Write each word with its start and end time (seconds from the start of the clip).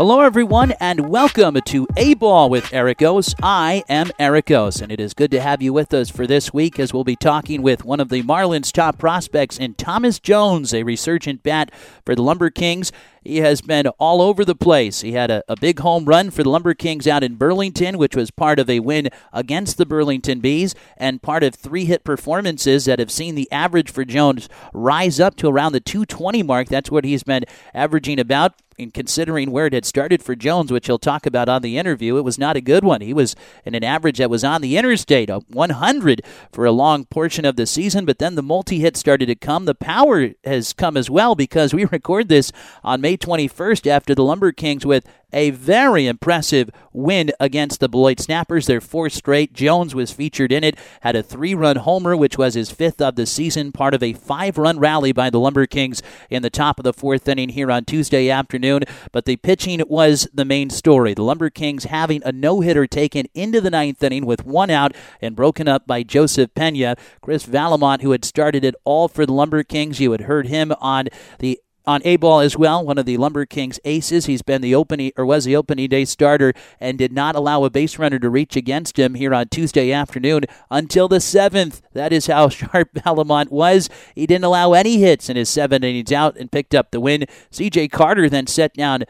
Hello, 0.00 0.20
everyone, 0.22 0.72
and 0.80 1.10
welcome 1.10 1.60
to 1.66 1.86
A 1.98 2.14
Ball 2.14 2.48
with 2.48 2.64
Ericos. 2.70 3.34
I 3.42 3.84
am 3.86 4.06
Ericos, 4.18 4.80
and 4.80 4.90
it 4.90 4.98
is 4.98 5.12
good 5.12 5.30
to 5.32 5.42
have 5.42 5.60
you 5.60 5.74
with 5.74 5.92
us 5.92 6.08
for 6.08 6.26
this 6.26 6.54
week 6.54 6.80
as 6.80 6.94
we'll 6.94 7.04
be 7.04 7.16
talking 7.16 7.60
with 7.60 7.84
one 7.84 8.00
of 8.00 8.08
the 8.08 8.22
Marlins' 8.22 8.72
top 8.72 8.96
prospects 8.96 9.58
in 9.58 9.74
Thomas 9.74 10.18
Jones, 10.18 10.72
a 10.72 10.84
resurgent 10.84 11.42
bat 11.42 11.70
for 12.06 12.14
the 12.14 12.22
Lumber 12.22 12.48
Kings. 12.48 12.92
He 13.22 13.38
has 13.38 13.60
been 13.60 13.88
all 13.98 14.22
over 14.22 14.42
the 14.42 14.54
place. 14.54 15.02
He 15.02 15.12
had 15.12 15.30
a, 15.30 15.44
a 15.46 15.54
big 15.60 15.80
home 15.80 16.06
run 16.06 16.30
for 16.30 16.42
the 16.42 16.48
Lumber 16.48 16.72
Kings 16.72 17.06
out 17.06 17.22
in 17.22 17.34
Burlington, 17.34 17.98
which 17.98 18.16
was 18.16 18.30
part 18.30 18.58
of 18.58 18.70
a 18.70 18.80
win 18.80 19.10
against 19.34 19.76
the 19.76 19.84
Burlington 19.84 20.40
Bees 20.40 20.74
and 20.96 21.20
part 21.20 21.42
of 21.42 21.54
three 21.54 21.84
hit 21.84 22.04
performances 22.04 22.86
that 22.86 23.00
have 23.00 23.10
seen 23.10 23.34
the 23.34 23.52
average 23.52 23.90
for 23.90 24.06
Jones 24.06 24.48
rise 24.72 25.20
up 25.20 25.36
to 25.36 25.48
around 25.48 25.72
the 25.72 25.80
220 25.80 26.42
mark. 26.42 26.68
That's 26.68 26.90
what 26.90 27.04
he's 27.04 27.22
been 27.22 27.44
averaging 27.74 28.18
about 28.18 28.54
in 28.80 28.90
considering 28.90 29.50
where 29.50 29.66
it 29.66 29.74
had 29.74 29.84
started 29.84 30.22
for 30.22 30.34
Jones, 30.34 30.72
which 30.72 30.86
he'll 30.86 30.98
talk 30.98 31.26
about 31.26 31.50
on 31.50 31.60
the 31.60 31.76
interview, 31.76 32.16
it 32.16 32.24
was 32.24 32.38
not 32.38 32.56
a 32.56 32.62
good 32.62 32.82
one. 32.82 33.02
He 33.02 33.12
was 33.12 33.36
in 33.66 33.74
an 33.74 33.84
average 33.84 34.16
that 34.18 34.30
was 34.30 34.42
on 34.42 34.62
the 34.62 34.78
interstate, 34.78 35.28
a 35.28 35.40
100 35.48 36.22
for 36.50 36.64
a 36.64 36.72
long 36.72 37.04
portion 37.04 37.44
of 37.44 37.56
the 37.56 37.66
season, 37.66 38.06
but 38.06 38.18
then 38.18 38.36
the 38.36 38.42
multi 38.42 38.78
hit 38.78 38.96
started 38.96 39.26
to 39.26 39.34
come. 39.34 39.66
The 39.66 39.74
power 39.74 40.30
has 40.44 40.72
come 40.72 40.96
as 40.96 41.10
well 41.10 41.34
because 41.34 41.74
we 41.74 41.84
record 41.92 42.28
this 42.28 42.52
on 42.82 43.02
May 43.02 43.18
21st 43.18 43.86
after 43.86 44.14
the 44.14 44.24
Lumber 44.24 44.50
Kings 44.50 44.86
with 44.86 45.06
a 45.32 45.50
very 45.50 46.06
impressive 46.06 46.70
win 46.92 47.30
against 47.38 47.80
the 47.80 47.88
Beloit 47.88 48.20
Snappers. 48.20 48.66
Their 48.66 48.80
fourth 48.80 49.12
straight. 49.12 49.52
Jones 49.52 49.94
was 49.94 50.10
featured 50.10 50.52
in 50.52 50.64
it, 50.64 50.76
had 51.02 51.16
a 51.16 51.22
three 51.22 51.54
run 51.54 51.76
homer, 51.76 52.16
which 52.16 52.38
was 52.38 52.54
his 52.54 52.70
fifth 52.70 53.00
of 53.00 53.16
the 53.16 53.26
season, 53.26 53.72
part 53.72 53.94
of 53.94 54.02
a 54.02 54.12
five 54.12 54.58
run 54.58 54.78
rally 54.78 55.12
by 55.12 55.30
the 55.30 55.40
Lumber 55.40 55.66
Kings 55.66 56.02
in 56.28 56.42
the 56.42 56.50
top 56.50 56.78
of 56.78 56.84
the 56.84 56.92
fourth 56.92 57.28
inning 57.28 57.50
here 57.50 57.70
on 57.70 57.84
Tuesday 57.84 58.30
afternoon. 58.30 58.82
But 59.12 59.24
the 59.24 59.36
pitching 59.36 59.82
was 59.88 60.28
the 60.32 60.44
main 60.44 60.70
story. 60.70 61.14
The 61.14 61.22
Lumber 61.22 61.50
Kings 61.50 61.84
having 61.84 62.22
a 62.24 62.32
no 62.32 62.60
hitter 62.60 62.86
taken 62.86 63.26
into 63.34 63.60
the 63.60 63.70
ninth 63.70 64.02
inning 64.02 64.26
with 64.26 64.44
one 64.44 64.70
out 64.70 64.94
and 65.20 65.36
broken 65.36 65.68
up 65.68 65.86
by 65.86 66.02
Joseph 66.02 66.54
Pena. 66.54 66.96
Chris 67.20 67.46
Vallimont, 67.46 68.02
who 68.02 68.12
had 68.12 68.24
started 68.24 68.64
it 68.64 68.74
all 68.84 69.08
for 69.08 69.26
the 69.26 69.32
Lumber 69.32 69.62
Kings, 69.62 70.00
you 70.00 70.12
had 70.12 70.22
heard 70.22 70.46
him 70.46 70.72
on 70.80 71.08
the 71.38 71.60
on 71.86 72.00
A 72.04 72.16
ball 72.16 72.40
as 72.40 72.56
well, 72.56 72.84
one 72.84 72.98
of 72.98 73.06
the 73.06 73.16
Lumber 73.16 73.46
Kings 73.46 73.80
aces. 73.84 74.26
He's 74.26 74.42
been 74.42 74.62
the 74.62 74.74
opening 74.74 75.12
or 75.16 75.26
was 75.26 75.44
the 75.44 75.56
opening 75.56 75.88
day 75.88 76.04
starter 76.04 76.52
and 76.80 76.98
did 76.98 77.12
not 77.12 77.36
allow 77.36 77.64
a 77.64 77.70
base 77.70 77.98
runner 77.98 78.18
to 78.18 78.30
reach 78.30 78.56
against 78.56 78.98
him 78.98 79.14
here 79.14 79.34
on 79.34 79.48
Tuesday 79.48 79.92
afternoon 79.92 80.44
until 80.70 81.08
the 81.08 81.20
seventh. 81.20 81.82
That 81.92 82.12
is 82.12 82.26
how 82.26 82.48
sharp 82.50 82.94
Vallimont 82.94 83.50
was. 83.50 83.90
He 84.14 84.26
didn't 84.26 84.44
allow 84.44 84.72
any 84.72 84.98
hits 84.98 85.28
in 85.28 85.36
his 85.36 85.50
seven 85.50 85.84
innings 85.84 86.12
out 86.12 86.36
and 86.36 86.50
picked 86.50 86.74
up 86.74 86.90
the 86.90 87.00
win. 87.00 87.26
CJ 87.50 87.90
Carter 87.90 88.28
then 88.30 88.46
set 88.46 88.74
down 88.74 89.04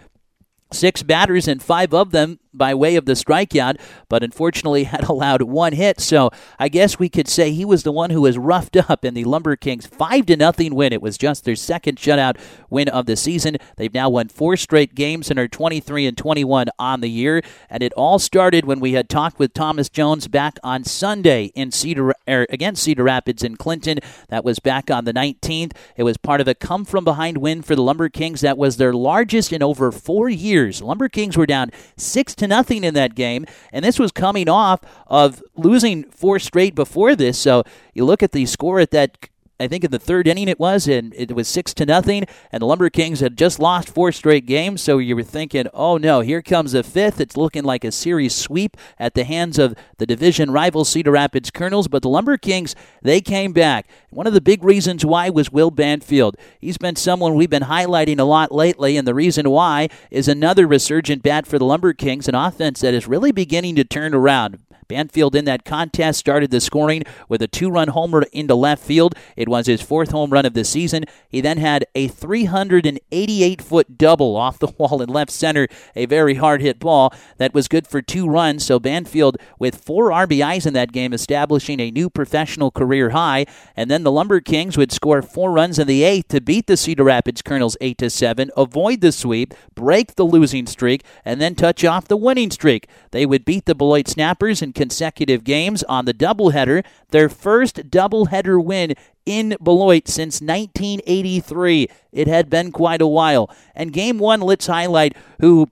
six 0.72 1.02
batters 1.02 1.46
and 1.48 1.62
five 1.62 1.94
of 1.94 2.10
them 2.10 2.39
by 2.52 2.74
way 2.74 2.96
of 2.96 3.04
the 3.04 3.12
strikeout, 3.12 3.80
but 4.08 4.22
unfortunately 4.22 4.84
had 4.90 5.04
allowed 5.04 5.42
one 5.42 5.72
hit. 5.72 6.00
So 6.00 6.30
I 6.58 6.68
guess 6.68 6.98
we 6.98 7.08
could 7.08 7.28
say 7.28 7.52
he 7.52 7.64
was 7.64 7.82
the 7.82 7.92
one 7.92 8.10
who 8.10 8.22
was 8.22 8.38
roughed 8.38 8.76
up 8.76 9.04
in 9.04 9.14
the 9.14 9.24
Lumber 9.24 9.56
Kings 9.56 9.86
five 9.86 10.26
to 10.26 10.36
nothing 10.36 10.74
win. 10.74 10.92
It 10.92 11.02
was 11.02 11.18
just 11.18 11.44
their 11.44 11.56
second 11.56 11.98
shutout 11.98 12.38
win 12.68 12.88
of 12.88 13.06
the 13.06 13.16
season. 13.16 13.56
They've 13.76 13.92
now 13.92 14.08
won 14.10 14.28
four 14.28 14.56
straight 14.56 14.94
games 14.94 15.30
and 15.30 15.38
are 15.38 15.48
23 15.48 16.06
and 16.06 16.16
21 16.16 16.68
on 16.78 17.00
the 17.00 17.10
year. 17.10 17.42
And 17.68 17.82
it 17.82 17.92
all 17.94 18.18
started 18.18 18.64
when 18.64 18.80
we 18.80 18.92
had 18.92 19.08
talked 19.08 19.38
with 19.38 19.54
Thomas 19.54 19.88
Jones 19.88 20.28
back 20.28 20.58
on 20.62 20.84
Sunday 20.84 21.46
in 21.54 21.70
Cedar 21.70 22.14
er, 22.28 22.46
against 22.50 22.82
Cedar 22.82 23.04
Rapids 23.04 23.42
in 23.42 23.56
Clinton. 23.56 23.98
That 24.28 24.44
was 24.44 24.58
back 24.58 24.90
on 24.90 25.04
the 25.04 25.12
19th. 25.12 25.72
It 25.96 26.02
was 26.02 26.16
part 26.16 26.40
of 26.40 26.48
a 26.48 26.54
come 26.54 26.84
from 26.84 27.04
behind 27.04 27.38
win 27.38 27.62
for 27.62 27.74
the 27.74 27.82
Lumber 27.82 28.08
Kings 28.08 28.40
that 28.40 28.58
was 28.58 28.76
their 28.76 28.92
largest 28.92 29.52
in 29.52 29.62
over 29.62 29.92
four 29.92 30.28
years. 30.28 30.82
Lumber 30.82 31.08
Kings 31.08 31.36
were 31.36 31.46
down 31.46 31.70
six 31.96 32.34
to 32.40 32.48
nothing 32.48 32.84
in 32.84 32.94
that 32.94 33.14
game, 33.14 33.46
and 33.72 33.84
this 33.84 33.98
was 33.98 34.12
coming 34.12 34.48
off 34.48 34.80
of 35.06 35.42
losing 35.56 36.04
four 36.10 36.38
straight 36.38 36.74
before 36.74 37.14
this. 37.14 37.38
So 37.38 37.62
you 37.94 38.04
look 38.04 38.22
at 38.22 38.32
the 38.32 38.44
score 38.46 38.80
at 38.80 38.90
that 38.90 39.29
I 39.60 39.68
think 39.68 39.84
in 39.84 39.90
the 39.90 39.98
third 39.98 40.26
inning 40.26 40.48
it 40.48 40.58
was, 40.58 40.88
and 40.88 41.14
it 41.14 41.34
was 41.34 41.46
six 41.46 41.74
to 41.74 41.86
nothing. 41.86 42.24
And 42.50 42.62
the 42.62 42.66
Lumber 42.66 42.88
Kings 42.88 43.20
had 43.20 43.36
just 43.36 43.60
lost 43.60 43.90
four 43.90 44.10
straight 44.10 44.46
games, 44.46 44.80
so 44.80 44.98
you 44.98 45.14
were 45.14 45.22
thinking, 45.22 45.66
"Oh 45.74 45.98
no, 45.98 46.20
here 46.20 46.40
comes 46.42 46.72
the 46.72 46.82
fifth. 46.82 47.20
It's 47.20 47.36
looking 47.36 47.64
like 47.64 47.84
a 47.84 47.92
series 47.92 48.34
sweep 48.34 48.76
at 48.98 49.14
the 49.14 49.24
hands 49.24 49.58
of 49.58 49.74
the 49.98 50.06
division 50.06 50.50
rival 50.50 50.84
Cedar 50.84 51.12
Rapids 51.12 51.50
Kernels." 51.50 51.88
But 51.88 52.02
the 52.02 52.08
Lumber 52.08 52.38
Kings 52.38 52.74
they 53.02 53.20
came 53.20 53.52
back. 53.52 53.86
One 54.10 54.26
of 54.26 54.32
the 54.32 54.40
big 54.40 54.64
reasons 54.64 55.04
why 55.04 55.28
was 55.30 55.52
Will 55.52 55.70
Banfield. 55.70 56.36
He's 56.58 56.78
been 56.78 56.96
someone 56.96 57.34
we've 57.34 57.50
been 57.50 57.64
highlighting 57.64 58.18
a 58.18 58.24
lot 58.24 58.52
lately, 58.52 58.96
and 58.96 59.06
the 59.06 59.14
reason 59.14 59.50
why 59.50 59.88
is 60.10 60.26
another 60.26 60.66
resurgent 60.66 61.22
bat 61.22 61.46
for 61.46 61.58
the 61.58 61.64
Lumber 61.64 61.92
Kings, 61.92 62.28
an 62.28 62.34
offense 62.34 62.80
that 62.80 62.94
is 62.94 63.06
really 63.06 63.32
beginning 63.32 63.76
to 63.76 63.84
turn 63.84 64.14
around. 64.14 64.58
Banfield 64.90 65.36
in 65.36 65.44
that 65.44 65.64
contest 65.64 66.18
started 66.18 66.50
the 66.50 66.60
scoring 66.60 67.04
with 67.28 67.40
a 67.42 67.46
two 67.46 67.70
run 67.70 67.88
homer 67.88 68.22
into 68.32 68.56
left 68.56 68.82
field. 68.82 69.14
It 69.36 69.48
was 69.48 69.66
his 69.66 69.80
fourth 69.80 70.10
home 70.10 70.30
run 70.30 70.44
of 70.44 70.54
the 70.54 70.64
season. 70.64 71.04
He 71.28 71.40
then 71.40 71.58
had 71.58 71.86
a 71.94 72.08
388 72.08 73.62
foot 73.62 73.96
double 73.96 74.36
off 74.36 74.58
the 74.58 74.66
wall 74.78 75.00
in 75.00 75.08
left 75.08 75.30
center, 75.30 75.68
a 75.94 76.06
very 76.06 76.34
hard 76.34 76.60
hit 76.60 76.80
ball 76.80 77.14
that 77.38 77.54
was 77.54 77.68
good 77.68 77.86
for 77.86 78.02
two 78.02 78.28
runs. 78.28 78.66
So 78.66 78.80
Banfield 78.80 79.36
with 79.60 79.76
four 79.76 80.10
RBIs 80.10 80.66
in 80.66 80.74
that 80.74 80.90
game, 80.90 81.12
establishing 81.12 81.78
a 81.78 81.92
new 81.92 82.10
professional 82.10 82.72
career 82.72 83.10
high. 83.10 83.46
And 83.76 83.88
then 83.88 84.02
the 84.02 84.10
Lumber 84.10 84.40
Kings 84.40 84.76
would 84.76 84.90
score 84.90 85.22
four 85.22 85.52
runs 85.52 85.78
in 85.78 85.86
the 85.86 86.02
eighth 86.02 86.28
to 86.28 86.40
beat 86.40 86.66
the 86.66 86.76
Cedar 86.76 87.04
Rapids 87.04 87.42
Kernels 87.42 87.76
8 87.80 87.96
to 87.98 88.10
7, 88.10 88.50
avoid 88.56 89.02
the 89.02 89.12
sweep, 89.12 89.54
break 89.76 90.16
the 90.16 90.24
losing 90.24 90.66
streak, 90.66 91.04
and 91.24 91.40
then 91.40 91.54
touch 91.54 91.84
off 91.84 92.08
the 92.08 92.16
winning 92.16 92.50
streak. 92.50 92.88
They 93.12 93.24
would 93.24 93.44
beat 93.44 93.66
the 93.66 93.74
Beloit 93.76 94.08
Snappers 94.08 94.62
and 94.62 94.74
consecutive 94.80 95.44
games 95.44 95.82
on 95.90 96.06
the 96.06 96.14
doubleheader, 96.14 96.82
their 97.10 97.28
first 97.28 97.90
doubleheader 97.90 98.64
win 98.64 98.94
in 99.26 99.54
Beloit 99.62 100.08
since 100.08 100.40
1983. 100.40 101.86
It 102.12 102.26
had 102.26 102.48
been 102.48 102.72
quite 102.72 103.02
a 103.02 103.06
while. 103.06 103.54
And 103.74 103.92
game 103.92 104.18
one, 104.18 104.40
let's 104.40 104.68
highlight 104.68 105.14
who 105.38 105.68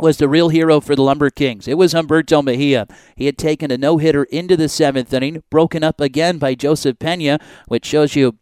was 0.00 0.16
the 0.16 0.28
real 0.28 0.48
hero 0.48 0.80
for 0.80 0.96
the 0.96 1.02
Lumber 1.02 1.30
Kings. 1.30 1.68
It 1.68 1.78
was 1.78 1.94
Humberto 1.94 2.42
Mejia. 2.42 2.88
He 3.14 3.26
had 3.26 3.38
taken 3.38 3.70
a 3.70 3.78
no 3.78 3.98
hitter 3.98 4.24
into 4.24 4.56
the 4.56 4.68
seventh 4.68 5.14
inning, 5.14 5.44
broken 5.48 5.84
up 5.84 6.00
again 6.00 6.38
by 6.38 6.56
Joseph 6.56 6.98
Pena, 6.98 7.38
which 7.68 7.86
shows 7.86 8.16
you 8.16 8.36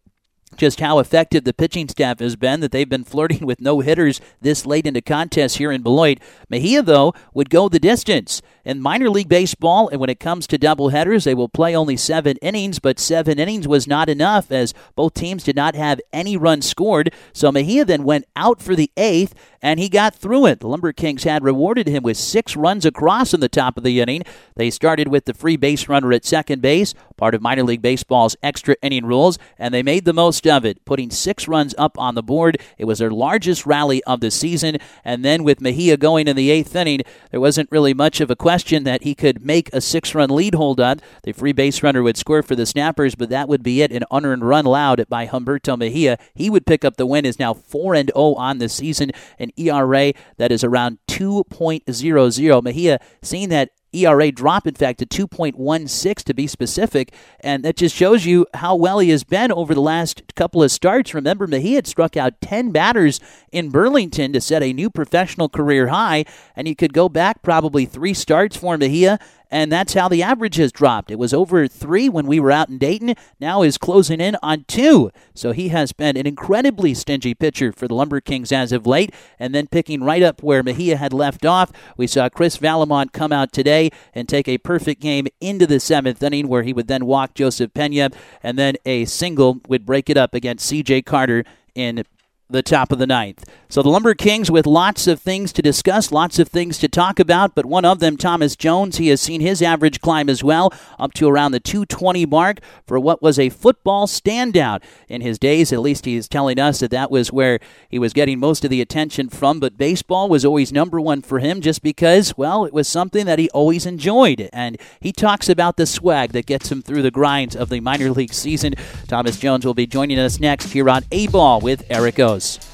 just 0.55 0.79
how 0.79 0.99
effective 0.99 1.43
the 1.43 1.53
pitching 1.53 1.87
staff 1.87 2.19
has 2.19 2.35
been, 2.35 2.59
that 2.59 2.71
they've 2.71 2.89
been 2.89 3.03
flirting 3.03 3.45
with 3.45 3.61
no 3.61 3.79
hitters 3.79 4.19
this 4.41 4.65
late 4.65 4.85
into 4.85 5.01
contests 5.01 5.55
here 5.55 5.71
in 5.71 5.81
Beloit. 5.81 6.19
Mejia, 6.49 6.81
though, 6.81 7.13
would 7.33 7.49
go 7.49 7.69
the 7.69 7.79
distance. 7.79 8.41
In 8.65 8.81
minor 8.81 9.09
league 9.09 9.29
baseball, 9.29 9.87
and 9.89 9.99
when 9.99 10.09
it 10.09 10.19
comes 10.19 10.45
to 10.47 10.59
doubleheaders, 10.59 11.23
they 11.23 11.33
will 11.33 11.49
play 11.49 11.75
only 11.75 11.97
seven 11.97 12.37
innings, 12.41 12.79
but 12.79 12.99
seven 12.99 13.39
innings 13.39 13.67
was 13.67 13.87
not 13.87 14.09
enough 14.09 14.51
as 14.51 14.73
both 14.95 15.13
teams 15.13 15.43
did 15.43 15.55
not 15.55 15.75
have 15.75 16.01
any 16.11 16.37
runs 16.37 16.67
scored. 16.67 17.13
So 17.33 17.51
Mejia 17.51 17.85
then 17.85 18.03
went 18.03 18.25
out 18.35 18.61
for 18.61 18.75
the 18.75 18.91
eighth, 18.97 19.33
and 19.61 19.79
he 19.79 19.89
got 19.89 20.15
through 20.15 20.45
it. 20.45 20.59
The 20.59 20.67
Lumber 20.67 20.93
Kings 20.93 21.23
had 21.23 21.43
rewarded 21.43 21.87
him 21.87 22.03
with 22.03 22.17
six 22.17 22.55
runs 22.55 22.85
across 22.85 23.33
in 23.33 23.39
the 23.39 23.49
top 23.49 23.77
of 23.77 23.83
the 23.83 23.99
inning. 23.99 24.23
They 24.55 24.69
started 24.69 25.07
with 25.07 25.25
the 25.25 25.33
free 25.33 25.57
base 25.57 25.87
runner 25.87 26.13
at 26.13 26.25
second 26.25 26.61
base, 26.61 26.93
part 27.17 27.35
of 27.35 27.41
minor 27.41 27.63
league 27.63 27.81
baseball's 27.81 28.35
extra 28.41 28.75
inning 28.81 29.05
rules, 29.05 29.37
and 29.57 29.73
they 29.73 29.83
made 29.83 30.05
the 30.05 30.13
most 30.13 30.47
of 30.47 30.65
it, 30.65 30.83
putting 30.85 31.11
six 31.11 31.47
runs 31.47 31.75
up 31.77 31.97
on 31.97 32.15
the 32.15 32.23
board. 32.23 32.61
It 32.77 32.85
was 32.85 32.99
their 32.99 33.11
largest 33.11 33.65
rally 33.65 34.03
of 34.05 34.19
the 34.19 34.31
season, 34.31 34.77
and 35.03 35.23
then 35.23 35.43
with 35.43 35.61
Mejia 35.61 35.97
going 35.97 36.27
in 36.27 36.35
the 36.35 36.49
eighth 36.49 36.75
inning, 36.75 37.01
there 37.31 37.39
wasn't 37.39 37.71
really 37.71 37.93
much 37.93 38.21
of 38.21 38.31
a 38.31 38.35
question 38.35 38.83
that 38.85 39.03
he 39.03 39.15
could 39.15 39.45
make 39.45 39.69
a 39.73 39.81
six 39.81 40.15
run 40.15 40.29
lead 40.29 40.55
hold 40.55 40.79
on. 40.79 40.99
The 41.23 41.33
free 41.33 41.53
base 41.53 41.83
runner 41.83 42.03
would 42.03 42.17
score 42.17 42.43
for 42.43 42.55
the 42.55 42.65
Snappers, 42.65 43.15
but 43.15 43.29
that 43.29 43.47
would 43.49 43.63
be 43.63 43.81
it. 43.81 43.91
An 43.91 44.03
unearned 44.11 44.47
run 44.47 44.65
allowed 44.65 45.05
by 45.09 45.27
Humberto 45.27 45.77
Mejia. 45.77 46.17
He 46.33 46.49
would 46.49 46.65
pick 46.65 46.85
up 46.85 46.97
the 46.97 47.05
win, 47.05 47.25
is 47.25 47.39
now 47.39 47.53
4 47.53 47.95
and 47.95 48.11
0 48.15 48.33
on 48.35 48.59
the 48.59 48.69
season, 48.69 49.11
an 49.57 49.65
ERA 49.65 50.13
that 50.37 50.51
is 50.51 50.63
around 50.63 50.99
2.00. 51.07 52.63
Mejia 52.63 52.99
seeing 53.21 53.49
that 53.49 53.69
ERA 53.91 54.31
drop, 54.31 54.67
in 54.67 54.75
fact, 54.75 54.99
to 54.99 55.27
2.16 55.27 56.15
to 56.23 56.33
be 56.33 56.47
specific. 56.47 57.13
And 57.39 57.63
that 57.63 57.77
just 57.77 57.95
shows 57.95 58.25
you 58.25 58.45
how 58.53 58.75
well 58.75 58.99
he 58.99 59.09
has 59.09 59.23
been 59.23 59.51
over 59.51 59.73
the 59.73 59.81
last 59.81 60.35
couple 60.35 60.61
of 60.61 60.71
starts. 60.71 61.13
Remember, 61.13 61.47
Mejia 61.47 61.75
had 61.75 61.87
struck 61.87 62.15
out 62.15 62.41
10 62.41 62.71
batters 62.71 63.19
in 63.51 63.69
Burlington 63.69 64.33
to 64.33 64.41
set 64.41 64.61
a 64.61 64.73
new 64.73 64.89
professional 64.89 65.49
career 65.49 65.87
high. 65.87 66.25
And 66.55 66.67
you 66.67 66.75
could 66.75 66.93
go 66.93 67.09
back 67.09 67.41
probably 67.41 67.85
three 67.85 68.13
starts 68.13 68.55
for 68.55 68.77
Mejia 68.77 69.19
and 69.51 69.71
that's 69.71 69.93
how 69.93 70.07
the 70.07 70.23
average 70.23 70.55
has 70.55 70.71
dropped. 70.71 71.11
It 71.11 71.19
was 71.19 71.33
over 71.33 71.67
three 71.67 72.09
when 72.09 72.27
we 72.27 72.39
were 72.39 72.51
out 72.51 72.69
in 72.69 72.77
Dayton, 72.77 73.15
now 73.39 73.61
is 73.61 73.77
closing 73.77 74.19
in 74.19 74.37
on 74.41 74.65
two. 74.67 75.11
So 75.33 75.51
he 75.51 75.69
has 75.69 75.91
been 75.91 76.17
an 76.17 76.27
incredibly 76.27 76.93
stingy 76.93 77.33
pitcher 77.33 77.71
for 77.71 77.87
the 77.87 77.95
Lumber 77.95 78.21
Kings 78.21 78.51
as 78.51 78.71
of 78.71 78.85
late, 78.85 79.13
and 79.39 79.53
then 79.53 79.67
picking 79.67 80.03
right 80.03 80.23
up 80.23 80.43
where 80.43 80.63
Mejia 80.63 80.97
had 80.97 81.13
left 81.13 81.45
off. 81.45 81.71
We 81.97 82.07
saw 82.07 82.29
Chris 82.29 82.57
Vallimont 82.57 83.11
come 83.13 83.31
out 83.31 83.51
today 83.51 83.89
and 84.13 84.27
take 84.27 84.47
a 84.47 84.57
perfect 84.57 85.01
game 85.01 85.27
into 85.41 85.65
the 85.65 85.79
seventh 85.79 86.21
inning, 86.21 86.47
where 86.47 86.63
he 86.63 86.73
would 86.73 86.87
then 86.87 87.05
walk 87.05 87.33
Joseph 87.33 87.73
Pena, 87.73 88.09
and 88.43 88.57
then 88.57 88.75
a 88.85 89.05
single 89.05 89.61
would 89.67 89.85
break 89.85 90.09
it 90.09 90.17
up 90.17 90.33
against 90.33 90.65
C.J. 90.65 91.03
Carter 91.03 91.43
in 91.75 92.03
the 92.49 92.63
top 92.63 92.91
of 92.91 92.97
the 92.97 93.07
ninth. 93.07 93.45
So 93.71 93.83
the 93.83 93.89
Lumber 93.89 94.15
Kings 94.15 94.49
with 94.49 94.65
lots 94.65 95.05
of 95.05 95.21
things 95.21 95.53
to 95.53 95.61
discuss, 95.61 96.11
lots 96.11 96.39
of 96.39 96.47
things 96.47 96.79
to 96.79 96.87
talk 96.87 97.19
about, 97.19 97.53
but 97.53 97.67
one 97.67 97.85
of 97.85 97.99
them, 97.99 98.17
Thomas 98.17 98.55
Jones, 98.55 98.97
he 98.97 99.09
has 99.09 99.21
seen 99.21 99.41
his 99.41 99.61
average 99.61 100.01
climb 100.01 100.27
as 100.27 100.43
well, 100.43 100.73
up 100.97 101.13
to 101.13 101.27
around 101.27 101.51
the 101.51 101.59
220 101.59 102.25
mark 102.25 102.61
for 102.87 102.99
what 102.99 103.21
was 103.21 103.37
a 103.37 103.49
football 103.49 104.07
standout 104.07 104.81
in 105.07 105.21
his 105.21 105.37
days. 105.37 105.71
At 105.71 105.81
least 105.81 106.05
he 106.05 106.15
is 106.15 106.27
telling 106.27 106.59
us 106.59 106.79
that 106.79 106.89
that 106.89 107.11
was 107.11 107.31
where 107.31 107.59
he 107.87 107.99
was 107.99 108.13
getting 108.13 108.39
most 108.39 108.63
of 108.63 108.71
the 108.71 108.81
attention 108.81 109.29
from, 109.29 109.59
but 109.59 109.77
baseball 109.77 110.27
was 110.27 110.43
always 110.43 110.73
number 110.73 110.99
one 110.99 111.21
for 111.21 111.37
him 111.37 111.61
just 111.61 111.83
because, 111.83 112.35
well, 112.35 112.65
it 112.65 112.73
was 112.73 112.87
something 112.87 113.27
that 113.27 113.37
he 113.37 113.51
always 113.51 113.85
enjoyed. 113.85 114.49
And 114.51 114.79
he 114.99 115.11
talks 115.11 115.47
about 115.47 115.77
the 115.77 115.85
swag 115.85 116.31
that 116.31 116.47
gets 116.47 116.71
him 116.71 116.81
through 116.81 117.03
the 117.03 117.11
grinds 117.11 117.55
of 117.55 117.69
the 117.69 117.81
minor 117.81 118.09
league 118.09 118.33
season. 118.33 118.73
Thomas 119.07 119.37
Jones 119.37 119.63
will 119.63 119.75
be 119.75 119.85
joining 119.85 120.17
us 120.17 120.39
next 120.39 120.71
here 120.71 120.89
on 120.89 121.03
A 121.11 121.27
Ball 121.27 121.61
with 121.61 121.83
Eric 121.91 122.17
O's. 122.19 122.38
And 122.39 122.68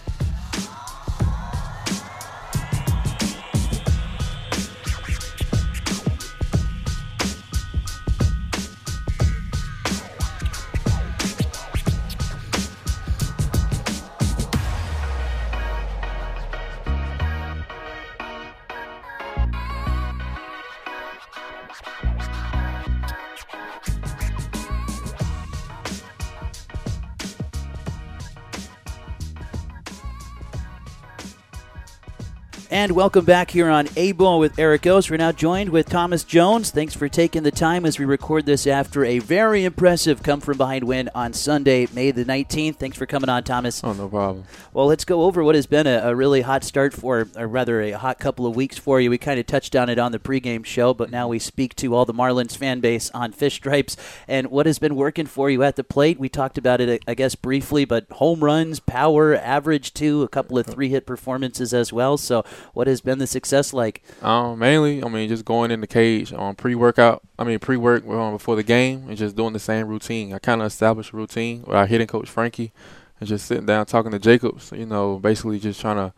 welcome 32.95 33.25
back 33.25 33.51
here 33.51 33.67
on 33.67 33.89
A 33.97 34.13
Ball 34.13 34.39
with 34.39 34.57
Eric 34.57 34.87
O's. 34.87 35.09
We're 35.09 35.17
now 35.17 35.33
joined 35.33 35.69
with 35.69 35.89
Thomas 35.89 36.23
Jones. 36.23 36.71
Thanks 36.71 36.95
for 36.95 37.09
taking 37.09 37.43
the 37.43 37.51
time 37.51 37.85
as 37.85 37.99
we 37.99 38.05
record 38.05 38.45
this 38.45 38.65
after 38.65 39.03
a 39.03 39.19
very 39.19 39.65
impressive 39.65 40.23
come 40.23 40.39
from 40.39 40.57
behind 40.57 40.85
win 40.85 41.09
on 41.13 41.33
Sunday, 41.33 41.89
May 41.91 42.11
the 42.11 42.23
19th. 42.23 42.77
Thanks 42.77 42.97
for 42.97 43.05
coming 43.05 43.27
on, 43.27 43.43
Thomas. 43.43 43.83
Oh, 43.83 43.91
no 43.91 44.07
problem. 44.07 44.45
Well, 44.71 44.85
let's 44.85 45.03
go 45.03 45.23
over 45.23 45.43
what 45.43 45.55
has 45.55 45.65
been 45.65 45.87
a, 45.87 46.03
a 46.05 46.15
really 46.15 46.39
hot 46.39 46.63
start 46.63 46.93
for, 46.93 47.27
or 47.35 47.47
rather 47.49 47.81
a 47.81 47.91
hot 47.91 48.17
couple 48.17 48.45
of 48.45 48.55
weeks 48.55 48.77
for 48.77 49.01
you. 49.01 49.09
We 49.09 49.17
kind 49.17 49.41
of 49.41 49.45
touched 49.45 49.75
on 49.75 49.89
it 49.89 49.99
on 49.99 50.13
the 50.13 50.19
pregame 50.19 50.65
show, 50.65 50.93
but 50.93 51.11
now 51.11 51.27
we 51.27 51.37
speak 51.37 51.75
to 51.75 51.93
all 51.93 52.05
the 52.05 52.13
Marlins 52.13 52.55
fan 52.55 52.79
base 52.79 53.11
on 53.11 53.33
Fish 53.33 53.55
Stripes 53.55 53.97
and 54.25 54.47
what 54.47 54.67
has 54.67 54.79
been 54.79 54.95
working 54.95 55.25
for 55.25 55.49
you 55.49 55.63
at 55.63 55.75
the 55.75 55.83
plate. 55.83 56.17
We 56.17 56.29
talked 56.29 56.57
about 56.57 56.79
it, 56.79 57.03
I 57.05 57.13
guess, 57.13 57.35
briefly, 57.35 57.83
but 57.83 58.09
home 58.09 58.41
runs, 58.41 58.79
power, 58.79 59.35
average 59.35 59.93
too, 59.93 60.23
a 60.23 60.29
couple 60.29 60.57
of 60.57 60.65
three 60.65 60.87
hit 60.87 61.05
performances 61.05 61.73
as 61.73 61.91
well. 61.91 62.15
So, 62.15 62.45
what 62.73 62.84
has 62.87 63.01
been 63.01 63.17
the 63.17 63.27
success 63.27 63.73
like? 63.73 64.03
Um, 64.21 64.59
mainly, 64.59 65.03
I 65.03 65.07
mean, 65.07 65.29
just 65.29 65.45
going 65.45 65.71
in 65.71 65.81
the 65.81 65.87
cage 65.87 66.33
on 66.33 66.49
um, 66.49 66.55
pre-workout. 66.55 67.21
I 67.37 67.43
mean, 67.43 67.59
pre-work 67.59 68.07
um, 68.07 68.33
before 68.33 68.55
the 68.55 68.63
game 68.63 69.07
and 69.07 69.17
just 69.17 69.35
doing 69.35 69.53
the 69.53 69.59
same 69.59 69.87
routine. 69.87 70.33
I 70.33 70.39
kind 70.39 70.61
of 70.61 70.67
established 70.67 71.13
a 71.13 71.17
routine 71.17 71.61
with 71.61 71.75
our 71.75 71.85
hitting 71.85 72.07
coach 72.07 72.29
Frankie, 72.29 72.71
and 73.19 73.29
just 73.29 73.45
sitting 73.45 73.65
down 73.65 73.85
talking 73.85 74.11
to 74.11 74.19
Jacobs. 74.19 74.71
You 74.75 74.85
know, 74.85 75.19
basically 75.19 75.59
just 75.59 75.81
trying 75.81 75.97
to 75.97 76.13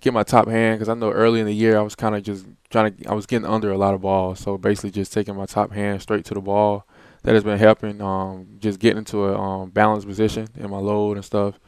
get 0.00 0.12
my 0.12 0.22
top 0.22 0.48
hand 0.48 0.78
because 0.78 0.88
I 0.88 0.94
know 0.94 1.10
early 1.10 1.40
in 1.40 1.46
the 1.46 1.54
year 1.54 1.78
I 1.78 1.82
was 1.82 1.94
kind 1.94 2.14
of 2.14 2.22
just 2.22 2.46
trying 2.70 2.94
to. 2.94 3.08
I 3.08 3.14
was 3.14 3.26
getting 3.26 3.48
under 3.48 3.70
a 3.70 3.78
lot 3.78 3.94
of 3.94 4.00
balls, 4.00 4.40
so 4.40 4.58
basically 4.58 4.90
just 4.90 5.12
taking 5.12 5.36
my 5.36 5.46
top 5.46 5.72
hand 5.72 6.02
straight 6.02 6.24
to 6.26 6.34
the 6.34 6.40
ball. 6.40 6.86
That 7.22 7.34
has 7.34 7.44
been 7.44 7.58
helping. 7.58 8.00
Um, 8.00 8.56
just 8.60 8.78
getting 8.78 8.98
into 8.98 9.26
a 9.26 9.38
um, 9.38 9.70
balanced 9.70 10.06
position 10.06 10.48
in 10.56 10.70
my 10.70 10.78
load 10.78 11.16
and 11.16 11.24
stuff 11.24 11.60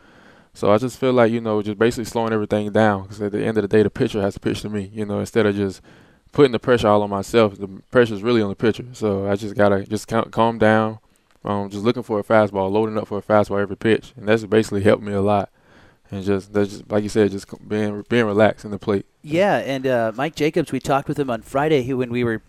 so 0.55 0.73
I 0.73 0.79
just 0.79 0.99
feel 0.99 1.13
like 1.13 1.33
you 1.33 1.41
know, 1.41 1.63
just 1.63 1.79
basically 1.79 2.05
slowing 2.05 2.33
everything 2.33 2.71
down 2.73 3.03
because 3.03 3.21
at 3.23 3.33
the 3.33 3.45
end 3.45 3.57
of 3.59 3.63
the 3.63 3.69
day, 3.69 3.83
the 3.83 3.91
pitcher 3.91 4.21
has 4.21 4.35
to 4.35 4.41
pitch 4.41 4.63
to 4.63 4.69
me. 4.69 4.91
You 4.93 5.07
know, 5.07 5.21
instead 5.21 5.47
of 5.47 5.57
just 5.57 5.81
putting 6.33 6.53
the 6.53 6.59
pressure 6.59 6.89
all 6.89 7.03
on 7.03 7.11
myself, 7.11 7.57
the 7.59 7.69
pressure 7.91 8.15
is 8.15 8.23
really 8.23 8.43
on 8.43 8.51
the 8.51 8.57
pitcher. 8.57 8.87
So 8.93 9.29
I 9.31 9.37
just 9.37 9.55
gotta 9.55 9.85
just 9.85 10.09
calm 10.09 10.59
down. 10.59 10.99
Um, 11.45 11.71
just 11.71 11.83
looking 11.83 12.05
for 12.05 12.21
a 12.21 12.25
fastball, 12.25 12.71
loading 12.71 12.97
up 12.97 13.09
for 13.09 13.19
a 13.19 13.23
fastball 13.23 13.61
every 13.61 13.77
pitch, 13.77 14.13
and 14.17 14.29
that's 14.29 14.45
basically 14.45 14.83
helped 14.83 15.03
me 15.03 15.13
a 15.13 15.21
lot. 15.21 15.51
And 16.11 16.23
just 16.23 16.53
that's 16.53 16.71
just 16.71 16.91
like 16.91 17.03
you 17.03 17.09
said, 17.09 17.31
just 17.31 17.47
being 17.67 18.05
being 18.09 18.27
relaxed 18.27 18.65
in 18.65 18.71
the 18.71 18.79
plate. 18.79 19.07
Yeah, 19.23 19.57
and 19.57 19.87
uh, 19.87 20.13
Mike 20.15 20.35
Jacobs, 20.35 20.71
we 20.71 20.79
talked 20.79 21.09
with 21.09 21.19
him 21.19 21.31
on 21.31 21.43
Friday 21.43 21.93
when 21.95 22.11
we 22.11 22.23
were 22.23 22.43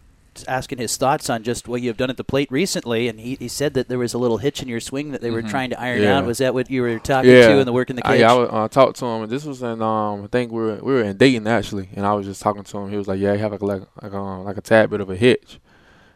asking 0.48 0.80
his 0.80 0.98
thoughts 0.98 1.30
on 1.30 1.44
just 1.44 1.68
what 1.68 1.82
you 1.82 1.90
have 1.90 1.98
done 1.98 2.10
at 2.10 2.18
the 2.18 2.24
plate 2.24 2.52
recently, 2.52 3.08
and 3.08 3.20
he, 3.20 3.36
he 3.36 3.48
said 3.48 3.74
that 3.76 3.90
there 3.90 4.00
was 4.00 4.14
a 4.14 4.18
little 4.18 4.38
hitch 4.38 4.62
in 4.62 4.68
your 4.68 4.80
swing 4.80 5.12
that 5.12 5.22
they 5.22 5.32
were 5.32 5.42
mm-hmm. 5.42 5.50
trying 5.50 5.70
to 5.70 5.80
iron 5.80 6.02
yeah. 6.02 6.18
out. 6.18 6.26
Was 6.26 6.40
that 6.40 6.54
what 6.54 6.70
you 6.70 6.82
were 6.82 7.00
talking 7.00 7.32
yeah. 7.32 7.50
to 7.50 7.60
in 7.60 7.66
the 7.66 7.74
work 7.74 7.90
in 7.90 7.96
the 7.96 8.02
cage? 8.02 8.22
I, 8.22 8.34
I, 8.34 8.64
uh, 8.64 8.68
talked 8.68 8.98
to 9.00 9.06
him. 9.06 9.24
And 9.24 9.32
this 9.32 9.46
was 9.46 9.62
in 9.62 9.82
um, 9.82 10.24
I 10.24 10.28
think 10.28 10.52
we 10.52 10.62
were 10.62 10.76
we 10.76 10.94
were 10.94 11.04
in 11.04 11.18
Dayton 11.18 11.48
actually, 11.48 11.90
and 11.96 12.06
I 12.06 12.14
was 12.14 12.26
just 12.26 12.42
talking 12.42 12.64
to 12.64 12.78
him. 12.78 12.90
He 12.90 12.98
was 12.98 13.08
like, 13.08 13.20
"Yeah, 13.20 13.34
I 13.34 13.38
have 13.38 13.52
like 13.52 13.62
like 13.62 13.84
like, 14.02 14.14
um, 14.14 14.44
like 14.44 14.58
a 14.58 14.62
tad 14.62 14.90
bit 14.90 15.02
of 15.02 15.10
a 15.10 15.16
hitch." 15.16 15.60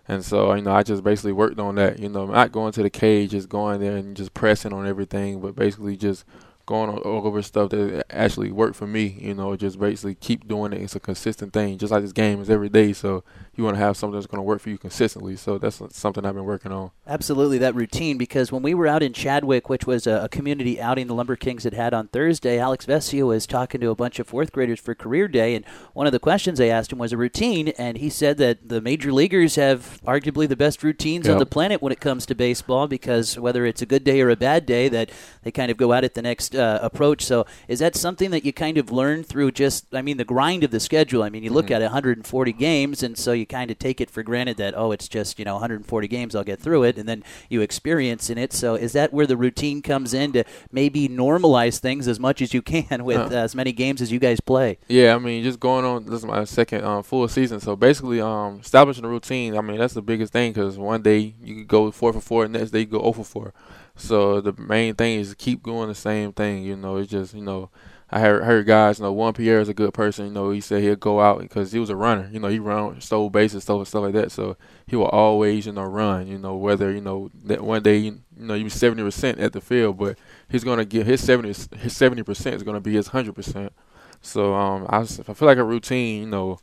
And 0.09 0.23
so, 0.23 0.53
you 0.53 0.61
know, 0.61 0.71
I 0.71 0.83
just 0.83 1.03
basically 1.03 1.33
worked 1.33 1.59
on 1.59 1.75
that. 1.75 1.99
You 1.99 2.09
know, 2.09 2.25
not 2.25 2.51
going 2.51 2.71
to 2.73 2.83
the 2.83 2.89
cage, 2.89 3.31
just 3.31 3.49
going 3.49 3.81
there 3.81 3.97
and 3.97 4.15
just 4.15 4.33
pressing 4.33 4.71
on 4.71 4.87
everything, 4.87 5.41
but 5.41 5.55
basically 5.55 5.97
just 5.97 6.23
going 6.67 6.89
all 6.89 7.25
over 7.25 7.41
stuff 7.41 7.71
that 7.71 8.05
actually 8.11 8.51
worked 8.51 8.75
for 8.75 8.85
me. 8.85 9.17
You 9.19 9.33
know, 9.33 9.55
just 9.55 9.79
basically 9.79 10.15
keep 10.15 10.47
doing 10.47 10.73
it. 10.73 10.81
It's 10.81 10.95
a 10.95 10.99
consistent 10.99 11.53
thing, 11.53 11.79
just 11.79 11.91
like 11.91 12.03
this 12.03 12.11
game 12.11 12.39
is 12.41 12.49
every 12.49 12.69
day. 12.69 12.93
So 12.93 13.23
you 13.55 13.63
want 13.63 13.77
to 13.77 13.79
have 13.79 13.97
something 13.97 14.13
that's 14.13 14.27
going 14.27 14.37
to 14.37 14.43
work 14.43 14.61
for 14.61 14.69
you 14.69 14.77
consistently. 14.77 15.35
So 15.37 15.57
that's 15.57 15.81
something 15.97 16.25
I've 16.25 16.35
been 16.35 16.43
working 16.43 16.71
on. 16.71 16.91
Absolutely, 17.07 17.57
that 17.57 17.73
routine. 17.73 18.17
Because 18.17 18.51
when 18.51 18.61
we 18.61 18.75
were 18.75 18.85
out 18.85 19.01
in 19.01 19.13
Chadwick, 19.13 19.69
which 19.69 19.87
was 19.87 20.05
a, 20.05 20.27
community 20.29 20.79
outing 20.79 21.07
the 21.07 21.15
Lumber 21.15 21.37
Kings 21.37 21.63
had 21.63 21.73
had 21.73 21.93
on 21.93 22.09
Thursday, 22.09 22.59
Alex 22.59 22.85
Vesia 22.85 23.25
was 23.25 23.47
talking 23.47 23.79
to 23.79 23.89
a 23.89 23.95
bunch 23.95 24.19
of 24.19 24.27
fourth 24.27 24.51
graders 24.51 24.79
for 24.79 24.93
career 24.93 25.29
day, 25.29 25.55
and 25.55 25.65
one 25.93 26.05
of 26.05 26.11
the 26.11 26.19
questions 26.19 26.59
they 26.59 26.69
asked 26.69 26.91
him 26.91 26.99
was 26.99 27.13
a 27.13 27.17
routine, 27.17 27.69
and 27.69 27.97
he 27.97 28.09
said 28.09 28.37
that 28.37 28.67
the 28.67 28.81
major 28.81 29.13
leaguers 29.13 29.55
have 29.55 30.01
arguably 30.05 30.47
the 30.47 30.57
best 30.57 30.83
routines 30.83 31.25
yep. 31.25 31.33
on 31.33 31.39
the 31.39 31.45
planet 31.45 31.81
when 31.81 31.93
it 31.93 32.01
comes 32.01 32.25
to 32.25 32.35
baseball 32.35 32.87
because 32.87 33.39
whether 33.39 33.65
it's 33.65 33.81
a 33.81 33.85
good 33.85 34.03
day 34.03 34.19
or 34.19 34.29
a 34.29 34.35
bad 34.35 34.65
day, 34.65 34.89
that 34.89 35.09
they 35.43 35.51
kind 35.51 35.71
of 35.71 35.77
go 35.77 35.93
out 35.93 35.99
at 35.99 36.03
it 36.03 36.13
the 36.15 36.21
next 36.21 36.56
uh, 36.57 36.80
approach. 36.81 37.24
So 37.24 37.45
is 37.68 37.80
that 37.80 37.95
something 37.95 38.31
that 38.31 38.45
you 38.45 38.54
kind 38.54 38.77
of 38.77 38.92
learn 38.92 39.24
through 39.24 39.51
just, 39.51 39.94
I 39.94 40.02
mean, 40.02 40.18
the 40.18 40.26
grind 40.26 40.64
of 40.64 40.71
the 40.71 40.80
schedule? 40.80 41.23
I 41.23 41.30
mean, 41.30 41.44
you 41.44 41.52
look 41.52 41.68
mm-hmm. 41.68 41.76
at 41.76 41.81
140 41.81 42.54
games, 42.54 43.04
and 43.04 43.18
so 43.18 43.31
you 43.31 43.45
kind 43.45 43.71
of 43.71 43.80
take 43.80 44.02
it 44.02 44.09
for 44.09 44.23
granted 44.23 44.57
that 44.57 44.78
oh, 44.78 44.92
it's 44.92 45.07
just 45.07 45.40
you 45.40 45.45
know 45.45 45.54
140 45.54 46.07
games, 46.07 46.35
I'll 46.35 46.44
get 46.44 46.59
through 46.59 46.83
it, 46.83 46.97
and 46.97 47.07
then 47.07 47.23
you 47.49 47.61
experience 47.61 48.30
in 48.30 48.37
it. 48.37 48.54
So 48.54 48.76
is 48.76 48.94
that 48.94 49.14
where 49.14 49.28
the 49.28 49.37
routine 49.37 49.81
comes 49.81 50.14
in 50.14 50.33
to 50.33 50.44
maybe 50.71 51.07
normalize 51.07 51.80
things 51.80 52.07
as 52.07 52.19
much 52.19 52.42
as 52.42 52.54
you 52.54 52.61
can 52.61 53.04
with 53.06 53.31
uh, 53.31 53.35
as 53.35 53.56
many 53.56 53.71
games 53.71 54.02
as 54.02 54.11
you 54.11 54.19
guys 54.19 54.40
play? 54.40 54.78
Yeah, 54.87 55.16
I 55.16 55.19
mean, 55.19 55.44
just 55.44 55.59
going 55.59 55.85
on. 55.85 56.06
This 56.06 56.19
is 56.19 56.26
my 56.26 56.44
second 56.45 56.83
um, 56.83 57.04
full 57.04 57.28
season, 57.28 57.59
so 57.59 57.76
basically, 57.76 58.21
um, 58.21 58.59
establishing 58.59 59.06
a 59.06 59.09
routine. 59.09 59.57
I 59.57 59.61
mean, 59.61 59.78
that's 59.78 59.94
the 59.94 60.02
biggest 60.02 60.33
thing 60.33 60.54
because 60.54 60.78
one 60.78 61.02
day 61.02 61.35
you 61.42 61.56
could 61.56 61.68
go 61.68 61.92
four 61.92 62.14
for 62.14 62.21
four, 62.21 62.44
and 62.45 62.54
next 62.54 62.71
day 62.71 62.80
you 62.80 62.85
go 62.85 62.99
0 62.99 63.14
for 63.14 63.23
four. 63.23 63.54
So 63.97 64.42
the 64.42 64.54
main 64.54 64.95
thing 64.95 65.19
is 65.19 65.31
to 65.31 65.35
keep 65.35 65.63
doing 65.63 65.89
the 65.89 65.95
same 65.95 66.31
thing. 66.31 66.63
You 66.63 66.75
know, 66.75 66.97
it's 66.97 67.11
just 67.11 67.33
you 67.33 67.42
know 67.42 67.69
I 68.09 68.21
heard, 68.21 68.44
heard 68.44 68.66
guys, 68.66 68.99
you 68.99 69.04
know, 69.04 69.11
Juan 69.11 69.33
Pierre 69.33 69.59
is 69.59 69.68
a 69.68 69.73
good 69.73 69.94
person. 69.94 70.27
You 70.27 70.31
know, 70.31 70.51
he 70.51 70.61
said 70.61 70.81
he'll 70.81 70.95
go 70.95 71.19
out 71.19 71.39
because 71.42 71.73
he 71.73 71.80
was 71.80 71.89
a 71.89 71.95
runner. 71.95 72.30
You 72.31 72.39
know, 72.39 72.47
he 72.47 72.57
run 72.57 73.01
stole 73.01 73.30
bases, 73.30 73.63
stuff 73.63 73.85
stuff 73.87 74.04
like 74.04 74.13
that. 74.13 74.31
So 74.31 74.56
he 74.85 74.95
will 74.95 75.07
always, 75.07 75.66
you 75.66 75.73
know, 75.73 75.83
run. 75.83 76.27
You 76.27 76.37
know, 76.37 76.56
whether 76.56 76.92
you 76.92 77.01
know 77.01 77.30
that 77.44 77.61
one 77.61 77.83
day, 77.83 77.97
you 77.97 78.21
know, 78.37 78.54
you 78.54 78.69
seventy 78.69 79.04
percent 79.04 79.39
at 79.39 79.51
the 79.51 79.59
field, 79.59 79.97
but 79.97 80.18
he's 80.47 80.63
gonna 80.63 80.85
get 80.85 81.06
his 81.06 81.21
seventy 81.21 81.54
his 81.77 81.97
seventy 81.97 82.23
percent 82.23 82.56
is 82.56 82.63
gonna 82.63 82.80
be 82.80 82.94
his 82.94 83.07
hundred 83.07 83.35
percent. 83.35 83.73
So 84.21 84.54
um, 84.54 84.87
I, 84.89 84.99
I 84.99 85.06
feel 85.06 85.47
like 85.47 85.57
a 85.57 85.63
routine. 85.66 86.21
You 86.21 86.30
know, 86.30 86.59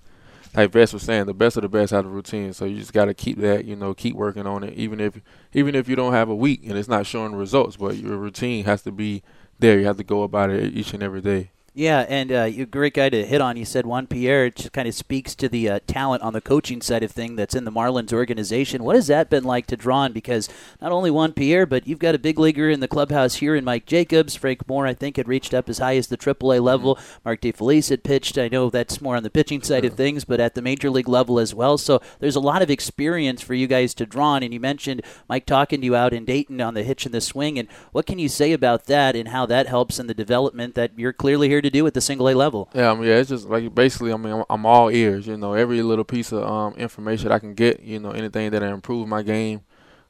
like 0.55 0.71
Vess 0.71 0.93
was 0.93 1.03
saying, 1.03 1.27
the 1.27 1.35
best 1.35 1.57
of 1.57 1.63
the 1.63 1.69
best 1.69 1.93
out 1.93 2.05
of 2.05 2.13
routine. 2.13 2.53
So 2.53 2.65
you 2.65 2.79
just 2.79 2.93
got 2.93 3.07
to 3.07 3.15
keep 3.15 3.39
that. 3.39 3.65
You 3.65 3.77
know, 3.77 3.95
keep 3.95 4.15
working 4.15 4.47
on 4.47 4.63
it, 4.63 4.75
even 4.75 5.01
if 5.01 5.21
even 5.53 5.75
if 5.75 5.89
you 5.89 5.97
don't 5.97 6.13
have 6.13 6.29
a 6.29 6.35
week 6.35 6.61
and 6.65 6.79
it's 6.79 6.89
not 6.89 7.07
showing 7.07 7.35
results, 7.35 7.77
but 7.77 7.97
your 7.97 8.17
routine 8.17 8.65
has 8.65 8.83
to 8.83 8.93
be 8.93 9.23
there. 9.59 9.79
You 9.79 9.87
have 9.87 9.97
to 9.97 10.05
go 10.05 10.23
about 10.23 10.51
it 10.51 10.75
each 10.75 10.95
and 10.95 11.03
every 11.03 11.21
day. 11.21 11.51
Yeah, 11.76 12.07
and 12.09 12.31
uh, 12.31 12.45
you're 12.45 12.62
a 12.62 12.66
great 12.66 12.95
guy 12.95 13.09
to 13.09 13.26
hit 13.26 13.40
on. 13.40 13.57
You 13.57 13.64
said 13.64 13.85
Juan 13.85 14.07
Pierre 14.07 14.47
it 14.47 14.54
just 14.54 14.73
kind 14.73 14.87
of 14.87 14.95
speaks 14.95 15.35
to 15.35 15.49
the 15.49 15.69
uh, 15.69 15.81
talent 15.88 16.23
on 16.23 16.33
the 16.33 16.40
coaching 16.40 16.81
side 16.81 17.02
of 17.02 17.11
thing 17.11 17.35
that's 17.35 17.57
in 17.57 17.64
the 17.64 17.73
Marlins 17.73 18.12
organization. 18.12 18.85
What 18.85 18.95
has 18.95 19.09
that 19.09 19.28
been 19.28 19.43
like 19.43 19.66
to 19.66 19.76
draw 19.76 20.02
on? 20.02 20.12
Because 20.12 20.49
not 20.81 20.93
only 20.93 21.11
Juan 21.11 21.33
Pierre, 21.33 21.66
but 21.66 21.88
you've 21.88 21.99
got 21.99 22.14
a 22.14 22.19
big 22.19 22.38
leaguer 22.38 22.71
in 22.71 22.78
the 22.78 22.87
clubhouse 22.87 23.37
here 23.37 23.57
in 23.57 23.64
Mike 23.64 23.87
Jacobs. 23.87 24.37
Frank 24.37 24.69
Moore, 24.69 24.87
I 24.87 24.95
think, 24.95 25.16
had 25.16 25.26
reached 25.26 25.52
up 25.52 25.69
as 25.69 25.78
high 25.78 25.97
as 25.97 26.07
the 26.07 26.16
AAA 26.16 26.62
level. 26.62 26.95
Mm-hmm. 26.95 27.19
Mark 27.25 27.40
DiFelice 27.40 27.90
had 27.90 28.04
pitched. 28.04 28.38
I 28.38 28.47
know 28.47 28.71
that's 28.71 29.00
more 29.00 29.16
on 29.16 29.25
the 29.25 29.31
pitching 29.31 29.62
side 29.62 29.85
of 29.85 29.95
things, 29.95 30.25
but 30.25 30.38
at 30.38 30.54
the 30.54 30.62
major 30.62 30.90
league 30.90 31.09
level 31.09 31.40
as 31.40 31.57
well. 31.57 31.76
So 31.76 32.00
there's 32.21 32.37
a 32.37 32.40
lot 32.40 32.62
of 32.62 32.71
experience 32.71 33.43
for 33.43 33.54
you 33.54 33.66
guys 33.66 33.95
to 33.95 34.07
draw 34.07 34.35
on. 34.35 34.45
And 34.45 34.54
you 34.54 34.61
mentioned 34.61 35.02
Mike 35.28 35.45
talking 35.45 35.81
to 35.81 35.85
you 35.85 35.97
out 35.97 36.12
in 36.12 36.25
Dayton 36.25 36.61
on 36.61 36.75
the 36.75 36.85
hitch 36.85 37.04
and 37.04 37.12
the 37.12 37.21
swing. 37.21 37.59
And 37.59 37.66
what 37.90 38.07
can 38.07 38.21
you 38.21 38.28
say 38.28 38.52
about 38.52 38.85
that 38.85 39.16
and 39.16 39.31
how 39.31 39.45
that 39.47 39.66
helps 39.66 39.99
in 39.99 40.07
the 40.07 40.14
development 40.14 40.76
that 40.76 40.93
you're 40.97 41.12
clearly 41.12 41.49
here 41.49 41.63
to 41.64 41.71
do 41.71 41.87
at 41.87 41.94
the 41.94 42.00
single 42.00 42.28
A 42.28 42.35
level. 42.35 42.68
Yeah, 42.75 42.92
I 42.92 42.94
mean, 42.94 43.04
yeah, 43.04 43.16
it's 43.16 43.30
just 43.30 43.49
like 43.49 43.75
basically, 43.75 44.12
I 44.12 44.16
mean, 44.16 44.33
I'm, 44.33 44.44
I'm, 44.49 44.66
all 44.66 44.90
ears. 44.90 45.26
You 45.26 45.37
know, 45.37 45.54
every 45.54 45.83
little 45.83 46.04
piece 46.04 46.33
of 46.33 46.44
um, 46.44 46.75
information 46.75 47.33
I 47.33 47.38
can 47.38 47.54
get. 47.54 47.80
You 47.80 48.00
know, 48.00 48.11
anything 48.11 48.50
that 48.50 48.62
improve 48.62 49.09
my 49.09 49.23
game. 49.23 49.62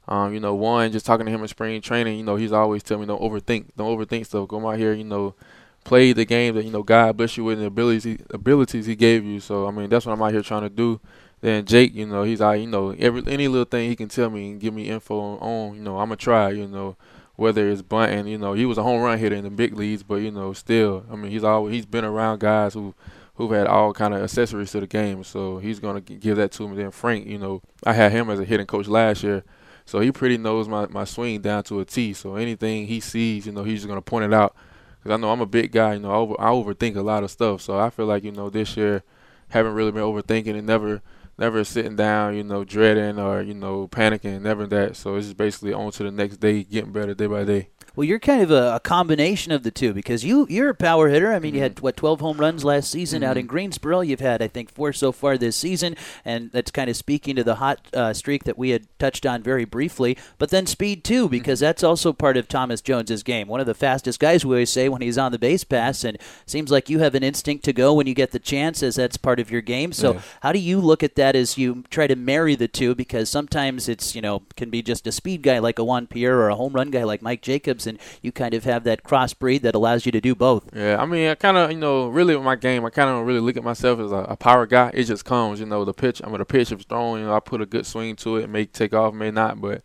Um, 0.06 0.34
you 0.34 0.40
know, 0.40 0.54
one 0.54 0.92
just 0.92 1.06
talking 1.06 1.24
to 1.24 1.32
him 1.32 1.40
in 1.40 1.48
spring 1.48 1.80
training. 1.80 2.18
You 2.18 2.24
know, 2.24 2.36
he's 2.36 2.52
always 2.52 2.82
telling 2.82 3.02
me 3.02 3.06
don't 3.06 3.22
overthink, 3.22 3.68
don't 3.76 3.98
overthink 3.98 4.26
stuff. 4.26 4.48
Go 4.48 4.68
out 4.68 4.76
here, 4.76 4.92
you 4.92 5.04
know, 5.04 5.34
played 5.84 6.16
the 6.16 6.24
game 6.24 6.54
that 6.54 6.64
you 6.64 6.70
know 6.70 6.82
God 6.82 7.16
bless 7.16 7.36
you 7.36 7.44
with 7.44 7.58
the 7.58 7.66
abilities 7.66 8.18
abilities 8.30 8.86
He 8.86 8.96
gave 8.96 9.24
you. 9.24 9.40
So 9.40 9.68
I 9.68 9.70
mean 9.70 9.88
that's 9.88 10.06
what 10.06 10.12
I'm 10.12 10.22
out 10.22 10.32
here 10.32 10.42
trying 10.42 10.62
to 10.62 10.68
do. 10.68 11.00
Then 11.40 11.66
Jake, 11.66 11.94
you 11.94 12.06
know, 12.06 12.22
he's 12.22 12.40
out, 12.40 12.52
you 12.52 12.66
know, 12.66 12.90
every 12.98 13.22
any 13.26 13.48
little 13.48 13.66
thing 13.66 13.88
he 13.90 13.96
can 13.96 14.08
tell 14.08 14.30
me 14.30 14.52
and 14.52 14.60
give 14.60 14.72
me 14.72 14.88
info 14.88 15.38
on, 15.38 15.76
you 15.76 15.82
know, 15.82 15.98
I'm 15.98 16.08
gonna 16.08 16.16
try, 16.16 16.50
you 16.50 16.66
know, 16.66 16.96
whether 17.36 17.68
it's 17.68 17.82
bunting, 17.82 18.26
you 18.26 18.38
know, 18.38 18.52
he 18.52 18.64
was 18.64 18.78
a 18.78 18.82
home 18.82 19.02
run 19.02 19.18
hitter 19.18 19.34
in 19.34 19.44
the 19.44 19.50
big 19.50 19.76
leagues, 19.76 20.02
but 20.02 20.16
you 20.16 20.30
know, 20.30 20.52
still, 20.52 21.04
I 21.10 21.16
mean, 21.16 21.30
he's 21.30 21.44
always 21.44 21.74
he's 21.74 21.86
been 21.86 22.04
around 22.04 22.40
guys 22.40 22.74
who 22.74 22.94
who've 23.34 23.50
had 23.50 23.66
all 23.66 23.92
kind 23.92 24.14
of 24.14 24.22
accessories 24.22 24.70
to 24.72 24.80
the 24.80 24.86
game, 24.86 25.24
so 25.24 25.58
he's 25.58 25.80
gonna 25.80 26.00
give 26.00 26.36
that 26.36 26.52
to 26.52 26.68
me. 26.68 26.76
Then 26.76 26.90
Frank, 26.90 27.26
you 27.26 27.38
know, 27.38 27.62
I 27.84 27.92
had 27.92 28.12
him 28.12 28.30
as 28.30 28.38
a 28.38 28.44
hitting 28.44 28.66
coach 28.66 28.86
last 28.86 29.22
year, 29.24 29.42
so 29.84 30.00
he 30.00 30.12
pretty 30.12 30.38
knows 30.38 30.68
my 30.68 30.86
my 30.86 31.04
swing 31.04 31.40
down 31.40 31.64
to 31.64 31.80
a 31.80 31.84
T. 31.84 32.12
So 32.12 32.36
anything 32.36 32.86
he 32.86 33.00
sees, 33.00 33.46
you 33.46 33.52
know, 33.52 33.64
he's 33.64 33.80
just 33.80 33.88
gonna 33.88 34.02
point 34.02 34.26
it 34.26 34.34
out 34.34 34.54
because 35.02 35.16
I 35.16 35.20
know 35.20 35.30
I'm 35.30 35.40
a 35.40 35.46
big 35.46 35.72
guy. 35.72 35.94
You 35.94 36.00
know, 36.00 36.12
I, 36.12 36.16
over, 36.16 36.34
I 36.40 36.46
overthink 36.50 36.96
a 36.96 37.02
lot 37.02 37.24
of 37.24 37.30
stuff. 37.30 37.60
So 37.60 37.78
I 37.78 37.90
feel 37.90 38.06
like 38.06 38.22
you 38.22 38.32
know 38.32 38.48
this 38.48 38.76
year 38.76 39.02
haven't 39.48 39.74
really 39.74 39.92
been 39.92 40.02
overthinking 40.02 40.56
and 40.56 40.66
never 40.66 41.02
never 41.38 41.64
sitting 41.64 41.96
down, 41.96 42.34
you 42.36 42.44
know, 42.44 42.64
dreading 42.64 43.18
or 43.18 43.42
you 43.42 43.54
know 43.54 43.88
panicking, 43.88 44.42
never 44.42 44.66
that. 44.66 44.96
So 44.96 45.16
it's 45.16 45.26
just 45.26 45.36
basically 45.36 45.72
on 45.72 45.92
to 45.92 46.02
the 46.04 46.10
next 46.10 46.38
day, 46.38 46.64
getting 46.64 46.92
better 46.92 47.14
day 47.14 47.26
by 47.26 47.44
day. 47.44 47.68
Well, 47.96 48.04
you're 48.04 48.18
kind 48.18 48.42
of 48.42 48.50
a, 48.50 48.74
a, 48.74 48.80
combination 48.80 49.52
of 49.52 49.62
the 49.62 49.70
two 49.70 49.94
because 49.94 50.24
you 50.24 50.46
you're 50.50 50.70
a 50.70 50.74
power 50.74 51.08
hitter. 51.08 51.32
I 51.32 51.38
mean, 51.38 51.50
mm-hmm. 51.50 51.56
you 51.56 51.62
had 51.62 51.76
mm-hmm. 51.76 51.84
what 51.84 51.96
12 51.96 52.20
home 52.20 52.38
runs 52.38 52.64
last 52.64 52.90
season 52.90 53.22
mm-hmm. 53.22 53.30
out 53.30 53.36
in 53.36 53.44
mm-hmm. 53.44 53.50
Greensboro. 53.50 54.00
You've 54.00 54.20
had 54.20 54.42
I 54.42 54.48
think 54.48 54.70
four 54.70 54.92
so 54.92 55.12
far 55.12 55.38
this 55.38 55.56
season, 55.56 55.96
and 56.24 56.50
that's 56.50 56.72
kind 56.72 56.90
of 56.90 56.96
speaking 56.96 57.36
to 57.36 57.44
the 57.44 57.56
hot 57.56 57.86
uh, 57.94 58.12
streak 58.12 58.44
that 58.44 58.58
we 58.58 58.70
had 58.70 58.86
touched 58.98 59.24
on 59.24 59.42
very 59.42 59.64
briefly. 59.64 60.18
But 60.38 60.50
then 60.50 60.66
speed 60.66 61.04
too, 61.04 61.28
because 61.28 61.58
mm-hmm. 61.58 61.66
that's 61.66 61.84
also 61.84 62.12
part 62.12 62.36
of 62.36 62.48
Thomas 62.48 62.80
Jones's 62.80 63.22
game. 63.22 63.46
One 63.46 63.60
of 63.60 63.66
the 63.66 63.74
fastest 63.74 64.18
guys 64.18 64.44
we 64.44 64.56
always 64.56 64.70
say 64.70 64.88
when 64.88 65.02
he's 65.02 65.18
on 65.18 65.30
the 65.30 65.38
base 65.38 65.62
pass, 65.62 66.02
and 66.02 66.18
seems 66.46 66.72
like 66.72 66.90
you 66.90 66.98
have 66.98 67.14
an 67.14 67.22
instinct 67.22 67.64
to 67.66 67.72
go 67.72 67.94
when 67.94 68.08
you 68.08 68.14
get 68.14 68.32
the 68.32 68.40
chance, 68.40 68.82
as 68.82 68.96
that's 68.96 69.16
part 69.16 69.38
of 69.38 69.52
your 69.52 69.60
game. 69.60 69.92
So, 69.92 70.14
yeah. 70.14 70.20
how 70.42 70.52
do 70.52 70.58
you 70.58 70.80
look 70.80 71.04
at 71.04 71.14
that 71.14 71.36
as 71.36 71.56
you 71.56 71.84
try 71.90 72.08
to 72.08 72.16
marry 72.16 72.56
the 72.56 72.68
two? 72.68 72.96
Because 72.96 73.28
sometimes 73.28 73.88
it's 73.88 74.16
you 74.16 74.20
know 74.20 74.42
can 74.56 74.68
be 74.68 74.82
just 74.82 75.06
a 75.06 75.12
speed 75.12 75.42
guy 75.42 75.60
like 75.60 75.78
a 75.78 75.84
Juan 75.84 76.08
Pierre 76.08 76.40
or 76.40 76.48
a 76.48 76.56
home 76.56 76.72
run 76.72 76.90
guy 76.90 77.04
like 77.04 77.22
Mike 77.22 77.42
Jacobs, 77.42 77.83
and 77.86 77.98
you 78.22 78.32
kind 78.32 78.54
of 78.54 78.64
have 78.64 78.84
that 78.84 79.02
crossbreed 79.02 79.62
that 79.62 79.74
allows 79.74 80.06
you 80.06 80.12
to 80.12 80.20
do 80.20 80.34
both. 80.34 80.68
Yeah, 80.74 81.00
I 81.00 81.06
mean, 81.06 81.28
I 81.28 81.34
kind 81.34 81.56
of, 81.56 81.70
you 81.70 81.78
know, 81.78 82.08
really 82.08 82.34
with 82.34 82.44
my 82.44 82.56
game, 82.56 82.84
I 82.84 82.90
kind 82.90 83.10
of 83.10 83.26
really 83.26 83.40
look 83.40 83.56
at 83.56 83.64
myself 83.64 84.00
as 84.00 84.12
a, 84.12 84.16
a, 84.16 84.36
power 84.36 84.66
guy. 84.66 84.90
It 84.94 85.04
just 85.04 85.24
comes, 85.24 85.60
you 85.60 85.66
know, 85.66 85.84
the 85.84 85.94
pitch. 85.94 86.20
I'm 86.22 86.30
mean, 86.30 86.38
the 86.38 86.44
pitch 86.44 86.72
if 86.72 86.82
thrown, 86.82 87.20
you 87.20 87.26
know, 87.26 87.34
I 87.34 87.40
put 87.40 87.60
a 87.60 87.66
good 87.66 87.86
swing 87.86 88.16
to 88.16 88.36
it, 88.36 88.48
may 88.48 88.66
take 88.66 88.94
off, 88.94 89.14
may 89.14 89.30
not, 89.30 89.60
but 89.60 89.82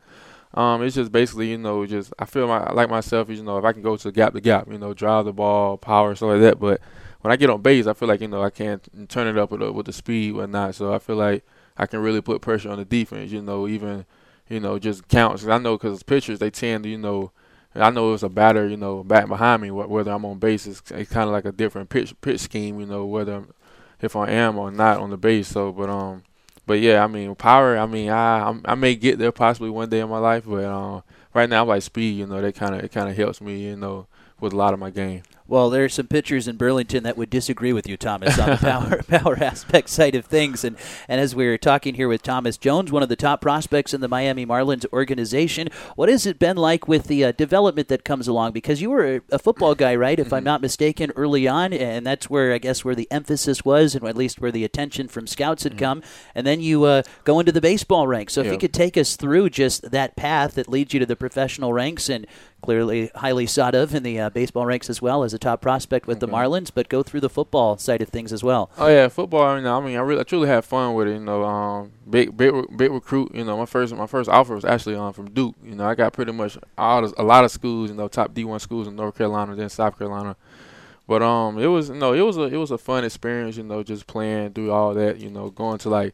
um, 0.53 0.82
it's 0.84 0.96
just 0.96 1.12
basically, 1.12 1.51
you 1.51 1.58
know, 1.58 1.86
just 1.86 2.12
I 2.18 2.25
feel 2.25 2.48
my, 2.48 2.72
like 2.72 2.89
myself, 2.89 3.29
you 3.29 3.44
know, 3.44 3.58
if 3.58 3.65
I 3.65 3.74
can 3.74 3.82
go 3.82 3.96
to 3.96 4.12
gap 4.12 4.34
to 4.34 4.41
gap, 4.41 4.68
you 4.70 4.77
know, 4.77 4.94
drive 4.94 5.25
the 5.25 5.34
ball, 5.34 5.77
power, 5.77 6.15
stuff 6.15 6.29
like 6.29 6.41
that. 6.41 6.60
But 6.60 6.82
when 7.22 7.32
I 7.32 7.36
get 7.36 7.50
on 7.50 7.62
base, 7.62 7.86
I 7.88 7.94
feel 7.94 8.08
like 8.08 8.22
you 8.22 8.27
know 8.27 8.44
I 8.44 8.50
can't 8.50 9.10
turn 9.10 9.27
it 9.27 9.38
up 9.38 9.51
with 9.51 9.60
the, 9.60 9.72
with 9.72 9.86
the 9.86 9.94
speed, 9.94 10.34
whatnot. 10.34 10.75
So 10.75 10.94
I 10.94 11.00
feel 11.00 11.18
like 11.18 11.46
I 11.77 11.86
can 11.86 12.00
really 12.00 12.22
put 12.22 12.41
pressure 12.41 12.70
on 12.70 12.77
the 12.77 12.86
defense, 12.86 13.32
you 13.32 13.41
know, 13.41 13.68
even 13.68 14.06
you 14.50 14.60
know 14.60 14.79
just 14.79 15.08
counts. 15.08 15.46
I 15.46 15.58
know 15.58 15.77
because 15.77 16.01
pitchers 16.03 16.39
they 16.39 16.50
tend 16.50 16.84
to, 16.84 16.89
you 16.89 16.98
know 16.98 17.32
I 17.79 17.89
know 17.89 18.13
it's 18.13 18.24
a 18.24 18.29
batter, 18.29 18.67
you 18.67 18.77
know, 18.77 19.03
back 19.03 19.27
behind 19.27 19.62
me. 19.62 19.71
Whether 19.71 20.12
I'm 20.12 20.25
on 20.25 20.39
base, 20.39 20.67
it's, 20.67 20.81
kind 20.81 21.27
of 21.27 21.29
like 21.29 21.45
a 21.45 21.51
different 21.51 21.89
pitch 21.89 22.13
pitch 22.21 22.41
scheme, 22.41 22.79
you 22.79 22.86
know, 22.86 23.05
whether 23.05 23.45
if 24.01 24.15
I 24.15 24.29
am 24.29 24.57
or 24.57 24.71
not 24.71 25.00
on 25.00 25.09
the 25.09 25.17
base. 25.17 25.48
So, 25.48 25.71
but 25.71 25.89
um, 25.89 26.24
but 26.65 26.79
yeah, 26.79 27.03
I 27.03 27.07
mean, 27.07 27.33
power. 27.36 27.77
I 27.77 27.86
mean, 27.86 28.09
I 28.09 28.59
I 28.65 28.75
may 28.75 28.95
get 28.95 29.19
there 29.19 29.31
possibly 29.31 29.69
one 29.69 29.89
day 29.89 30.00
in 30.00 30.09
my 30.09 30.19
life, 30.19 30.43
but 30.45 30.65
um, 30.65 31.03
right 31.33 31.50
now 31.50 31.63
I 31.63 31.67
like 31.67 31.83
speed. 31.83 32.17
You 32.17 32.27
know, 32.27 32.41
that 32.41 32.55
kind 32.55 32.75
of 32.75 32.83
it 32.83 32.91
kind 32.91 33.09
of 33.09 33.17
helps 33.17 33.41
me, 33.41 33.63
you 33.63 33.75
know, 33.75 34.07
with 34.39 34.53
a 34.53 34.57
lot 34.57 34.74
of 34.74 34.79
my 34.79 34.89
game. 34.89 35.24
Well, 35.50 35.72
there 35.72 35.84
are 35.84 35.89
some 35.89 36.06
pitchers 36.06 36.48
in 36.48 36.58
Burlington 36.58 37.01
that 37.03 37.18
would 37.18 37.32
disagree 37.32 37.74
with 37.74 37.89
you, 37.89 37.98
Thomas, 37.98 38.38
on 38.38 38.51
the 38.51 38.58
power 38.62 39.01
power 39.08 39.44
aspect 39.44 39.89
side 39.89 40.13
of 40.13 40.25
things. 40.25 40.63
And 40.63 40.77
and 41.08 41.20
as 41.20 41.36
we 41.36 41.48
were 41.48 41.58
talking 41.58 41.96
here 41.96 42.08
with 42.08 42.22
Thomas 42.22 42.56
Jones, 42.56 42.91
one 42.91 43.01
of 43.01 43.10
the 43.10 43.15
top 43.15 43.41
prospects 43.41 43.91
in 43.91 44.00
the 44.00 44.08
Miami 44.08 44.46
Marlins 44.46 44.86
organization, 44.94 45.70
what 45.96 46.08
has 46.08 46.27
it 46.27 46.38
been 46.38 46.56
like 46.56 46.88
with 46.88 47.06
the 47.06 47.25
uh, 47.25 47.32
development 47.32 47.88
that 47.88 48.03
comes 48.03 48.27
along? 48.27 48.51
Because 48.51 48.79
you 48.79 48.91
were 48.91 49.15
a, 49.15 49.22
a 49.32 49.39
football 49.39 49.74
guy, 49.74 49.96
right? 49.96 50.20
If 50.20 50.27
mm-hmm. 50.27 50.36
I'm 50.36 50.44
not 50.44 50.62
mistaken, 50.62 51.12
early 51.15 51.48
on, 51.48 51.74
and 51.74 52.06
that's 52.06 52.29
where 52.29 52.53
I 52.53 52.60
guess 52.60 52.86
where 52.86 52.96
the 52.96 53.08
emphasis 53.10 53.65
was, 53.65 53.96
and 53.96 54.08
at 54.08 54.15
least 54.15 54.39
where 54.39 54.51
the 54.51 54.63
attention 54.63 55.08
from 55.08 55.25
scouts 55.25 55.63
had 55.63 55.74
mm-hmm. 55.74 55.79
come. 55.79 56.03
And 56.36 56.46
then 56.46 56.62
you 56.62 56.84
uh, 56.84 57.01
go 57.24 57.39
into 57.39 57.51
the 57.51 57.62
baseball 57.62 58.08
ranks. 58.08 58.34
So 58.34 58.41
if 58.41 58.51
you 58.51 58.60
could 58.60 58.74
take 58.74 58.98
us 58.98 59.15
through 59.15 59.50
just 59.50 59.89
that 59.89 60.15
path 60.15 60.53
that 60.53 60.70
leads 60.70 60.94
you 60.94 61.00
to 61.00 61.08
the 61.08 61.15
professional 61.15 61.74
ranks, 61.74 62.08
and 62.08 62.27
clearly 62.62 63.12
highly 63.16 63.46
sought 63.46 63.75
of 63.75 63.94
in 63.96 64.04
the 64.04 64.20
uh, 64.20 64.30
baseball 64.30 64.66
ranks 64.66 64.89
as 64.89 65.01
well 65.01 65.24
as 65.24 65.34
a 65.34 65.39
top 65.39 65.62
prospect 65.62 66.08
with 66.08 66.22
okay. 66.22 66.30
the 66.30 66.38
Marlins, 66.38 66.72
but 66.74 66.89
go 66.89 67.04
through 67.04 67.22
the 67.22 67.30
football 67.30 67.78
side 67.78 68.01
of 68.01 68.10
things 68.10 68.34
as 68.34 68.44
well. 68.44 68.70
Oh 68.78 68.88
yeah, 68.88 69.08
football. 69.08 69.44
I 69.44 69.58
mean, 69.58 69.68
I 69.68 69.80
mean, 69.80 69.96
I 69.96 70.00
really, 70.00 70.22
I 70.22 70.24
truly 70.24 70.48
had 70.48 70.66
fun 70.66 70.94
with 70.94 71.08
it. 71.08 71.13
You 71.13 71.20
know, 71.20 71.44
um, 71.44 71.92
big, 72.10 72.36
big, 72.36 72.54
big 72.75 72.92
recruit. 72.92 73.34
You 73.34 73.44
know, 73.44 73.58
my 73.58 73.66
first, 73.66 73.94
my 73.96 74.08
first 74.08 74.30
offer 74.30 74.56
was 74.56 74.66
actually 74.66 74.96
um, 74.96 75.13
from 75.13 75.32
Duke. 75.32 75.56
You 75.63 75.75
know, 75.75 75.86
I 75.86 75.96
got 75.96 76.13
pretty 76.13 76.32
much 76.32 76.58
all 76.78 77.06
a 77.18 77.24
lot 77.24 77.46
of 77.46 77.51
schools. 77.51 77.89
You 77.89 77.96
know, 77.96 78.08
top 78.08 78.34
D1 78.34 78.62
schools 78.62 78.88
in 78.88 78.96
North 78.96 79.18
Carolina, 79.18 79.56
then 79.56 79.70
South 79.70 79.98
Carolina. 79.98 80.36
But 81.08 81.24
um, 81.24 81.58
it 81.58 81.68
was 81.68 81.89
no, 81.89 82.13
it 82.13 82.22
was 82.22 82.38
a 82.38 82.44
it 82.44 82.58
was 82.58 82.72
a 82.72 82.78
fun 82.78 83.04
experience. 83.04 83.58
You 83.58 83.63
know, 83.63 83.84
just 83.84 84.06
playing 84.06 84.54
through 84.54 84.72
all 84.72 84.94
that. 84.94 85.20
You 85.20 85.30
know, 85.30 85.50
going 85.50 85.80
to 85.80 85.89
like 85.89 86.13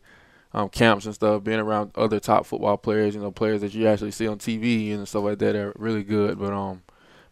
um, 0.55 0.69
camps 0.69 1.05
and 1.05 1.13
stuff, 1.13 1.43
being 1.43 1.59
around 1.59 1.91
other 1.95 2.19
top 2.19 2.45
football 2.45 2.77
players, 2.77 3.13
you 3.13 3.19
know, 3.19 3.29
players 3.29 3.59
that 3.59 3.73
you 3.73 3.87
actually 3.87 4.11
see 4.11 4.25
on 4.25 4.37
TV 4.37 4.95
and 4.95 5.05
stuff 5.05 5.25
like 5.25 5.37
that 5.39 5.53
are 5.53 5.73
really 5.75 6.01
good. 6.01 6.39
But 6.39 6.53
um, 6.53 6.81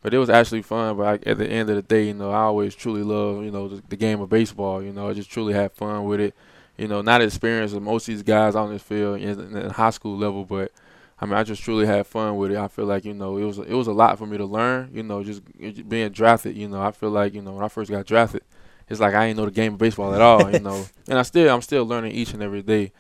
but 0.02 0.14
it 0.14 0.18
was 0.18 0.30
actually 0.30 0.62
fun. 0.62 0.98
But 0.98 1.08
I, 1.08 1.30
at 1.30 1.38
the 1.38 1.48
end 1.48 1.70
of 1.70 1.78
the 1.78 1.82
day, 1.82 2.08
you 2.08 2.14
know, 2.14 2.32
I 2.32 2.42
always 2.42 2.76
truly 2.76 3.02
love, 3.02 3.42
you 3.42 3.50
know, 3.50 3.70
the, 3.70 3.82
the, 3.88 3.96
game 3.96 4.20
of 4.20 4.30
baseball. 4.30 4.84
You 4.84 4.92
know, 4.92 5.10
I 5.10 5.14
just 5.14 5.32
truly 5.32 5.54
had 5.54 5.72
fun 5.72 6.04
with 6.04 6.20
it. 6.20 6.36
You 6.78 6.90
know, 6.90 7.02
not 7.02 7.22
experience 7.22 7.72
with 7.72 7.82
most 7.82 8.10
of 8.10 8.14
these 8.14 8.24
guys 8.24 8.56
on 8.56 8.74
this 8.74 8.82
field 8.82 9.22
in, 9.22 9.56
in 9.56 9.70
high 9.70 9.92
school 9.92 10.18
level, 10.18 10.44
but 10.44 10.74
I 11.22 11.26
mean, 11.26 11.36
I 11.36 11.44
just 11.44 11.64
truly 11.64 11.86
had 11.86 12.06
fun 12.06 12.36
with 12.36 12.52
it. 12.52 12.58
I 12.58 12.68
feel 12.68 12.86
like 12.86 13.06
you 13.06 13.14
know, 13.14 13.38
it 13.38 13.46
was 13.46 13.58
it 13.58 13.74
was 13.74 13.88
a 13.88 13.94
lot 13.94 14.18
for 14.18 14.28
me 14.28 14.36
to 14.38 14.46
learn. 14.46 14.90
You 14.94 15.04
know, 15.04 15.24
just 15.24 15.42
being 15.88 16.10
drafted. 16.10 16.58
You 16.58 16.68
know, 16.68 16.82
I 16.82 16.92
feel 16.92 17.10
like 17.10 17.34
you 17.34 17.42
know 17.42 17.54
when 17.54 17.64
I 17.64 17.70
first 17.70 17.90
got 17.90 18.06
drafted, 18.06 18.44
it's 18.90 19.00
like 19.00 19.14
I 19.14 19.28
didn't 19.28 19.38
know 19.38 19.46
the 19.46 19.52
game 19.52 19.74
of 19.74 19.80
baseball 19.80 20.14
at 20.14 20.20
all. 20.20 20.52
You 20.52 20.60
know, 20.68 20.86
and 21.08 21.18
I 21.18 21.22
still 21.22 21.54
I'm 21.54 21.62
still 21.62 21.86
learning 21.86 22.12
each 22.12 22.34
and 22.34 22.44
every 22.44 22.62
day, 22.62 22.92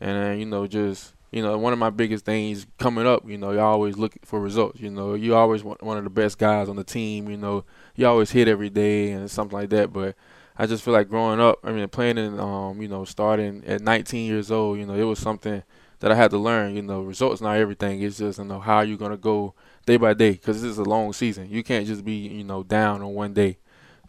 and 0.00 0.28
uh, 0.28 0.30
you 0.30 0.46
know, 0.46 0.66
just 0.66 1.14
you 1.30 1.42
know, 1.42 1.56
one 1.58 1.72
of 1.72 1.78
my 1.78 1.90
biggest 1.90 2.24
things 2.24 2.66
coming 2.78 3.06
up, 3.06 3.28
you 3.28 3.38
know, 3.38 3.52
you 3.52 3.60
always 3.60 3.96
look 3.96 4.14
for 4.24 4.40
results. 4.40 4.80
You 4.80 4.90
know, 4.90 5.14
you 5.14 5.34
always 5.34 5.62
want 5.62 5.82
one 5.82 5.96
of 5.96 6.04
the 6.04 6.10
best 6.10 6.38
guys 6.38 6.68
on 6.68 6.76
the 6.76 6.84
team. 6.84 7.30
You 7.30 7.36
know, 7.36 7.64
you 7.94 8.06
always 8.06 8.30
hit 8.30 8.48
every 8.48 8.70
day 8.70 9.12
and 9.12 9.30
something 9.30 9.56
like 9.56 9.70
that. 9.70 9.92
But 9.92 10.16
I 10.58 10.66
just 10.66 10.82
feel 10.82 10.92
like 10.92 11.08
growing 11.08 11.40
up, 11.40 11.60
I 11.62 11.70
mean, 11.70 11.86
playing 11.88 12.18
in, 12.18 12.40
um, 12.40 12.82
you 12.82 12.88
know, 12.88 13.04
starting 13.04 13.64
at 13.64 13.80
19 13.80 14.26
years 14.26 14.50
old, 14.50 14.78
you 14.78 14.86
know, 14.86 14.94
it 14.94 15.04
was 15.04 15.20
something 15.20 15.62
that 16.00 16.10
I 16.10 16.16
had 16.16 16.32
to 16.32 16.38
learn. 16.38 16.74
You 16.74 16.82
know, 16.82 17.02
results 17.02 17.40
not 17.40 17.56
everything. 17.56 18.02
It's 18.02 18.18
just 18.18 18.38
you 18.38 18.44
know 18.44 18.58
how 18.58 18.80
you're 18.80 18.98
gonna 18.98 19.16
go 19.16 19.54
day 19.86 19.98
by 19.98 20.14
day 20.14 20.32
because 20.32 20.60
this 20.62 20.70
is 20.72 20.78
a 20.78 20.84
long 20.84 21.12
season. 21.12 21.48
You 21.48 21.62
can't 21.62 21.86
just 21.86 22.04
be 22.04 22.14
you 22.14 22.44
know 22.44 22.64
down 22.64 23.02
on 23.02 23.14
one 23.14 23.34
day. 23.34 23.58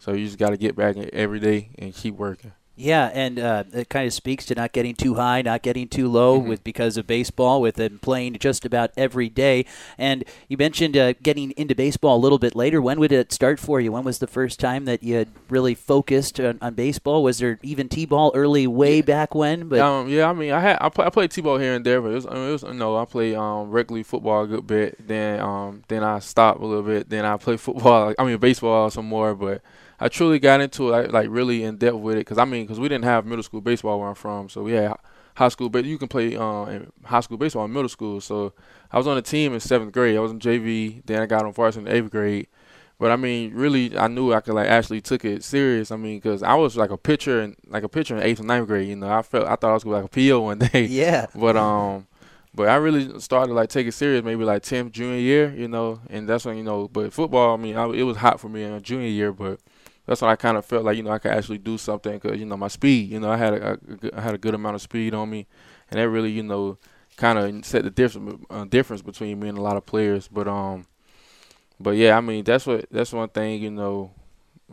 So 0.00 0.12
you 0.12 0.26
just 0.26 0.38
got 0.38 0.50
to 0.50 0.56
get 0.56 0.74
back 0.74 0.96
every 0.96 1.38
day 1.38 1.70
and 1.78 1.94
keep 1.94 2.16
working. 2.16 2.50
Yeah, 2.74 3.10
and 3.12 3.38
uh, 3.38 3.64
it 3.74 3.90
kind 3.90 4.06
of 4.06 4.14
speaks 4.14 4.46
to 4.46 4.54
not 4.54 4.72
getting 4.72 4.94
too 4.94 5.14
high, 5.14 5.42
not 5.42 5.60
getting 5.60 5.88
too 5.88 6.08
low, 6.08 6.38
mm-hmm. 6.38 6.48
with 6.48 6.64
because 6.64 6.96
of 6.96 7.06
baseball, 7.06 7.60
with 7.60 7.74
them 7.74 7.98
playing 8.00 8.38
just 8.38 8.64
about 8.64 8.92
every 8.96 9.28
day. 9.28 9.66
And 9.98 10.24
you 10.48 10.56
mentioned 10.56 10.96
uh, 10.96 11.12
getting 11.22 11.50
into 11.52 11.74
baseball 11.74 12.16
a 12.16 12.22
little 12.22 12.38
bit 12.38 12.56
later. 12.56 12.80
When 12.80 12.98
would 12.98 13.12
it 13.12 13.30
start 13.30 13.60
for 13.60 13.78
you? 13.78 13.92
When 13.92 14.04
was 14.04 14.20
the 14.20 14.26
first 14.26 14.58
time 14.58 14.86
that 14.86 15.02
you 15.02 15.16
had 15.16 15.28
really 15.50 15.74
focused 15.74 16.40
on, 16.40 16.58
on 16.62 16.72
baseball? 16.72 17.22
Was 17.22 17.38
there 17.38 17.58
even 17.62 17.90
t-ball 17.90 18.32
early, 18.34 18.66
way 18.66 18.96
yeah. 18.96 19.02
back 19.02 19.34
when? 19.34 19.68
But 19.68 19.80
um, 19.80 20.08
yeah, 20.08 20.30
I 20.30 20.32
mean, 20.32 20.52
I 20.52 20.60
had 20.60 20.78
I, 20.80 20.88
play, 20.88 21.04
I 21.04 21.10
played 21.10 21.30
t-ball 21.30 21.58
here 21.58 21.74
and 21.74 21.84
there, 21.84 22.00
but 22.00 22.12
it 22.12 22.14
was, 22.14 22.26
I 22.26 22.34
mean, 22.34 22.48
it 22.48 22.52
was 22.52 22.62
no, 22.62 22.96
I 22.96 23.04
played 23.04 23.34
um, 23.34 23.70
regularly 23.70 24.02
football 24.02 24.44
a 24.44 24.46
good 24.46 24.66
bit. 24.66 24.96
Then 25.06 25.40
um, 25.40 25.82
then 25.88 26.02
I 26.02 26.20
stopped 26.20 26.62
a 26.62 26.66
little 26.66 26.82
bit. 26.82 27.10
Then 27.10 27.26
I 27.26 27.36
played 27.36 27.60
football, 27.60 28.14
I 28.18 28.24
mean 28.24 28.38
baseball 28.38 28.88
some 28.88 29.06
more, 29.06 29.34
but 29.34 29.60
I 30.02 30.08
truly 30.08 30.40
got 30.40 30.60
into 30.60 30.88
it 30.88 30.90
like, 30.90 31.12
like 31.12 31.26
really 31.30 31.62
in 31.62 31.76
depth 31.76 31.96
with 31.96 32.16
it 32.16 32.20
because 32.20 32.36
I 32.36 32.44
mean 32.44 32.64
because 32.64 32.80
we 32.80 32.88
didn't 32.88 33.04
have 33.04 33.24
middle 33.24 33.44
school 33.44 33.60
baseball 33.60 34.00
where 34.00 34.08
I'm 34.08 34.16
from, 34.16 34.48
so 34.48 34.64
we 34.64 34.72
had 34.72 34.96
high 35.36 35.48
school. 35.48 35.68
But 35.68 35.84
you 35.84 35.96
can 35.96 36.08
play 36.08 36.36
uh, 36.36 36.80
high 37.04 37.20
school 37.20 37.36
baseball 37.36 37.64
in 37.66 37.72
middle 37.72 37.88
school. 37.88 38.20
So 38.20 38.52
I 38.90 38.98
was 38.98 39.06
on 39.06 39.16
a 39.16 39.22
team 39.22 39.54
in 39.54 39.60
seventh 39.60 39.92
grade. 39.92 40.16
I 40.16 40.20
was 40.20 40.32
in 40.32 40.40
JV. 40.40 41.06
Then 41.06 41.22
I 41.22 41.26
got 41.26 41.44
on 41.44 41.52
varsity 41.52 41.88
in 41.88 41.96
eighth 41.96 42.10
grade. 42.10 42.48
But 42.98 43.12
I 43.12 43.16
mean, 43.16 43.54
really, 43.54 43.96
I 43.96 44.08
knew 44.08 44.32
I 44.32 44.40
could 44.40 44.54
like 44.54 44.68
actually 44.68 45.00
took 45.02 45.24
it 45.24 45.44
serious. 45.44 45.92
I 45.92 45.96
mean, 45.96 46.18
because 46.18 46.42
I 46.42 46.54
was 46.54 46.76
like 46.76 46.90
a 46.90 46.96
pitcher 46.96 47.40
and 47.40 47.54
like 47.68 47.84
a 47.84 47.88
pitcher 47.88 48.16
in 48.16 48.24
eighth 48.24 48.40
and 48.40 48.48
ninth 48.48 48.66
grade. 48.66 48.88
You 48.88 48.96
know, 48.96 49.08
I 49.08 49.22
felt 49.22 49.46
I 49.46 49.54
thought 49.54 49.70
I 49.70 49.74
was 49.74 49.84
gonna 49.84 49.96
be 49.96 50.02
like 50.02 50.32
a 50.32 50.32
PO 50.32 50.40
one 50.40 50.58
day. 50.58 50.84
Yeah. 50.86 51.26
But 51.36 51.56
um, 51.56 52.08
but 52.54 52.68
I 52.68 52.74
really 52.74 53.20
started 53.20 53.54
like 53.54 53.70
take 53.70 53.86
it 53.86 53.92
serious 53.92 54.24
maybe 54.24 54.44
like 54.44 54.62
10th 54.62 54.90
junior 54.90 55.18
year. 55.18 55.54
You 55.54 55.68
know, 55.68 56.00
and 56.10 56.28
that's 56.28 56.44
when 56.44 56.56
you 56.56 56.64
know. 56.64 56.88
But 56.88 57.12
football, 57.12 57.54
I 57.54 57.56
mean, 57.56 57.76
I, 57.76 57.86
it 57.90 58.02
was 58.02 58.16
hot 58.16 58.40
for 58.40 58.48
me 58.48 58.64
in 58.64 58.82
junior 58.82 59.08
year, 59.08 59.32
but 59.32 59.60
that's 60.06 60.20
when 60.20 60.30
I 60.30 60.36
kind 60.36 60.56
of 60.56 60.64
felt 60.64 60.84
like 60.84 60.96
you 60.96 61.02
know 61.02 61.10
I 61.10 61.18
could 61.18 61.32
actually 61.32 61.58
do 61.58 61.78
something 61.78 62.18
because 62.18 62.38
you 62.38 62.46
know 62.46 62.56
my 62.56 62.68
speed. 62.68 63.10
You 63.10 63.20
know 63.20 63.30
I 63.30 63.36
had 63.36 63.54
a, 63.54 63.72
a, 63.72 63.78
I 64.18 64.20
had 64.20 64.34
a 64.34 64.38
good 64.38 64.54
amount 64.54 64.74
of 64.76 64.82
speed 64.82 65.14
on 65.14 65.30
me, 65.30 65.46
and 65.90 66.00
that 66.00 66.08
really 66.08 66.30
you 66.30 66.42
know 66.42 66.78
kind 67.16 67.38
of 67.38 67.64
set 67.64 67.84
the 67.84 67.90
difference 67.90 68.44
uh, 68.50 68.64
difference 68.64 69.02
between 69.02 69.38
me 69.40 69.48
and 69.48 69.58
a 69.58 69.62
lot 69.62 69.76
of 69.76 69.86
players. 69.86 70.28
But 70.28 70.48
um, 70.48 70.86
but 71.78 71.96
yeah, 71.96 72.16
I 72.16 72.20
mean 72.20 72.44
that's 72.44 72.66
what 72.66 72.86
that's 72.90 73.12
one 73.12 73.28
thing 73.28 73.62
you 73.62 73.70
know 73.70 74.10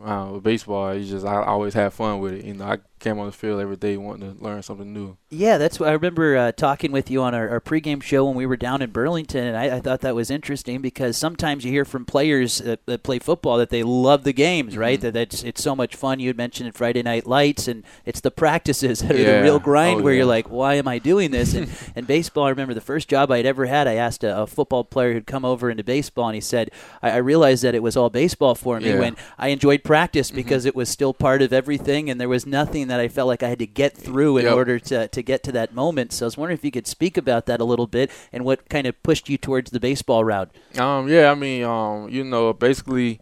uh, 0.04 0.38
baseball, 0.38 0.90
is 0.90 1.10
just 1.10 1.26
I 1.26 1.42
always 1.42 1.74
have 1.74 1.94
fun 1.94 2.20
with 2.20 2.34
it. 2.34 2.44
You 2.44 2.54
know, 2.54 2.64
I 2.64 2.78
came 3.00 3.18
on 3.18 3.26
the 3.26 3.32
field 3.32 3.60
every 3.60 3.76
day 3.76 3.96
wanting 3.96 4.36
to 4.36 4.44
learn 4.44 4.62
something 4.62 4.92
new. 4.92 5.16
Yeah, 5.30 5.58
that's 5.58 5.80
what 5.80 5.88
I 5.88 5.92
remember 5.92 6.36
uh, 6.36 6.52
talking 6.52 6.92
with 6.92 7.10
you 7.10 7.22
on 7.22 7.34
our, 7.34 7.48
our 7.48 7.60
pregame 7.60 8.02
show 8.02 8.26
when 8.26 8.34
we 8.34 8.46
were 8.46 8.56
down 8.56 8.82
in 8.82 8.90
Burlington, 8.90 9.44
and 9.44 9.56
I, 9.56 9.76
I 9.76 9.80
thought 9.80 10.00
that 10.00 10.14
was 10.14 10.30
interesting 10.30 10.80
because 10.80 11.16
sometimes 11.16 11.64
you 11.64 11.70
hear 11.70 11.84
from 11.84 12.04
players 12.04 12.58
that, 12.58 12.84
that 12.86 13.02
play 13.02 13.18
football 13.18 13.58
that 13.58 13.70
they 13.70 13.82
love 13.82 14.24
the 14.24 14.32
games, 14.32 14.76
right? 14.76 14.98
Mm-hmm. 14.98 15.12
That 15.12 15.30
that's 15.30 15.42
it's 15.42 15.62
so 15.62 15.74
much 15.74 15.96
fun. 15.96 16.20
You 16.20 16.28
had 16.28 16.36
mentioned 16.36 16.74
Friday 16.74 17.02
Night 17.02 17.26
Lights, 17.26 17.68
and 17.68 17.84
it's 18.04 18.20
the 18.20 18.30
practices 18.30 19.00
that 19.00 19.12
are 19.12 19.18
yeah. 19.18 19.36
the 19.38 19.42
real 19.42 19.58
grind 19.58 20.00
oh, 20.00 20.02
where 20.02 20.12
yeah. 20.12 20.18
you're 20.18 20.26
like, 20.26 20.50
why 20.50 20.74
am 20.74 20.86
I 20.86 20.98
doing 20.98 21.30
this? 21.30 21.54
And, 21.54 21.70
and 21.96 22.06
baseball, 22.06 22.44
I 22.44 22.50
remember 22.50 22.74
the 22.74 22.80
first 22.80 23.08
job 23.08 23.30
I 23.30 23.38
had 23.38 23.46
ever 23.46 23.66
had. 23.66 23.88
I 23.88 23.94
asked 23.94 24.24
a, 24.24 24.42
a 24.42 24.46
football 24.46 24.84
player 24.84 25.14
who'd 25.14 25.26
come 25.26 25.44
over 25.44 25.70
into 25.70 25.84
baseball, 25.84 26.28
and 26.28 26.34
he 26.34 26.40
said, 26.40 26.70
I, 27.02 27.12
I 27.12 27.16
realized 27.16 27.64
that 27.64 27.74
it 27.74 27.82
was 27.82 27.96
all 27.96 28.10
baseball 28.10 28.54
for 28.54 28.78
me 28.78 28.90
yeah. 28.90 28.98
when 28.98 29.16
I 29.38 29.48
enjoyed 29.48 29.84
practice 29.84 30.28
mm-hmm. 30.28 30.36
because 30.36 30.62
mm-hmm. 30.62 30.68
it 30.68 30.76
was 30.76 30.88
still 30.88 31.14
part 31.14 31.40
of 31.40 31.52
everything, 31.52 32.10
and 32.10 32.20
there 32.20 32.28
was 32.28 32.46
nothing 32.46 32.88
that 32.90 33.00
I 33.00 33.08
felt 33.08 33.28
like 33.28 33.42
I 33.42 33.48
had 33.48 33.58
to 33.60 33.66
get 33.66 33.96
through 33.96 34.38
in 34.38 34.44
yep. 34.44 34.54
order 34.54 34.78
to, 34.78 35.08
to 35.08 35.22
get 35.22 35.42
to 35.44 35.52
that 35.52 35.74
moment. 35.74 36.12
So 36.12 36.24
I 36.24 36.28
was 36.28 36.36
wondering 36.36 36.58
if 36.58 36.64
you 36.64 36.70
could 36.70 36.86
speak 36.86 37.16
about 37.16 37.46
that 37.46 37.60
a 37.60 37.64
little 37.64 37.86
bit 37.86 38.10
and 38.32 38.44
what 38.44 38.68
kind 38.68 38.86
of 38.86 39.00
pushed 39.02 39.28
you 39.28 39.38
towards 39.38 39.70
the 39.70 39.80
baseball 39.80 40.24
route. 40.24 40.50
Um, 40.78 41.08
yeah, 41.08 41.30
I 41.30 41.34
mean, 41.34 41.64
um, 41.64 42.08
you 42.08 42.24
know, 42.24 42.52
basically, 42.52 43.20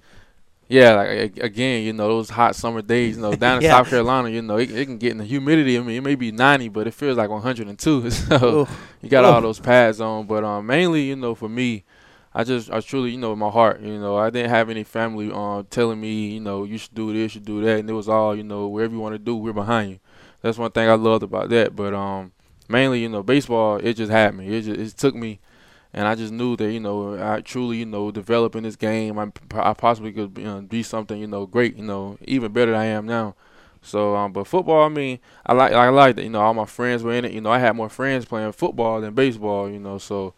yeah, 0.69 0.95
like 0.95 1.39
again, 1.39 1.83
you 1.83 1.93
know, 1.93 2.09
those 2.09 2.31
hot 2.31 2.55
summer 2.55 2.83
days, 2.83 3.17
you 3.17 3.23
know, 3.23 3.35
down 3.37 3.59
in 3.59 3.65
yeah. 3.65 3.71
South 3.71 3.89
Carolina, 3.89 4.29
you 4.29 4.43
know, 4.43 4.59
it, 4.59 4.71
it, 4.71 4.87
can 4.87 4.99
get 4.99 5.13
in 5.13 5.19
the 5.19 5.25
humidity. 5.25 5.79
I 5.79 5.81
mean, 5.81 5.97
it 5.97 6.03
may 6.03 6.15
be 6.15 6.31
90, 6.31 6.69
but 6.69 6.87
it 6.87 6.95
feels 6.95 7.17
like 7.17 7.31
102. 7.31 8.11
So 8.29 8.61
Ooh. 8.61 8.69
you 9.03 9.09
got 9.09 9.25
Ooh. 9.25 9.29
all 9.29 9.41
those 9.41 9.61
pads 9.61 10.01
on. 10.01 10.27
But 10.27 10.45
um, 10.45 10.67
mainly, 10.67 11.05
you 11.05 11.17
know, 11.17 11.35
for 11.35 11.49
me, 11.49 11.85
I 12.39 12.45
just 12.45 12.71
I 12.71 12.81
truly, 12.81 13.11
you 13.13 13.19
know, 13.19 13.33
in 13.33 13.39
my 13.39 13.51
heart, 13.51 13.81
you 13.81 13.99
know, 13.99 14.17
I 14.17 14.31
didn't 14.31 14.51
have 14.51 14.71
any 14.71 14.85
family 14.85 15.31
um 15.33 15.67
telling 15.71 16.01
me, 16.01 16.31
you 16.35 16.41
know, 16.41 16.65
you 16.65 16.79
should 16.79 16.95
do 16.95 17.13
this, 17.13 17.23
you 17.23 17.29
should 17.29 17.45
do 17.45 17.63
that, 17.65 17.81
and 17.81 17.91
it 17.91 17.95
was 17.95 18.09
all, 18.09 18.37
you 18.37 18.45
know, 18.45 18.69
wherever 18.69 18.95
you 18.95 19.01
want 19.01 19.15
to 19.15 19.19
do, 19.19 19.37
we're 19.37 19.53
behind 19.53 19.91
you 19.91 19.99
that's 20.43 20.59
one 20.59 20.71
thing 20.71 20.89
I 20.89 20.95
loved 20.95 21.23
about 21.23 21.49
that. 21.51 21.75
But 21.75 21.95
um, 21.95 22.33
mainly, 22.69 23.01
you 23.01 23.09
know, 23.09 23.23
baseball, 23.23 23.77
it 23.77 23.95
just 23.95 24.11
had 24.11 24.35
me. 24.35 24.47
It 24.49 24.63
just 24.63 24.81
it 24.81 24.99
took 24.99 25.15
me, 25.15 25.41
and 25.93 26.07
I 26.07 26.15
just 26.15 26.33
knew 26.33 26.57
that 26.57 26.73
you 26.73 26.81
know 26.81 27.19
I 27.21 27.41
truly 27.41 27.79
you 27.79 27.87
know 27.87 28.11
developing 28.11 28.63
this 28.63 28.77
game, 28.77 29.19
I, 29.19 29.31
I 29.55 29.75
possibly 29.75 30.13
could 30.13 30.39
you 30.39 30.45
know, 30.45 30.61
be 30.63 30.83
something 30.83 31.21
you 31.21 31.27
know 31.27 31.47
great, 31.47 31.77
you 31.77 31.85
know, 31.85 32.19
even 32.25 32.53
better 32.53 32.73
than 32.73 32.81
I 32.81 32.87
am 32.87 33.07
now. 33.07 33.35
So, 33.83 34.17
um, 34.17 34.33
but 34.33 34.47
football, 34.47 34.85
I 34.85 34.89
mean, 34.89 35.21
I 35.47 35.53
like 35.55 35.73
I 35.73 35.89
like 35.89 36.17
that. 36.17 36.23
You 36.25 36.31
know, 36.31 36.41
all 36.41 36.55
my 36.55 36.67
friends 36.67 37.03
were 37.03 37.13
in 37.15 37.25
it. 37.25 37.33
You 37.33 37.41
know, 37.41 37.51
I 37.51 37.59
had 37.59 37.77
more 37.77 37.89
friends 37.89 38.25
playing 38.25 38.53
football 38.53 39.01
than 39.01 39.15
baseball. 39.15 39.69
You 39.71 39.81
know, 39.81 39.99
so. 39.99 40.35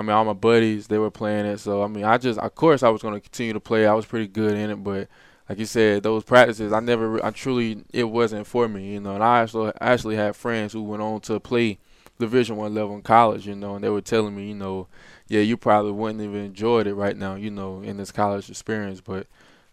I 0.00 0.02
mean, 0.02 0.12
all 0.12 0.24
my 0.24 0.32
buddies 0.32 0.86
they 0.86 0.96
were 0.96 1.10
playing 1.10 1.44
it, 1.44 1.58
so 1.58 1.82
I 1.82 1.86
mean, 1.86 2.04
I 2.04 2.16
just, 2.16 2.38
of 2.38 2.54
course, 2.54 2.82
I 2.82 2.88
was 2.88 3.02
going 3.02 3.12
to 3.12 3.20
continue 3.20 3.52
to 3.52 3.60
play. 3.60 3.86
I 3.86 3.92
was 3.92 4.06
pretty 4.06 4.28
good 4.28 4.54
in 4.56 4.70
it, 4.70 4.76
but 4.76 5.08
like 5.46 5.58
you 5.58 5.66
said, 5.66 6.02
those 6.02 6.24
practices, 6.24 6.72
I 6.72 6.80
never, 6.80 7.22
I 7.22 7.30
truly, 7.30 7.84
it 7.92 8.04
wasn't 8.04 8.46
for 8.46 8.66
me, 8.66 8.94
you 8.94 9.00
know. 9.00 9.14
And 9.14 9.22
I 9.22 9.42
actually, 9.42 9.72
actually 9.78 10.16
had 10.16 10.36
friends 10.36 10.72
who 10.72 10.82
went 10.82 11.02
on 11.02 11.20
to 11.22 11.38
play 11.38 11.78
Division 12.18 12.56
One 12.56 12.74
level 12.74 12.94
in 12.94 13.02
college, 13.02 13.46
you 13.46 13.54
know, 13.54 13.74
and 13.74 13.84
they 13.84 13.90
were 13.90 14.00
telling 14.00 14.34
me, 14.34 14.48
you 14.48 14.54
know, 14.54 14.88
yeah, 15.28 15.40
you 15.40 15.58
probably 15.58 15.92
wouldn't 15.92 16.22
even 16.22 16.44
enjoy 16.44 16.80
it 16.80 16.92
right 16.92 17.16
now, 17.16 17.34
you 17.34 17.50
know, 17.50 17.82
in 17.82 17.98
this 17.98 18.10
college 18.10 18.48
experience, 18.48 19.02
but 19.02 19.26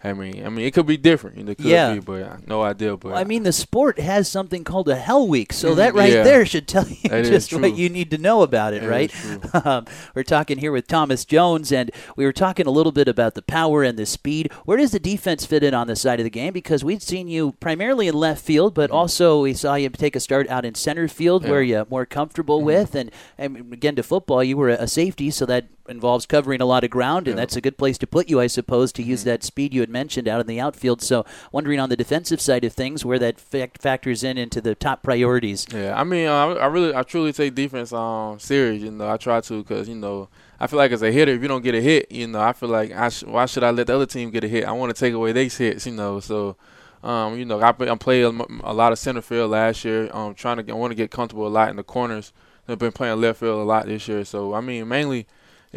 I 0.03 0.13
mean, 0.13 0.45
I 0.45 0.49
mean, 0.49 0.63
it 0.63 0.75
could 0.75 0.85
be 0.85 0.95
different. 0.95 1.49
It 1.49 1.55
could 1.55 1.65
yeah. 1.65 1.95
be, 1.95 1.99
but 1.99 2.47
no 2.47 2.61
idea. 2.61 2.95
But 2.95 3.13
well, 3.13 3.17
I 3.17 3.23
mean, 3.23 3.41
the 3.41 3.51
sport 3.51 3.97
has 3.97 4.29
something 4.29 4.63
called 4.63 4.87
a 4.89 4.95
Hell 4.95 5.27
Week, 5.27 5.51
so 5.51 5.73
that 5.73 5.95
right 5.95 6.13
yeah. 6.13 6.23
there 6.23 6.45
should 6.45 6.67
tell 6.67 6.87
you 6.87 6.97
that 7.09 7.25
just 7.25 7.51
what 7.51 7.75
you 7.75 7.89
need 7.89 8.11
to 8.11 8.19
know 8.19 8.43
about 8.43 8.73
it, 8.73 8.81
that 8.81 8.89
right? 8.89 9.13
Um, 9.67 9.85
we're 10.13 10.23
talking 10.23 10.59
here 10.59 10.71
with 10.71 10.87
Thomas 10.87 11.25
Jones, 11.25 11.71
and 11.71 11.89
we 12.15 12.25
were 12.25 12.33
talking 12.33 12.67
a 12.67 12.71
little 12.71 12.91
bit 12.91 13.07
about 13.07 13.33
the 13.33 13.41
power 13.41 13.81
and 13.81 13.97
the 13.97 14.05
speed. 14.05 14.51
Where 14.65 14.77
does 14.77 14.91
the 14.91 14.99
defense 14.99 15.45
fit 15.45 15.63
in 15.63 15.73
on 15.73 15.87
this 15.87 16.01
side 16.01 16.19
of 16.19 16.25
the 16.25 16.29
game? 16.29 16.53
Because 16.53 16.83
we'd 16.83 17.01
seen 17.01 17.27
you 17.27 17.53
primarily 17.53 18.07
in 18.07 18.13
left 18.13 18.43
field, 18.43 18.75
but 18.75 18.89
mm-hmm. 18.89 18.97
also 18.97 19.41
we 19.41 19.53
saw 19.53 19.75
you 19.75 19.89
take 19.89 20.15
a 20.15 20.19
start 20.19 20.47
out 20.49 20.63
in 20.63 20.75
center 20.75 21.07
field, 21.07 21.43
yeah. 21.43 21.49
where 21.49 21.61
you're 21.63 21.87
more 21.89 22.05
comfortable 22.05 22.59
mm-hmm. 22.59 22.67
with, 22.67 22.95
and, 22.95 23.09
and 23.37 23.73
again 23.73 23.95
to 23.95 24.03
football, 24.03 24.43
you 24.43 24.57
were 24.57 24.69
a 24.69 24.87
safety, 24.87 25.31
so 25.31 25.45
that 25.47 25.65
involves 25.89 26.25
covering 26.25 26.61
a 26.61 26.65
lot 26.65 26.83
of 26.83 26.89
ground, 26.89 27.27
and 27.27 27.35
yeah. 27.35 27.41
that's 27.41 27.55
a 27.55 27.61
good 27.61 27.77
place 27.77 27.97
to 27.99 28.07
put 28.07 28.29
you, 28.29 28.39
I 28.39 28.47
suppose, 28.47 28.91
to 28.93 29.03
use 29.03 29.21
mm-hmm. 29.21 29.29
that 29.29 29.43
speed 29.43 29.73
you 29.73 29.81
had 29.81 29.89
mentioned 29.89 30.27
out 30.27 30.41
in 30.41 30.47
the 30.47 30.59
outfield. 30.59 31.01
So, 31.01 31.25
wondering 31.51 31.79
on 31.79 31.89
the 31.89 31.95
defensive 31.95 32.41
side 32.41 32.63
of 32.63 32.73
things 32.73 33.05
where 33.05 33.19
that 33.19 33.39
fact 33.39 33.81
factors 33.81 34.23
in 34.23 34.37
into 34.37 34.61
the 34.61 34.75
top 34.75 35.03
priorities. 35.03 35.67
Yeah, 35.71 35.99
I 35.99 36.03
mean, 36.03 36.27
uh, 36.27 36.55
I 36.55 36.65
really, 36.67 36.93
I 36.93 37.03
truly 37.03 37.33
take 37.33 37.55
defense 37.55 37.93
um 37.93 38.39
serious. 38.39 38.83
You 38.83 38.91
know, 38.91 39.09
I 39.09 39.17
try 39.17 39.41
to 39.41 39.63
because 39.63 39.87
you 39.89 39.95
know. 39.95 40.29
I 40.59 40.65
feel 40.65 40.77
like 40.77 40.91
as 40.91 41.03
a 41.03 41.11
hitter, 41.11 41.33
if 41.33 41.41
you 41.43 41.47
don't 41.47 41.61
get 41.61 41.75
a 41.75 41.81
hit, 41.81 42.11
you 42.11 42.25
know, 42.25 42.41
I 42.41 42.51
feel 42.51 42.69
like 42.69 42.91
I 42.91 43.09
sh- 43.09 43.23
why 43.25 43.45
should 43.45 43.63
I 43.63 43.69
let 43.69 43.85
the 43.85 43.93
other 43.93 44.07
team 44.07 44.31
get 44.31 44.43
a 44.43 44.47
hit? 44.47 44.65
I 44.65 44.71
want 44.71 44.93
to 44.93 44.99
take 44.99 45.13
away 45.13 45.31
their 45.31 45.47
hits, 45.47 45.85
you 45.85 45.91
know. 45.91 46.19
So, 46.19 46.55
um, 47.03 47.37
you 47.37 47.45
know, 47.45 47.59
I, 47.59 47.69
I 47.69 47.95
played 47.95 48.23
a, 48.23 48.29
a, 48.63 48.73
lot 48.73 48.91
of 48.91 48.97
center 48.97 49.21
field 49.21 49.51
last 49.51 49.85
year. 49.85 50.09
Um, 50.11 50.33
trying 50.33 50.57
to 50.57 50.63
get, 50.63 50.71
I 50.71 50.75
want 50.75 50.91
to 50.91 50.95
get 50.95 51.11
comfortable 51.11 51.45
a 51.45 51.49
lot 51.49 51.69
in 51.69 51.75
the 51.75 51.83
corners. 51.83 52.33
I've 52.67 52.79
been 52.79 52.91
playing 52.91 53.21
left 53.21 53.39
field 53.39 53.61
a 53.61 53.63
lot 53.63 53.85
this 53.85 54.07
year. 54.07 54.25
So, 54.25 54.53
I 54.53 54.61
mean, 54.61 54.87
mainly 54.87 55.27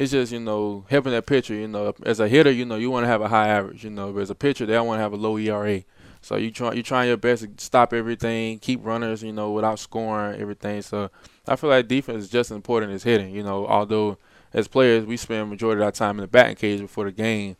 it's 0.00 0.12
just 0.12 0.32
you 0.32 0.40
know 0.40 0.86
helping 0.88 1.12
that 1.12 1.26
pitcher. 1.26 1.54
You 1.54 1.68
know, 1.68 1.94
as 2.06 2.20
a 2.20 2.28
hitter, 2.28 2.50
you 2.50 2.64
know 2.64 2.76
you 2.76 2.90
want 2.90 3.04
to 3.04 3.08
have 3.08 3.20
a 3.20 3.28
high 3.28 3.48
average. 3.48 3.84
You 3.84 3.90
know, 3.90 4.10
but 4.12 4.20
as 4.20 4.30
a 4.30 4.34
pitcher, 4.34 4.64
they 4.64 4.78
want 4.80 4.96
to 4.96 5.02
have 5.02 5.12
a 5.12 5.16
low 5.16 5.36
ERA. 5.36 5.82
So 6.22 6.36
you 6.36 6.50
try 6.50 6.72
you 6.72 6.82
trying 6.82 7.08
your 7.08 7.18
best 7.18 7.42
to 7.42 7.50
stop 7.58 7.92
everything, 7.92 8.60
keep 8.60 8.82
runners, 8.82 9.22
you 9.22 9.32
know, 9.32 9.50
without 9.50 9.78
scoring 9.78 10.40
everything. 10.40 10.80
So 10.80 11.10
I 11.46 11.56
feel 11.56 11.68
like 11.68 11.86
defense 11.86 12.24
is 12.24 12.30
just 12.30 12.50
as 12.50 12.56
important 12.56 12.92
as 12.92 13.02
hitting. 13.02 13.34
You 13.34 13.42
know, 13.42 13.66
although 13.66 14.16
as 14.54 14.68
players 14.68 15.04
we 15.04 15.18
spend 15.18 15.50
majority 15.50 15.82
of 15.82 15.84
our 15.84 15.92
time 15.92 16.16
in 16.16 16.22
the 16.22 16.28
batting 16.28 16.56
cage 16.56 16.80
before 16.80 17.04
the 17.04 17.12
game. 17.12 17.56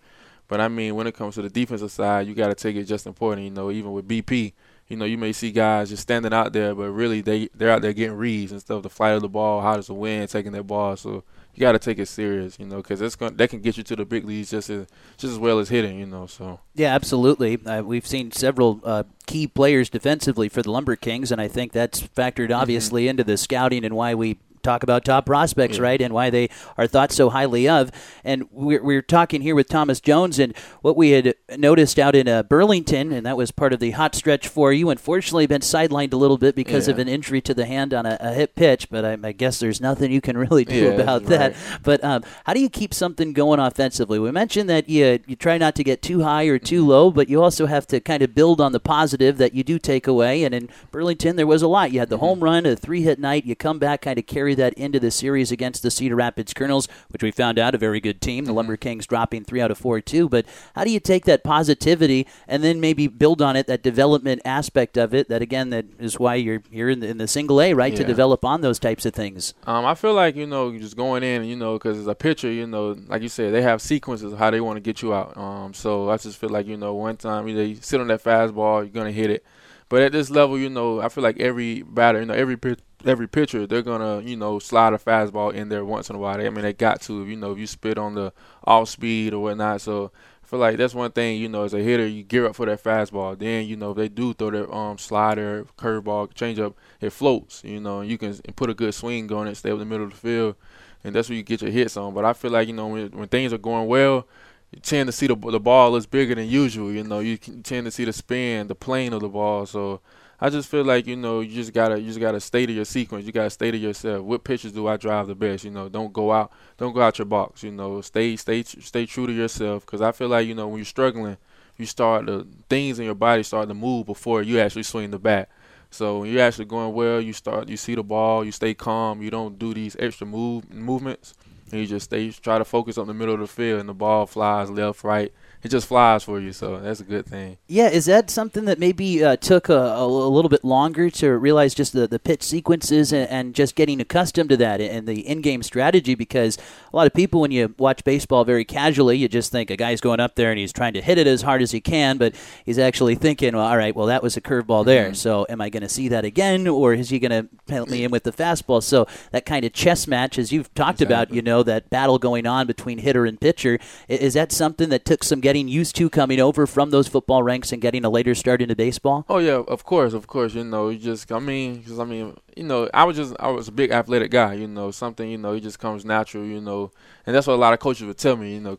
But 0.49 0.63
I 0.63 0.69
mean, 0.69 0.95
when 0.95 1.07
it 1.07 1.15
comes 1.15 1.35
to 1.35 1.43
the 1.43 1.51
defensive 1.51 1.93
side, 1.93 2.27
you 2.27 2.35
got 2.35 2.49
to 2.49 2.55
take 2.55 2.75
it 2.75 2.85
just 2.85 3.07
important. 3.07 3.45
You 3.45 3.51
know, 3.51 3.71
even 3.71 3.93
with 3.93 4.09
BP, 4.09 4.55
you 4.89 4.97
know, 4.97 5.05
you 5.05 5.19
may 5.19 5.33
see 5.33 5.53
guys 5.53 5.91
just 5.91 6.03
standing 6.03 6.33
out 6.33 6.55
there, 6.55 6.75
but 6.75 6.91
really 6.91 7.21
they 7.21 7.51
they're 7.55 7.71
out 7.71 7.83
there 7.83 7.93
getting 7.93 8.17
reads 8.17 8.51
and 8.51 8.63
stuff. 8.63 8.83
The 8.83 8.89
flight 8.89 9.13
of 9.13 9.21
the 9.21 9.29
ball, 9.29 9.61
how 9.61 9.77
does 9.77 9.89
the 9.89 9.95
wind 9.95 10.31
taking 10.31 10.53
that 10.53 10.65
ball. 10.65 10.97
So 10.97 11.23
you 11.55 11.61
got 11.61 11.73
to 11.73 11.79
take 11.79 11.99
it 11.99 12.07
serious, 12.07 12.59
you 12.59 12.67
know, 12.67 12.77
because 12.77 13.01
it's 13.01 13.17
going 13.17 13.37
that 13.37 13.51
can 13.51 13.61
get 13.61 13.77
you 13.77 13.83
to 13.85 13.97
the 13.97 14.05
big 14.05 14.25
leagues 14.25 14.51
just 14.51 14.71
as 14.71 14.87
just 15.17 15.33
as 15.33 15.39
well 15.39 15.59
as 15.59 15.69
hitting, 15.69 15.99
you 15.99 16.07
know. 16.07 16.27
So 16.27 16.61
yeah, 16.75 16.95
absolutely. 16.95 17.65
Uh, 17.65 17.83
we've 17.83 18.07
seen 18.07 18.33
several 18.33 18.81
uh, 18.85 19.05
key 19.27 19.47
players 19.47 19.91
defensively 19.91 20.49
for 20.49 20.63
the 20.63 20.71
Lumber 20.71 20.97
Kings, 20.97 21.33
and 21.33 21.41
I 21.41 21.49
think 21.49 21.73
that's 21.73 22.01
factored 22.01 22.49
mm-hmm. 22.49 22.61
obviously 22.61 23.03
mm-hmm. 23.03 23.11
into 23.11 23.25
the 23.25 23.37
scouting 23.37 23.85
and 23.85 23.95
why 23.95 24.15
we 24.15 24.39
talk 24.63 24.83
about 24.83 25.05
top 25.05 25.27
prospects, 25.27 25.77
yeah. 25.77 25.83
right, 25.83 26.01
and 26.01 26.15
why 26.15 26.31
they 26.31 26.49
are 26.77 26.87
thought 26.87 27.13
so 27.13 27.31
highly 27.31 27.69
of. 27.69 27.91
And 28.25 28.49
we're, 28.51 28.83
we're 28.83 29.03
talking 29.03 29.43
here 29.43 29.55
with 29.55 29.69
Thomas 29.69 30.01
Jones, 30.01 30.39
and 30.39 30.57
what 30.83 30.97
we 30.97 31.11
had 31.11 31.35
noticed 31.57 31.99
out 31.99 32.15
in 32.15 32.29
uh, 32.29 32.43
Burlington, 32.43 33.13
and 33.13 33.27
that 33.27 33.37
was 33.37 33.51
part 33.51 33.73
of 33.73 33.81
the 33.81 33.93
hot 33.93 34.15
stretch 34.15 34.49
for 34.49 34.73
you. 34.73 34.91
Unfortunately, 34.91 35.47
been 35.47 35.61
sidelined 35.61 36.13
a 36.13 36.17
little 36.17 36.39
bit 36.39 36.55
because 36.55 36.87
yeah. 36.87 36.95
of 36.95 36.99
an 36.99 37.09
injury 37.09 37.41
to 37.43 37.55
the 37.55 37.67
hand 37.67 37.93
on 37.93 38.07
a, 38.07 38.17
a 38.21 38.33
hip 38.33 38.55
pitch, 38.55 38.89
but 38.91 39.05
I, 39.05 39.19
I, 39.23 39.33
guess 39.33 39.59
there's 39.59 39.81
nothing 39.81 40.13
you 40.13 40.21
can 40.21 40.37
really 40.39 40.65
do 40.65 40.85
yeah, 40.85 40.91
about 40.91 41.25
that. 41.25 41.53
Right. 41.53 41.81
But 41.83 42.05
um, 42.05 42.25
how 42.45 42.55
do 42.55 42.61
you 42.61 42.69
keep 42.69 42.95
something 42.95 43.33
going 43.33 43.61
offensively? 43.61 44.19
We 44.19 44.31
mentioned 44.31 44.69
that 44.71 44.89
you 44.89 45.21
you 45.27 45.37
try 45.37 45.59
not 45.59 45.75
to 45.77 45.85
get 45.85 46.03
too 46.03 46.23
high 46.23 46.45
or 46.45 46.59
too 46.59 46.81
mm-hmm. 46.81 46.91
low, 46.91 47.11
but 47.11 47.29
you 47.29 47.43
also 47.43 47.67
have 47.67 47.87
to 47.89 48.01
kind 48.01 48.23
of 48.23 48.35
build 48.35 48.61
on 48.61 48.73
the 48.73 48.81
positive 48.81 49.39
that 49.39 49.55
you 49.55 49.63
do 49.63 49.79
take 49.79 50.07
away. 50.07 50.45
And 50.45 50.55
in 50.55 50.69
Burlington, 50.91 51.37
there 51.37 51.47
was 51.47 51.63
a 51.63 51.69
lot. 51.69 51.93
You 51.93 52.01
had 52.01 52.09
the 52.09 52.17
mm-hmm. 52.17 52.25
home 52.25 52.41
run, 52.41 52.67
a 52.67 52.77
three 52.77 53.03
hit 53.03 53.19
night. 53.19 53.45
You 53.45 53.57
come 53.57 53.79
back, 53.79 54.03
kind 54.03 54.19
of 54.19 54.27
carry 54.27 54.50
carry 54.51 54.71
that 54.71 54.79
into 54.79 54.99
the 54.99 55.11
series 55.11 55.53
against 55.53 55.83
the 55.83 55.91
Cedar 55.91 56.17
Rapids 56.17 56.53
Kernels, 56.53 56.89
which 57.11 57.23
we 57.23 57.31
found 57.31 57.59
out 57.59 57.75
a 57.75 57.79
very 57.79 58.01
good 58.01 58.21
team. 58.21 58.45
The 58.45 58.51
mm-hmm. 58.51 58.57
Lumber 58.57 58.77
Kings 58.77 59.07
dropping 59.07 59.45
three 59.45 59.61
out 59.61 59.71
of 59.71 59.79
four 59.79 60.01
too. 60.01 60.29
But 60.29 60.45
how 60.75 60.85
do 60.85 60.91
you 60.91 60.99
take 60.99 61.25
that 61.27 61.45
positivity 61.45 62.27
and 62.49 62.65
then 62.65 62.81
maybe 62.81 63.07
build 63.07 63.41
on 63.41 63.55
it, 63.57 63.67
that 63.69 63.83
development 63.83 64.43
aspect 64.45 64.97
of 64.97 65.15
it? 65.15 65.29
That 65.29 65.43
again, 65.43 65.71
that 65.71 65.87
is 65.99 66.19
why 66.19 66.35
you're 66.37 66.63
here 66.71 66.91
in 66.91 67.01
the, 67.01 67.09
in 67.09 67.19
the 67.19 67.29
single 67.29 67.61
A, 67.61 67.75
right? 67.75 67.93
Yeah. 67.93 67.99
To 67.99 68.05
develop 68.05 68.45
on 68.45 68.61
those 68.61 68.79
types 68.79 69.07
of 69.07 69.15
things. 69.15 69.55
Um, 69.67 69.85
I 69.85 69.95
feel 69.95 70.15
like 70.15 70.35
you 70.35 70.47
know 70.47 70.77
just 70.77 70.97
going 70.97 71.23
in, 71.23 71.45
you 71.45 71.57
know, 71.57 71.75
because 71.75 71.99
as 71.99 72.07
a 72.07 72.15
pitcher, 72.15 72.51
you 72.51 72.67
know, 72.67 72.97
like 73.07 73.23
you 73.23 73.29
said, 73.29 73.55
they 73.55 73.63
have 73.63 73.81
sequences 73.81 74.33
of 74.33 74.39
how 74.39 74.51
they 74.51 74.61
want 74.61 74.77
to 74.77 74.81
get 74.81 75.03
you 75.03 75.15
out. 75.15 75.37
Um, 75.37 75.75
so 75.75 76.11
I 76.11 76.17
just 76.17 76.39
feel 76.39 76.51
like 76.51 76.67
you 76.67 76.77
know, 76.77 76.95
one 76.95 77.17
time 77.17 77.47
you, 77.47 77.55
know, 77.55 77.63
you 77.63 77.77
sit 77.77 78.01
on 78.01 78.09
that 78.09 78.25
fastball, 78.25 78.81
you're 78.81 78.89
gonna 78.89 79.13
hit 79.13 79.31
it. 79.31 79.45
But 79.89 80.03
at 80.03 80.13
this 80.13 80.31
level, 80.31 80.57
you 80.57 80.71
know, 80.71 81.01
I 81.01 81.09
feel 81.09 81.25
like 81.25 81.41
every 81.41 81.83
batter, 81.83 82.21
you 82.21 82.27
know, 82.27 82.35
every 82.35 82.57
every 83.05 83.29
pitcher, 83.29 83.67
they're 83.67 83.83
gonna 83.83 84.21
you 84.21 84.37
know 84.37 84.59
slide 84.59 84.93
a 84.93 84.99
fastball 84.99 85.53
in 85.53 85.69
there 85.69 85.85
once 85.85 86.11
in 86.11 86.17
a 86.17 86.19
while. 86.19 86.41
I 86.41 86.51
mean, 86.51 86.63
they 86.63 86.73
got 86.73 87.01
to. 87.03 87.27
You 87.27 87.37
know, 87.37 87.53
if 87.53 87.59
you 87.59 87.67
spit 87.67 87.99
on 87.99 88.15
the 88.15 88.33
off 88.65 88.89
speed 88.89 89.35
or 89.35 89.43
whatnot. 89.43 89.81
So 89.81 90.13
I 90.43 90.47
feel 90.47 90.59
like 90.59 90.77
that's 90.77 90.95
one 90.95 91.13
thing. 91.13 91.41
You 91.41 91.49
know, 91.49 91.65
as 91.65 91.75
a 91.75 91.81
hitter, 91.81 92.07
you 92.07 92.23
gear 92.23 92.47
up 92.47 92.57
for 92.57 92.67
that 92.67 92.83
fastball. 92.83 93.39
Then 93.39 93.67
you 93.67 93.77
know 93.77 93.91
if 93.93 93.97
they 93.97 94.09
do 94.09 94.35
throw 94.35 94.51
their 94.51 94.73
um 94.75 94.99
slider, 94.99 95.67
curveball, 95.79 96.33
changeup, 96.35 96.75
it 97.01 97.11
floats. 97.11 97.63
You 97.65 97.81
know, 97.81 98.01
and 98.01 98.11
you 98.11 98.19
can 98.19 98.35
put 98.57 98.71
a 98.71 98.75
good 98.75 98.95
swing 98.95 99.33
on 99.33 99.49
it, 99.49 99.57
stay 99.57 99.71
up 99.71 99.79
the 99.79 99.85
middle 99.85 100.07
of 100.07 100.13
the 100.13 100.17
field, 100.17 100.57
and 101.05 101.15
that's 101.15 101.29
where 101.29 101.37
you 101.37 101.43
get 101.43 101.63
your 101.63 101.71
hits 101.71 101.97
on. 101.97 102.15
But 102.15 102.25
I 102.25 102.33
feel 102.33 102.51
like 102.51 102.69
you 102.69 102.75
know 102.75 102.89
when 102.89 103.11
when 103.11 103.29
things 103.29 103.53
are 103.53 103.59
going 103.59 103.89
well 103.89 104.27
you 104.73 104.81
tend 104.81 105.09
to 105.09 105.13
see 105.13 105.27
the 105.27 105.35
the 105.35 105.61
ball 105.61 105.97
is 105.97 106.07
bigger 106.07 106.35
than 106.35 106.49
usual. 106.49 106.93
You 106.93 107.03
know, 107.03 107.19
you 107.19 107.37
tend 107.37 107.87
to 107.87 107.91
see 107.91 108.05
the 108.05 108.13
spin, 108.13 108.69
the 108.69 108.75
plane 108.75 109.13
of 109.13 109.21
the 109.21 109.29
ball. 109.29 109.67
So 109.67 110.01
I 110.41 110.49
just 110.49 110.71
feel 110.71 110.85
like 110.85 111.07
you 111.07 111.17
know 111.17 111.41
you 111.41 111.55
just 111.55 111.73
gotta 111.75 112.01
you 112.01 112.07
just 112.07 112.21
gotta 112.21 112.41
stay 112.41 112.65
to 112.65 112.73
your 112.73 112.87
sequence. 112.87 113.27
You 113.27 113.33
gotta 113.33 113.51
stay 113.51 113.71
to 113.71 113.77
yourself. 113.77 114.25
What 114.25 114.43
pitches 114.43 114.73
do 114.73 114.87
I 114.87 114.97
drive 114.97 115.27
the 115.27 115.35
best? 115.35 115.65
You 115.65 115.71
know, 115.71 115.89
don't 115.89 116.13
go 116.13 116.33
out 116.33 116.51
don't 116.79 116.95
go 116.95 117.03
out 117.03 117.19
your 117.19 117.27
box. 117.27 117.63
You 117.63 117.73
know, 117.73 118.01
stay 118.01 118.37
stay 118.37 118.63
stay 118.63 119.05
true 119.05 119.27
to 119.27 119.33
yourself. 119.33 119.85
Because 119.85 120.01
I 120.01 120.13
feel 120.13 120.29
like 120.29 120.47
you 120.47 120.55
know 120.55 120.69
when 120.69 120.79
you're 120.79 120.87
struggling, 120.87 121.37
you 121.77 121.85
start 121.85 122.27
the 122.27 122.47
things 122.71 122.99
in 122.99 123.05
your 123.05 123.15
body 123.15 123.43
start 123.43 123.69
to 123.69 123.75
move 123.75 124.07
before 124.07 124.43
you 124.43 124.59
actually 124.61 124.85
swing 124.85 125.11
the 125.11 125.19
bat. 125.19 125.51
So 125.91 126.21
when 126.21 126.31
you're 126.31 126.43
actually 126.43 126.67
going 126.67 126.95
well, 126.95 127.21
you 127.21 127.35
start 127.35 127.69
you 127.69 127.77
see 127.77 127.95
the 127.95 128.03
ball, 128.03 128.43
you 128.45 128.53
stay 128.53 128.73
calm, 128.73 129.21
you 129.21 129.31
don't 129.31 129.59
do 129.59 129.75
these 129.75 129.95
extra 129.99 130.27
move 130.27 130.73
movements, 130.73 131.35
and 131.71 131.81
you 131.81 131.87
just 131.87 132.05
stay 132.07 132.31
try 132.31 132.57
to 132.59 132.65
focus 132.65 132.97
on 132.97 133.09
the 133.09 133.15
middle 133.15 133.35
of 133.35 133.41
the 133.41 133.47
field, 133.47 133.81
and 133.81 133.89
the 133.89 133.95
ball 133.95 134.25
flies 134.25 134.71
left, 134.71 135.05
right, 135.05 135.33
it 135.63 135.69
just 135.69 135.87
flies 135.87 136.25
for 136.25 136.41
you. 136.41 136.53
So 136.53 136.79
that's 136.81 137.01
a 137.01 137.05
good 137.05 137.27
thing. 137.27 137.59
Yeah, 137.67 137.89
is 137.89 138.07
that 138.07 138.31
something 138.31 138.65
that 138.65 138.79
maybe 138.79 139.23
uh, 139.23 139.37
took 139.37 139.69
a, 139.69 139.75
a, 139.75 140.07
little 140.07 140.49
bit 140.49 140.65
longer 140.65 141.11
to 141.11 141.37
realize 141.37 141.75
just 141.75 141.93
the, 141.93 142.07
the 142.07 142.19
pitch 142.19 142.43
sequences 142.43 143.13
and, 143.13 143.29
and 143.29 143.55
just 143.55 143.75
getting 143.75 144.01
accustomed 144.01 144.49
to 144.51 144.57
that 144.57 144.81
and 144.81 145.07
the 145.07 145.27
in 145.27 145.43
game 145.43 145.63
strategy? 145.63 146.15
Because 146.15 146.57
a 146.93 146.97
lot 146.97 147.07
of 147.07 147.13
people, 147.13 147.43
when 147.43 147.51
you 147.51 147.75
watch 147.79 148.05
baseball 148.05 148.45
very 148.45 148.65
casually, 148.65 149.19
you 149.19 149.29
just 149.29 149.53
think 149.53 149.71
a 149.71 149.77
guy's 149.77 150.01
going 150.01 150.19
up 150.19 150.35
there 150.35 150.51
and 150.51 150.59
he's 150.59 150.73
trying 150.73 150.95
to 150.95 151.03
hit 151.03 151.19
it 151.19 151.27
as 151.27 151.43
hard 151.43 151.61
as 151.61 151.73
he 151.73 151.81
can, 151.81 152.17
but 152.17 152.35
he's 152.65 152.79
actually 152.79 153.15
thinking, 153.15 153.55
well, 153.55 153.67
all 153.67 153.77
right, 153.77 153.95
well, 153.95 154.07
that 154.07 154.23
was 154.23 154.39
a 154.39 154.41
curveball 154.41 154.87
there. 154.87 155.07
Mm-hmm. 155.07 155.15
So 155.15 155.47
am 155.51 155.61
I 155.61 155.69
going 155.69 155.83
to 155.83 155.89
see 155.89 156.09
that 156.09 156.25
again, 156.25 156.67
or 156.69 156.95
is 156.95 157.11
he 157.11 157.19
going 157.19 157.31
to 157.31 157.49
pelt 157.67 157.91
me 157.91 158.05
in 158.05 158.11
with 158.11 158.25
the 158.25 158.33
fastball? 158.33 158.83
So 158.83 159.07
that 159.33 159.45
kind 159.45 159.67
of 159.67 159.75
chess 159.75 160.07
match, 160.07 160.39
as 160.39 160.53
you've 160.53 160.73
talked 160.75 161.03
exactly. 161.03 161.15
about, 161.15 161.35
you 161.35 161.43
know, 161.43 161.63
that 161.65 161.91
battle 161.91 162.19
going 162.19 162.47
on 162.47 162.67
between 162.67 162.99
hitter 162.99 163.27
and 163.27 163.39
pitcher, 163.39 163.79
is 164.09 164.35
that 164.35 164.53
something 164.53 164.89
that 164.89 165.05
took 165.05 165.23
some 165.23 165.41
getting 165.41 165.50
used 165.57 165.97
to 165.97 166.11
coming 166.11 166.41
over 166.41 166.67
from 166.67 166.91
those 166.91 167.09
football 167.09 167.43
ranks 167.43 167.73
and 167.73 167.81
getting 167.81 168.05
a 168.05 168.11
later 168.11 168.35
start 168.35 168.63
into 168.63 168.77
baseball? 168.77 169.25
Oh 169.29 169.39
yeah, 169.39 169.63
of 169.67 169.85
course, 169.85 170.13
of 170.13 170.27
course. 170.27 170.55
You 170.55 170.65
know, 170.65 170.89
you 170.89 170.99
just 170.99 171.31
I 171.33 171.39
mean, 171.39 171.83
cause, 171.83 171.99
I 171.99 172.05
mean, 172.05 172.37
you 172.57 172.65
know, 172.65 172.89
I 172.93 173.05
was 173.05 173.17
just 173.17 173.35
I 173.41 173.49
was 173.49 173.69
a 173.69 173.73
big 173.73 173.91
athletic 173.91 174.31
guy. 174.31 174.55
You 174.55 174.67
know, 174.67 174.91
something 174.91 175.29
you 175.29 175.39
know, 175.39 175.55
it 175.55 175.61
just 175.61 175.79
comes 175.79 176.05
natural. 176.05 176.45
You 176.45 176.61
know, 176.61 176.93
and 177.27 177.35
that's 177.35 177.47
what 177.47 177.55
a 177.55 177.57
lot 177.57 177.73
of 177.73 177.81
coaches 177.81 178.07
would 178.07 178.19
tell 178.19 178.37
me. 178.37 178.55
You 178.55 178.61
know, 178.61 178.79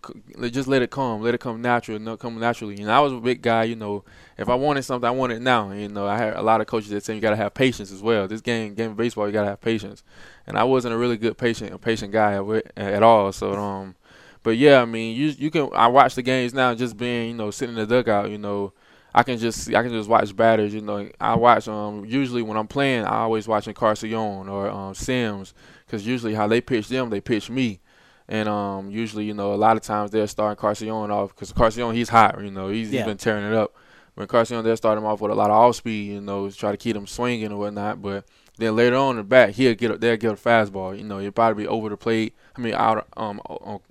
just 0.49 0.67
let 0.67 0.81
it 0.81 0.91
come, 0.91 1.21
let 1.21 1.33
it 1.33 1.39
come 1.39 1.61
natural, 1.61 2.17
come 2.17 2.39
naturally. 2.39 2.79
You 2.79 2.85
know, 2.85 2.93
I 2.93 2.99
was 2.99 3.13
a 3.13 3.17
big 3.17 3.41
guy. 3.41 3.63
You 3.63 3.75
know, 3.75 4.03
if 4.37 4.49
I 4.49 4.55
wanted 4.55 4.83
something, 4.83 5.07
I 5.07 5.11
want 5.11 5.33
it 5.33 5.41
now. 5.41 5.71
You 5.71 5.89
know, 5.89 6.07
I 6.07 6.17
had 6.17 6.35
a 6.35 6.41
lot 6.41 6.61
of 6.61 6.67
coaches 6.67 6.89
that 6.89 7.03
say 7.03 7.15
you 7.15 7.21
got 7.21 7.31
to 7.31 7.35
have 7.35 7.53
patience 7.53 7.91
as 7.91 8.01
well. 8.01 8.27
This 8.27 8.41
game, 8.41 8.75
game 8.75 8.91
of 8.91 8.97
baseball, 8.97 9.27
you 9.27 9.33
got 9.33 9.43
to 9.43 9.49
have 9.49 9.61
patience. 9.61 10.03
And 10.47 10.57
I 10.57 10.63
wasn't 10.63 10.93
a 10.93 10.97
really 10.97 11.17
good 11.17 11.37
patient, 11.37 11.73
a 11.73 11.77
patient 11.77 12.11
guy 12.11 12.33
at, 12.33 12.77
at 12.77 13.03
all. 13.03 13.31
So 13.31 13.53
um 13.53 13.95
but 14.43 14.57
yeah, 14.57 14.81
I 14.81 14.85
mean, 14.85 15.15
you 15.15 15.27
you 15.27 15.51
can. 15.51 15.69
I 15.73 15.87
watch 15.87 16.15
the 16.15 16.21
games 16.21 16.53
now, 16.53 16.73
just 16.73 16.97
being 16.97 17.29
you 17.29 17.33
know 17.35 17.51
sitting 17.51 17.75
in 17.75 17.87
the 17.87 17.87
dugout. 17.87 18.29
You 18.29 18.37
know, 18.37 18.73
I 19.13 19.23
can 19.23 19.37
just 19.37 19.73
I 19.73 19.83
can 19.83 19.91
just 19.91 20.09
watch 20.09 20.35
batters. 20.35 20.73
You 20.73 20.81
know, 20.81 21.09
I 21.19 21.35
watch 21.35 21.67
um 21.67 22.05
usually 22.05 22.41
when 22.41 22.57
I'm 22.57 22.67
playing, 22.67 23.03
I 23.03 23.19
always 23.19 23.47
watching 23.47 23.73
Carcion 23.73 24.13
or 24.13 24.69
um, 24.69 24.95
Sims 24.95 25.53
because 25.85 26.07
usually 26.07 26.33
how 26.33 26.47
they 26.47 26.61
pitch 26.61 26.87
them, 26.87 27.09
they 27.09 27.21
pitch 27.21 27.49
me. 27.49 27.79
And 28.27 28.47
um, 28.47 28.89
usually, 28.89 29.25
you 29.25 29.33
know, 29.33 29.53
a 29.53 29.55
lot 29.55 29.75
of 29.75 29.83
times 29.83 30.11
they're 30.11 30.27
starting 30.27 30.59
Carcion 30.59 30.89
off 30.89 31.35
because 31.35 31.51
Carcion 31.51 31.93
he's 31.93 32.07
hot. 32.07 32.41
You 32.41 32.49
know, 32.49 32.69
he's, 32.69 32.89
yeah. 32.89 32.99
he's 32.99 33.07
been 33.07 33.17
tearing 33.17 33.45
it 33.45 33.53
up. 33.53 33.75
When 34.15 34.27
Carcion 34.27 34.63
they're 34.63 34.75
starting 34.77 35.03
him 35.03 35.09
off 35.09 35.19
with 35.19 35.31
a 35.31 35.35
lot 35.35 35.49
of 35.49 35.57
off 35.57 35.75
speed. 35.75 36.13
You 36.13 36.21
know, 36.21 36.49
try 36.49 36.71
to 36.71 36.77
keep 36.77 36.95
him 36.95 37.07
swinging 37.07 37.47
and 37.47 37.59
whatnot. 37.59 38.01
But 38.01 38.25
then 38.57 38.75
later 38.75 38.95
on 38.95 39.11
in 39.11 39.17
the 39.17 39.23
back, 39.23 39.51
he'll 39.51 39.75
get 39.75 39.91
a, 39.91 39.97
they'll 39.97 40.15
get 40.15 40.31
a 40.31 40.35
fastball. 40.35 40.97
You 40.97 41.03
know, 41.03 41.19
he'll 41.19 41.31
probably 41.31 41.65
be 41.65 41.67
over 41.67 41.89
the 41.89 41.97
plate. 41.97 42.33
I 42.55 42.61
mean, 42.61 42.73
out 42.73 43.05
um 43.17 43.41
on 43.45 43.81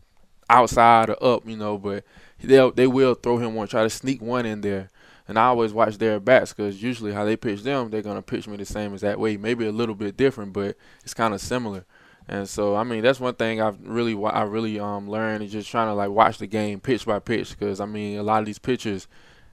outside 0.50 1.10
or 1.10 1.22
up, 1.22 1.48
you 1.48 1.56
know, 1.56 1.78
but 1.78 2.04
they 2.42 2.70
they 2.70 2.86
will 2.86 3.14
throw 3.14 3.38
him 3.38 3.54
one, 3.54 3.68
try 3.68 3.82
to 3.82 3.90
sneak 3.90 4.20
one 4.20 4.46
in 4.46 4.60
there. 4.60 4.88
And 5.28 5.38
I 5.38 5.44
always 5.44 5.72
watch 5.72 5.98
their 5.98 6.18
bats 6.18 6.52
because 6.52 6.82
usually 6.82 7.12
how 7.12 7.24
they 7.24 7.36
pitch 7.36 7.62
them, 7.62 7.90
they're 7.90 8.02
gonna 8.02 8.22
pitch 8.22 8.48
me 8.48 8.56
the 8.56 8.64
same 8.64 8.94
as 8.94 9.02
that 9.02 9.20
way. 9.20 9.36
Maybe 9.36 9.66
a 9.66 9.72
little 9.72 9.94
bit 9.94 10.16
different, 10.16 10.52
but 10.52 10.76
it's 11.04 11.14
kind 11.14 11.32
of 11.32 11.40
similar. 11.40 11.84
And 12.28 12.48
so 12.48 12.76
I 12.76 12.84
mean 12.84 13.02
that's 13.02 13.20
one 13.20 13.34
thing 13.34 13.60
I've 13.60 13.80
really 13.86 14.20
I 14.24 14.42
really 14.42 14.78
um 14.78 15.08
learned 15.08 15.44
is 15.44 15.52
just 15.52 15.70
trying 15.70 15.88
to 15.88 15.94
like 15.94 16.10
watch 16.10 16.38
the 16.38 16.46
game 16.46 16.80
pitch 16.80 17.06
by 17.06 17.18
pitch 17.18 17.50
because 17.50 17.80
I 17.80 17.86
mean 17.86 18.18
a 18.18 18.22
lot 18.22 18.40
of 18.40 18.46
these 18.46 18.58
pitchers 18.58 19.08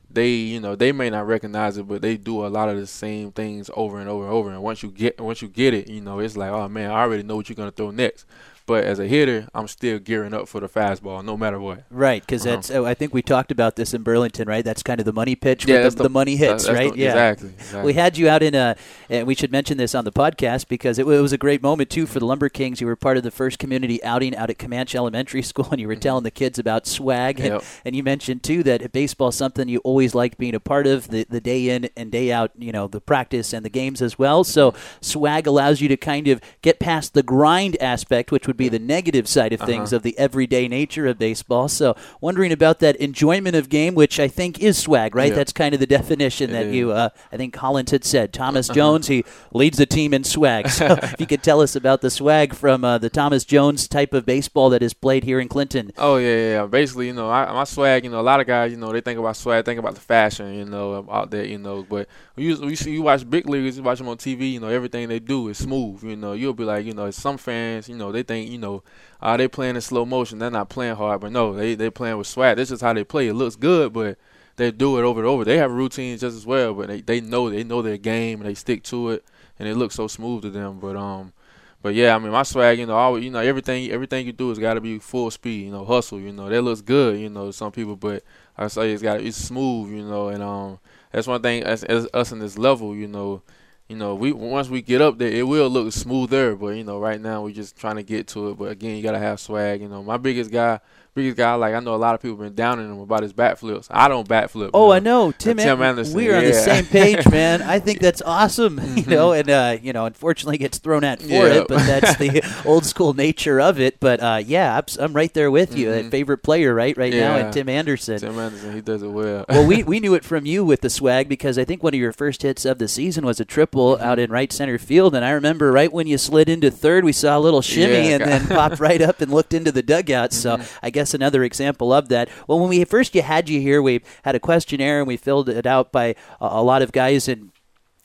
they 0.09 0.29
you 0.29 0.59
know 0.59 0.75
they 0.75 0.91
may 0.91 1.09
not 1.09 1.27
recognize 1.27 1.77
it 1.77 1.87
but 1.87 2.01
they 2.01 2.17
do 2.17 2.45
a 2.45 2.47
lot 2.47 2.69
of 2.69 2.77
the 2.77 2.87
same 2.87 3.31
things 3.31 3.69
over 3.75 3.99
and 3.99 4.07
over 4.07 4.23
and 4.23 4.33
over 4.33 4.51
and 4.51 4.63
once 4.63 4.81
you 4.81 4.89
get 4.89 5.19
once 5.19 5.41
you 5.41 5.47
get 5.47 5.73
it 5.73 5.89
you 5.89 5.99
know 5.99 6.19
it's 6.19 6.37
like 6.37 6.49
oh 6.49 6.69
man 6.69 6.91
I 6.91 7.01
already 7.01 7.23
know 7.23 7.35
what 7.35 7.49
you're 7.49 7.55
gonna 7.55 7.71
throw 7.71 7.91
next 7.91 8.25
but 8.67 8.83
as 8.83 8.99
a 8.99 9.07
hitter, 9.07 9.47
I'm 9.55 9.67
still 9.69 9.97
gearing 9.97 10.33
up 10.33 10.49
for 10.49 10.59
the 10.59 10.67
fastball, 10.67 11.23
no 11.23 11.37
matter 11.37 11.57
what. 11.57 11.85
Right, 11.89 12.21
because 12.21 12.45
uh-huh. 12.45 12.55
that's. 12.55 12.69
Oh, 12.69 12.85
I 12.85 12.93
think 12.93 13.13
we 13.13 13.21
talked 13.21 13.49
about 13.49 13.77
this 13.77 13.93
in 13.93 14.03
Burlington, 14.03 14.45
right? 14.45 14.63
That's 14.63 14.83
kind 14.83 14.99
of 14.99 15.05
the 15.05 15.13
money 15.13 15.37
pitch. 15.37 15.65
Yeah, 15.65 15.83
the, 15.83 15.89
the, 15.91 16.03
the, 16.03 16.09
money 16.09 16.35
hits, 16.35 16.67
right? 16.69 16.91
The, 16.91 16.99
yeah, 16.99 17.07
exactly, 17.11 17.49
exactly, 17.49 17.85
We 17.85 17.93
had 17.93 18.17
you 18.17 18.27
out 18.27 18.43
in 18.43 18.53
a, 18.55 18.75
and 19.09 19.25
we 19.25 19.35
should 19.35 19.53
mention 19.53 19.77
this 19.77 19.95
on 19.95 20.03
the 20.03 20.11
podcast 20.11 20.67
because 20.67 20.99
it, 20.99 21.03
it, 21.07 21.21
was 21.21 21.31
a 21.31 21.37
great 21.37 21.63
moment 21.63 21.89
too 21.89 22.05
for 22.05 22.19
the 22.19 22.25
Lumber 22.25 22.49
Kings. 22.49 22.81
You 22.81 22.87
were 22.87 22.97
part 22.97 23.15
of 23.15 23.23
the 23.23 23.31
first 23.31 23.57
community 23.57 24.03
outing 24.03 24.35
out 24.35 24.49
at 24.49 24.59
Comanche 24.59 24.97
Elementary 24.97 25.41
School, 25.43 25.69
and 25.71 25.79
you 25.79 25.87
were 25.87 25.93
mm-hmm. 25.93 26.01
telling 26.01 26.23
the 26.23 26.31
kids 26.31 26.59
about 26.59 26.85
swag, 26.85 27.39
and, 27.39 27.53
yep. 27.53 27.63
and 27.85 27.95
you 27.95 28.03
mentioned 28.03 28.43
too 28.43 28.63
that 28.63 28.91
baseball 28.91 29.31
something 29.31 29.69
you 29.69 29.79
always 29.79 30.13
liked 30.13 30.37
being 30.37 30.55
a 30.55 30.59
part 30.59 30.87
of, 30.87 31.07
the 31.07 31.25
the 31.29 31.39
day 31.39 31.69
in 31.69 31.89
and 31.95 32.11
day 32.11 32.33
out. 32.33 32.51
You 32.57 32.73
know, 32.73 32.87
the 32.87 32.99
practice 32.99 33.53
and 33.53 33.63
the 33.63 33.69
games 33.69 34.01
as 34.01 34.19
well. 34.19 34.43
So 34.43 34.73
swag 34.99 35.47
allows 35.47 35.79
you 35.79 35.87
to 35.87 35.95
kind 35.95 36.27
of 36.27 36.41
get 36.61 36.79
past 36.79 37.13
the 37.13 37.23
grind 37.23 37.81
aspect, 37.81 38.29
which 38.29 38.45
would 38.45 38.56
be 38.57 38.69
the 38.69 38.79
negative 38.79 39.27
side 39.27 39.53
of 39.53 39.61
things 39.61 39.91
uh-huh. 39.91 39.97
of 39.97 40.03
the 40.03 40.17
everyday 40.17 40.67
nature 40.67 41.07
of 41.07 41.17
baseball. 41.17 41.67
So 41.67 41.95
wondering 42.21 42.51
about 42.51 42.79
that 42.79 42.95
enjoyment 42.97 43.55
of 43.55 43.69
game, 43.69 43.95
which 43.95 44.19
I 44.19 44.27
think 44.27 44.59
is 44.59 44.77
swag, 44.77 45.15
right? 45.15 45.29
Yeah. 45.29 45.35
That's 45.35 45.53
kind 45.53 45.73
of 45.73 45.79
the 45.79 45.87
definition 45.87 46.51
that 46.51 46.67
you, 46.67 46.91
uh, 46.91 47.09
I 47.31 47.37
think 47.37 47.53
Collins 47.53 47.91
had 47.91 48.03
said. 48.03 48.33
Thomas 48.33 48.69
uh-huh. 48.69 48.75
Jones, 48.75 49.07
he 49.07 49.23
leads 49.53 49.77
the 49.77 49.85
team 49.85 50.13
in 50.13 50.23
swag. 50.23 50.69
So 50.69 50.85
if 51.01 51.19
you 51.19 51.27
could 51.27 51.43
tell 51.43 51.61
us 51.61 51.75
about 51.75 52.01
the 52.01 52.09
swag 52.09 52.53
from 52.53 52.83
uh, 52.83 52.97
the 52.97 53.09
Thomas 53.09 53.45
Jones 53.45 53.87
type 53.87 54.13
of 54.13 54.25
baseball 54.25 54.69
that 54.71 54.83
is 54.83 54.93
played 54.93 55.23
here 55.23 55.39
in 55.39 55.47
Clinton. 55.47 55.91
Oh 55.97 56.17
yeah, 56.17 56.35
yeah. 56.35 56.65
Basically, 56.65 57.07
you 57.07 57.13
know, 57.13 57.29
I, 57.29 57.51
my 57.53 57.63
swag. 57.63 58.03
You 58.03 58.09
know, 58.09 58.19
a 58.19 58.21
lot 58.21 58.39
of 58.39 58.47
guys, 58.47 58.71
you 58.71 58.77
know, 58.77 58.91
they 58.91 59.01
think 59.01 59.19
about 59.19 59.35
swag, 59.35 59.65
think 59.65 59.79
about 59.79 59.95
the 59.95 60.01
fashion, 60.01 60.53
you 60.53 60.65
know, 60.65 61.05
out 61.09 61.31
there, 61.31 61.45
you 61.45 61.57
know. 61.57 61.85
But 61.87 62.07
you 62.37 62.55
you 62.69 62.75
see, 62.75 62.91
you 62.91 63.01
watch 63.01 63.27
big 63.29 63.47
leaguers, 63.49 63.77
you 63.77 63.83
watch 63.83 63.97
them 63.97 64.07
on 64.07 64.17
TV. 64.17 64.53
You 64.53 64.59
know, 64.59 64.67
everything 64.67 65.07
they 65.09 65.19
do 65.19 65.47
is 65.47 65.57
smooth. 65.57 66.03
You 66.03 66.15
know, 66.15 66.33
you'll 66.33 66.53
be 66.53 66.63
like, 66.63 66.85
you 66.85 66.93
know, 66.93 67.09
some 67.11 67.37
fans, 67.37 67.89
you 67.89 67.95
know, 67.95 68.11
they 68.11 68.23
think, 68.23 68.49
you 68.49 68.57
know, 68.57 68.83
uh, 69.21 69.37
they 69.37 69.47
playing 69.47 69.75
in 69.75 69.81
slow 69.81 70.05
motion. 70.05 70.39
They're 70.39 70.51
not 70.51 70.69
playing 70.69 70.95
hard, 70.95 71.21
but 71.21 71.31
no, 71.31 71.53
they 71.53 71.75
they 71.75 71.89
playing 71.89 72.17
with 72.17 72.27
swag. 72.27 72.57
This 72.57 72.71
is 72.71 72.81
how 72.81 72.93
they 72.93 73.03
play. 73.03 73.27
It 73.27 73.33
looks 73.33 73.55
good, 73.55 73.93
but 73.93 74.17
they 74.55 74.71
do 74.71 74.97
it 74.97 75.03
over 75.03 75.19
and 75.19 75.27
over. 75.27 75.45
They 75.45 75.57
have 75.57 75.71
routines 75.71 76.21
just 76.21 76.35
as 76.35 76.45
well, 76.45 76.73
but 76.73 76.87
they, 76.87 77.01
they 77.01 77.21
know 77.21 77.49
they 77.49 77.63
know 77.63 77.81
their 77.81 77.97
game 77.97 78.41
and 78.41 78.49
they 78.49 78.55
stick 78.55 78.83
to 78.83 79.09
it, 79.11 79.25
and 79.59 79.67
it 79.67 79.75
looks 79.75 79.95
so 79.95 80.07
smooth 80.07 80.43
to 80.43 80.49
them. 80.49 80.79
But 80.79 80.95
um, 80.95 81.33
but 81.81 81.93
yeah, 81.95 82.15
I 82.15 82.19
mean 82.19 82.31
my 82.31 82.43
swag, 82.43 82.79
you 82.79 82.85
know, 82.85 82.95
always, 82.95 83.23
you 83.23 83.29
know 83.31 83.39
everything 83.39 83.89
everything 83.91 84.25
you 84.25 84.33
do 84.33 84.49
has 84.49 84.59
got 84.59 84.75
to 84.75 84.81
be 84.81 84.99
full 84.99 85.31
speed, 85.31 85.65
you 85.65 85.71
know, 85.71 85.85
hustle. 85.85 86.19
You 86.19 86.33
know 86.33 86.49
that 86.49 86.61
looks 86.61 86.81
good, 86.81 87.19
you 87.19 87.29
know, 87.29 87.51
some 87.51 87.71
people, 87.71 87.95
but 87.95 88.23
I 88.57 88.67
say 88.67 88.91
it's 88.91 89.03
got 89.03 89.21
it's 89.21 89.37
smooth, 89.37 89.91
you 89.91 90.03
know, 90.03 90.29
and 90.29 90.43
um, 90.43 90.79
that's 91.11 91.27
one 91.27 91.41
thing 91.41 91.63
as, 91.63 91.83
as 91.83 92.07
us 92.13 92.31
in 92.31 92.39
this 92.39 92.57
level, 92.57 92.95
you 92.95 93.07
know 93.07 93.41
you 93.87 93.95
know, 93.95 94.15
we 94.15 94.33
once 94.33 94.67
we 94.67 94.81
get 94.81 95.01
up 95.01 95.17
there, 95.17 95.31
it 95.31 95.47
will 95.47 95.69
look 95.69 95.93
smoother. 95.93 96.55
But 96.55 96.75
you 96.75 96.83
know, 96.83 96.99
right 96.99 97.21
now 97.21 97.43
we're 97.43 97.53
just 97.53 97.77
trying 97.77 97.95
to 97.95 98.03
get 98.03 98.27
to 98.29 98.49
it. 98.49 98.57
But 98.57 98.71
again, 98.71 98.97
you 98.97 99.03
gotta 99.03 99.19
have 99.19 99.39
swag. 99.39 99.81
You 99.81 99.87
know, 99.87 100.03
my 100.03 100.17
biggest 100.17 100.51
guy 100.51 100.81
biggest 101.17 101.37
guy. 101.37 101.55
Like 101.55 101.73
I 101.73 101.79
know 101.79 101.95
a 101.95 101.97
lot 101.97 102.15
of 102.15 102.21
people 102.21 102.37
been 102.37 102.55
downing 102.55 102.89
him 102.89 102.99
about 102.99 103.23
his 103.23 103.33
bat 103.33 103.59
flips. 103.59 103.87
I 103.91 104.07
don't 104.07 104.27
bat 104.27 104.51
flip. 104.51 104.71
Oh, 104.73 104.87
know? 104.87 104.91
I 104.93 104.99
know 104.99 105.31
Tim, 105.31 105.57
Tim 105.57 105.81
Anderson. 105.81 106.15
We 106.15 106.29
are 106.29 106.33
yeah. 106.33 106.37
on 106.37 106.43
the 106.45 106.53
same 106.53 106.85
page, 106.85 107.27
man. 107.31 107.61
I 107.61 107.79
think 107.79 107.99
that's 107.99 108.21
awesome. 108.21 108.79
You 108.97 109.03
mm-hmm. 109.03 109.11
know, 109.11 109.31
and 109.33 109.49
uh, 109.49 109.77
you 109.79 109.93
know, 109.93 110.05
unfortunately 110.05 110.57
gets 110.57 110.79
thrown 110.79 111.03
at 111.03 111.21
for 111.21 111.27
yeah. 111.27 111.45
it, 111.45 111.67
but 111.67 111.85
that's 111.85 112.15
the 112.17 112.41
old 112.65 112.85
school 112.85 113.13
nature 113.13 113.59
of 113.59 113.79
it. 113.79 113.99
But 113.99 114.21
uh, 114.21 114.41
yeah, 114.43 114.81
I'm 114.99 115.13
right 115.13 115.31
there 115.33 115.51
with 115.51 115.77
you. 115.77 115.89
Mm-hmm. 115.89 116.03
That 116.03 116.11
favorite 116.11 116.39
player, 116.39 116.73
right, 116.73 116.97
right 116.97 117.13
yeah. 117.13 117.19
now, 117.19 117.35
and 117.37 117.53
Tim 117.53 117.69
Anderson. 117.69 118.17
Tim 118.17 118.39
Anderson, 118.39 118.73
he 118.73 118.81
does 118.81 119.03
it 119.03 119.09
well. 119.09 119.45
well, 119.49 119.67
we 119.67 119.83
we 119.83 119.99
knew 119.99 120.15
it 120.15 120.23
from 120.23 120.45
you 120.45 120.65
with 120.65 120.81
the 120.81 120.89
swag 120.89 121.29
because 121.29 121.59
I 121.59 121.65
think 121.65 121.83
one 121.83 121.93
of 121.93 121.99
your 121.99 122.11
first 122.11 122.41
hits 122.41 122.65
of 122.65 122.79
the 122.79 122.87
season 122.87 123.25
was 123.25 123.39
a 123.39 123.45
triple 123.45 123.95
mm-hmm. 123.95 124.03
out 124.03 124.19
in 124.19 124.31
right 124.31 124.51
center 124.51 124.79
field, 124.79 125.13
and 125.13 125.23
I 125.23 125.31
remember 125.31 125.71
right 125.71 125.91
when 125.91 126.07
you 126.07 126.17
slid 126.17 126.49
into 126.49 126.71
third, 126.71 127.03
we 127.03 127.11
saw 127.11 127.37
a 127.37 127.41
little 127.41 127.61
shimmy 127.61 128.13
and 128.13 128.23
then 128.23 128.47
popped 128.47 128.79
right 128.79 129.01
up 129.01 129.21
and 129.21 129.31
looked 129.31 129.53
into 129.53 129.71
the 129.71 129.83
dugout. 129.83 130.33
So 130.33 130.57
mm-hmm. 130.57 130.77
I 130.81 130.89
guess 130.89 131.06
another 131.13 131.43
example 131.43 131.93
of 131.93 132.09
that. 132.09 132.29
Well, 132.47 132.59
when 132.59 132.69
we 132.69 132.83
first 132.85 133.15
you 133.15 133.21
had 133.21 133.49
you 133.49 133.59
here, 133.59 133.81
we 133.81 134.01
had 134.23 134.35
a 134.35 134.39
questionnaire 134.39 134.99
and 134.99 135.07
we 135.07 135.17
filled 135.17 135.49
it 135.49 135.65
out 135.65 135.91
by 135.91 136.15
a, 136.39 136.47
a 136.47 136.63
lot 136.63 136.81
of 136.81 136.91
guys 136.91 137.27
and 137.27 137.51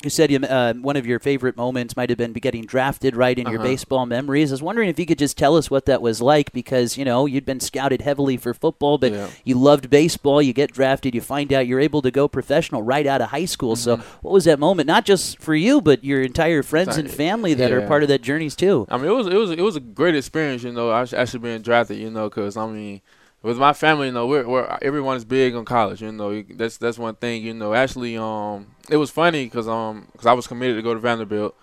you 0.04 0.10
said 0.10 0.30
you, 0.30 0.38
uh, 0.38 0.74
one 0.74 0.96
of 0.96 1.06
your 1.06 1.18
favorite 1.18 1.56
moments 1.56 1.96
might 1.96 2.10
have 2.10 2.18
been 2.18 2.32
getting 2.32 2.64
drafted 2.64 3.16
right 3.16 3.38
in 3.38 3.46
uh-huh. 3.46 3.54
your 3.54 3.62
baseball 3.62 4.06
memories. 4.06 4.50
I 4.50 4.54
was 4.54 4.62
wondering 4.62 4.88
if 4.88 4.98
you 4.98 5.06
could 5.06 5.18
just 5.18 5.38
tell 5.38 5.56
us 5.56 5.70
what 5.70 5.86
that 5.86 6.02
was 6.02 6.20
like 6.20 6.52
because, 6.52 6.96
you 6.96 7.04
know, 7.04 7.26
you'd 7.26 7.44
been 7.44 7.60
scouted 7.60 8.02
heavily 8.02 8.36
for 8.36 8.54
football, 8.54 8.98
but 8.98 9.12
yeah. 9.12 9.28
you 9.44 9.56
loved 9.58 9.90
baseball. 9.90 10.42
You 10.42 10.52
get 10.52 10.72
drafted, 10.72 11.14
you 11.14 11.20
find 11.20 11.52
out 11.52 11.66
you're 11.66 11.80
able 11.80 12.02
to 12.02 12.10
go 12.10 12.28
professional 12.28 12.82
right 12.82 13.06
out 13.06 13.20
of 13.20 13.30
high 13.30 13.44
school. 13.44 13.74
Mm-hmm. 13.74 14.02
So, 14.02 14.06
what 14.22 14.32
was 14.32 14.44
that 14.44 14.58
moment? 14.58 14.86
Not 14.86 15.04
just 15.04 15.38
for 15.38 15.54
you, 15.54 15.80
but 15.80 16.04
your 16.04 16.22
entire 16.22 16.62
friends 16.62 16.96
and 16.96 17.10
family 17.10 17.54
that 17.54 17.70
yeah. 17.70 17.76
are 17.76 17.86
part 17.86 18.02
of 18.02 18.08
that 18.08 18.22
journeys 18.22 18.54
too. 18.54 18.86
I 18.90 18.96
mean, 18.96 19.06
it 19.06 19.14
was 19.14 19.26
it 19.26 19.36
was 19.36 19.50
it 19.50 19.60
was 19.60 19.76
a 19.76 19.80
great 19.80 20.14
experience, 20.14 20.62
you 20.62 20.72
know, 20.72 20.92
actually 20.92 21.40
being 21.40 21.62
drafted, 21.62 21.98
you 21.98 22.10
know, 22.10 22.28
because 22.28 22.56
I 22.56 22.66
mean 22.66 23.00
with 23.42 23.59
my 23.59 23.72
family, 23.72 24.07
you 24.07 24.12
know, 24.12 24.26
we're, 24.26 24.46
we're 24.46 24.78
everyone 24.83 25.16
is 25.16 25.24
big 25.24 25.55
on 25.55 25.64
college. 25.64 26.02
You 26.02 26.12
know, 26.12 26.42
that's 26.42 26.76
that's 26.78 26.98
one 26.98 27.14
thing. 27.16 27.42
You 27.42 27.55
know, 27.55 27.74
actually, 27.74 28.16
um, 28.16 28.68
it 28.90 28.96
was 28.96 29.11
funny 29.11 29.44
because 29.44 29.68
um, 29.68 30.09
cause 30.16 30.26
I 30.26 30.33
was 30.33 30.46
committed 30.46 30.76
to 30.76 30.83
go 30.83 30.94
to 30.94 31.00
Vanderbilt, 31.00 31.55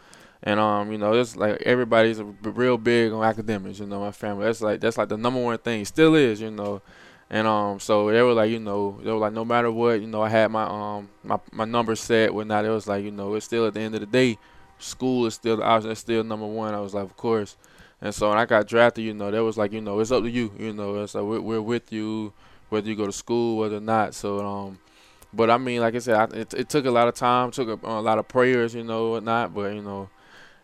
and 0.44 0.60
um, 0.60 0.92
you 0.92 0.98
know, 0.98 1.14
it's 1.14 1.36
like 1.36 1.62
everybody's 1.64 2.22
real 2.44 2.78
big 2.78 3.12
on 3.14 3.24
academics. 3.24 3.80
You 3.80 3.86
know, 3.88 4.00
my 4.02 4.12
family. 4.12 4.46
That's 4.46 4.62
like 4.62 4.82
that's 4.82 4.98
like 4.98 5.10
the 5.10 5.18
number 5.18 5.42
one 5.42 5.58
thing. 5.58 5.86
Still 5.86 6.16
is. 6.16 6.42
You 6.42 6.52
know, 6.52 6.82
And 7.30 7.48
um, 7.48 7.80
so 7.80 8.12
they 8.12 8.22
were 8.24 8.34
like, 8.34 8.50
you 8.50 8.60
know, 8.60 9.00
they 9.04 9.12
were 9.12 9.18
like, 9.18 9.34
no 9.34 9.46
matter 9.46 9.72
what, 9.72 10.02
you 10.02 10.08
know, 10.08 10.22
I 10.24 10.30
had 10.30 10.50
my 10.52 10.64
um 10.64 11.10
my 11.24 11.40
my 11.52 11.66
number 11.66 11.96
set. 11.96 12.34
Whatnot. 12.34 12.66
It 12.66 12.70
was 12.70 12.88
like, 12.88 13.04
you 13.04 13.12
know, 13.12 13.36
it's 13.36 13.46
still 13.46 13.68
at 13.68 13.74
the 13.76 13.82
end 13.82 13.94
of 13.96 14.02
the 14.02 14.08
day, 14.08 14.38
school 14.80 15.26
is 15.28 15.36
still 15.36 15.58
the 15.58 15.64
option. 15.64 15.92
It's 15.92 16.00
still 16.02 16.24
number 16.24 16.48
one. 16.48 16.74
I 16.74 16.80
was 16.80 16.94
like, 16.94 17.06
of 17.06 17.16
course. 17.18 17.56
And 18.02 18.16
so 18.16 18.30
when 18.30 18.38
I 18.38 18.46
got 18.46 18.68
drafted, 18.68 19.04
you 19.04 19.14
know, 19.14 19.30
that 19.30 19.44
was 19.44 19.58
like, 19.58 19.74
you 19.74 19.82
know, 19.82 20.00
it's 20.00 20.12
up 20.12 20.24
to 20.24 20.30
you. 20.30 20.52
You 20.58 20.74
know, 20.74 21.04
it's 21.04 21.16
like 21.16 21.24
we're, 21.24 21.42
we're 21.42 21.62
with 21.62 21.92
you, 21.92 22.34
whether 22.70 22.88
you 22.88 22.96
go 22.96 23.06
to 23.06 23.12
school, 23.12 23.58
whether 23.58 23.78
or 23.78 23.82
not. 23.82 24.14
So 24.16 24.40
um, 24.46 24.80
but 25.34 25.50
I 25.50 25.58
mean, 25.58 25.82
like 25.82 25.96
I 25.96 26.00
said, 26.00 26.16
I, 26.16 26.38
it, 26.38 26.54
it 26.54 26.70
took 26.70 26.86
a 26.86 26.92
lot 26.92 27.08
of 27.08 27.14
time, 27.14 27.52
took 27.52 27.68
a, 27.68 27.88
a 27.88 28.02
lot 28.02 28.18
of 28.18 28.28
prayers, 28.28 28.74
you 28.74 28.84
know, 28.84 29.12
whatnot. 29.12 29.54
But 29.54 29.74
you 29.74 29.82
know, 29.82 30.10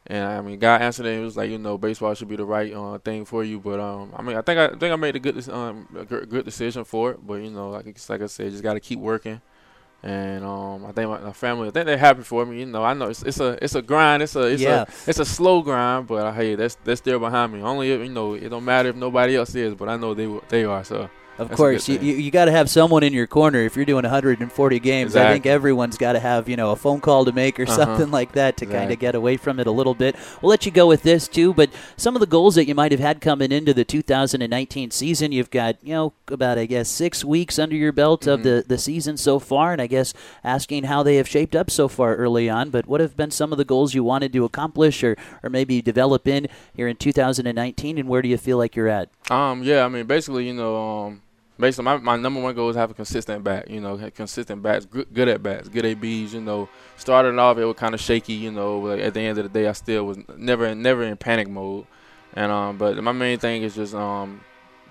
and 0.07 0.23
I 0.23 0.41
mean, 0.41 0.59
God 0.59 0.81
answered 0.81 1.05
it. 1.05 1.19
It 1.19 1.23
was 1.23 1.37
like, 1.37 1.49
you 1.49 1.57
know, 1.57 1.77
baseball 1.77 2.13
should 2.13 2.27
be 2.27 2.35
the 2.35 2.45
right 2.45 2.73
uh, 2.73 2.97
thing 2.99 3.25
for 3.25 3.43
you. 3.43 3.59
But 3.59 3.79
um, 3.79 4.13
I 4.15 4.21
mean, 4.21 4.37
I 4.37 4.41
think 4.41 4.59
I, 4.59 4.69
think 4.69 4.93
I 4.93 4.95
made 4.95 5.15
a 5.15 5.19
good 5.19 5.47
um 5.49 5.87
a 5.97 6.05
good 6.05 6.45
decision 6.45 6.83
for 6.83 7.11
it. 7.11 7.25
But 7.25 7.35
you 7.35 7.51
know, 7.51 7.69
like 7.69 7.85
like 8.09 8.21
I 8.21 8.25
said, 8.27 8.51
just 8.51 8.63
got 8.63 8.73
to 8.73 8.79
keep 8.79 8.99
working. 8.99 9.41
And 10.05 10.45
um, 10.45 10.85
I 10.85 10.91
think 10.91 11.09
my, 11.09 11.19
my, 11.19 11.33
family, 11.33 11.67
I 11.67 11.71
think 11.71 11.87
they're 11.87 11.97
happy 11.97 12.21
for 12.21 12.45
me. 12.45 12.59
You 12.59 12.67
know, 12.67 12.83
I 12.83 12.93
know 12.93 13.07
it's, 13.07 13.23
it's 13.23 13.39
a 13.39 13.57
it's 13.59 13.73
a 13.73 13.81
grind. 13.81 14.21
It's 14.21 14.35
a 14.35 14.43
it's 14.43 14.61
yeah. 14.61 14.83
a 14.83 15.09
it's 15.09 15.17
a 15.17 15.25
slow 15.25 15.63
grind, 15.63 16.05
but 16.05 16.27
uh, 16.27 16.31
hey, 16.31 16.53
that's 16.53 16.75
that's 16.83 17.01
still 17.01 17.17
behind 17.17 17.53
me. 17.53 17.63
Only 17.63 17.91
if, 17.91 18.01
you 18.01 18.09
know, 18.09 18.35
it 18.35 18.49
don't 18.49 18.63
matter 18.63 18.89
if 18.89 18.95
nobody 18.95 19.35
else 19.35 19.55
is, 19.55 19.73
but 19.73 19.89
I 19.89 19.97
know 19.97 20.13
they 20.13 20.31
they 20.49 20.63
are. 20.63 20.83
So 20.83 21.09
of 21.37 21.49
That's 21.49 21.57
course, 21.57 21.89
you, 21.89 21.99
you, 21.99 22.31
got 22.31 22.45
to 22.45 22.51
have 22.51 22.69
someone 22.69 23.03
in 23.03 23.11
your 23.11 23.27
corner 23.27 23.59
if 23.59 23.75
you're 23.75 23.83
doing 23.83 24.03
140 24.03 24.79
games. 24.79 25.11
Exactly. 25.11 25.29
I 25.29 25.33
think 25.33 25.45
everyone's 25.45 25.97
got 25.97 26.13
to 26.13 26.19
have 26.21 26.47
you 26.47 26.55
know 26.55 26.71
a 26.71 26.77
phone 26.77 27.01
call 27.01 27.25
to 27.25 27.33
make 27.33 27.59
or 27.59 27.63
uh-huh. 27.63 27.75
something 27.75 28.09
like 28.09 28.31
that 28.33 28.55
to 28.57 28.63
exactly. 28.63 28.79
kind 28.79 28.93
of 28.93 28.99
get 28.99 29.15
away 29.15 29.35
from 29.35 29.59
it 29.59 29.67
a 29.67 29.71
little 29.71 29.93
bit. 29.93 30.15
We'll 30.41 30.49
let 30.49 30.65
you 30.65 30.71
go 30.71 30.87
with 30.87 31.03
this 31.03 31.27
too, 31.27 31.53
but 31.53 31.69
some 31.97 32.15
of 32.15 32.21
the 32.21 32.25
goals 32.25 32.55
that 32.55 32.67
you 32.67 32.75
might 32.75 32.93
have 32.93 33.01
had 33.01 33.19
coming 33.19 33.51
into 33.51 33.73
the 33.73 33.83
2019 33.83 34.91
season, 34.91 35.33
you've 35.33 35.51
got 35.51 35.75
you 35.83 35.93
know 35.93 36.13
about 36.29 36.57
I 36.57 36.67
guess 36.67 36.87
six 36.87 37.25
weeks 37.25 37.59
under 37.59 37.75
your 37.75 37.91
belt 37.91 38.21
mm-hmm. 38.21 38.31
of 38.31 38.43
the 38.43 38.63
the 38.65 38.77
season 38.77 39.17
so 39.17 39.37
far, 39.37 39.73
and 39.73 39.81
I 39.81 39.87
guess 39.87 40.13
asking 40.41 40.85
how 40.85 41.03
they 41.03 41.17
have 41.17 41.27
shaped 41.27 41.55
up 41.55 41.69
so 41.69 41.89
far 41.89 42.15
early 42.15 42.49
on. 42.49 42.69
But 42.69 42.87
what 42.87 43.01
have 43.01 43.17
been 43.17 43.31
some 43.31 43.51
of 43.51 43.57
the 43.57 43.65
goals 43.65 43.93
you 43.93 44.05
wanted 44.05 44.31
to 44.31 44.45
accomplish 44.45 45.03
or 45.03 45.17
or 45.43 45.49
maybe 45.49 45.81
develop 45.81 46.29
in 46.29 46.47
here 46.73 46.87
in 46.87 46.95
2019, 46.95 47.97
and 47.97 48.07
where 48.07 48.21
do 48.21 48.29
you 48.29 48.37
feel 48.37 48.57
like 48.57 48.77
you're 48.77 48.87
at? 48.87 49.09
Um, 49.29 49.63
yeah, 49.63 49.83
I 49.83 49.89
mean 49.89 50.05
basically, 50.05 50.47
you 50.47 50.53
know, 50.53 50.77
um 50.77 51.21
basically 51.59 51.85
my, 51.85 51.97
my 51.97 52.17
number 52.17 52.41
one 52.41 52.53
goal 52.55 52.69
is 52.69 52.75
have 52.75 52.91
a 52.91 52.93
consistent 52.93 53.43
bat. 53.43 53.69
You 53.69 53.81
know, 53.81 53.97
consistent 54.13 54.61
bats, 54.61 54.85
good, 54.85 55.07
good 55.13 55.27
at 55.27 55.41
bats, 55.41 55.69
good 55.69 55.85
ABs. 55.85 56.33
You 56.33 56.41
know, 56.41 56.69
starting 56.97 57.37
off 57.39 57.57
it 57.57 57.65
was 57.65 57.75
kind 57.75 57.93
of 57.93 58.01
shaky. 58.01 58.33
You 58.33 58.51
know, 58.51 58.81
but 58.81 58.99
at 58.99 59.13
the 59.13 59.21
end 59.21 59.37
of 59.37 59.43
the 59.43 59.49
day, 59.59 59.67
I 59.67 59.73
still 59.73 60.05
was 60.05 60.17
never 60.37 60.73
never 60.75 61.03
in 61.03 61.17
panic 61.17 61.47
mode. 61.47 61.85
And 62.33 62.51
um, 62.51 62.77
but 62.77 63.01
my 63.01 63.11
main 63.11 63.39
thing 63.39 63.63
is 63.63 63.75
just 63.75 63.95
um, 63.95 64.41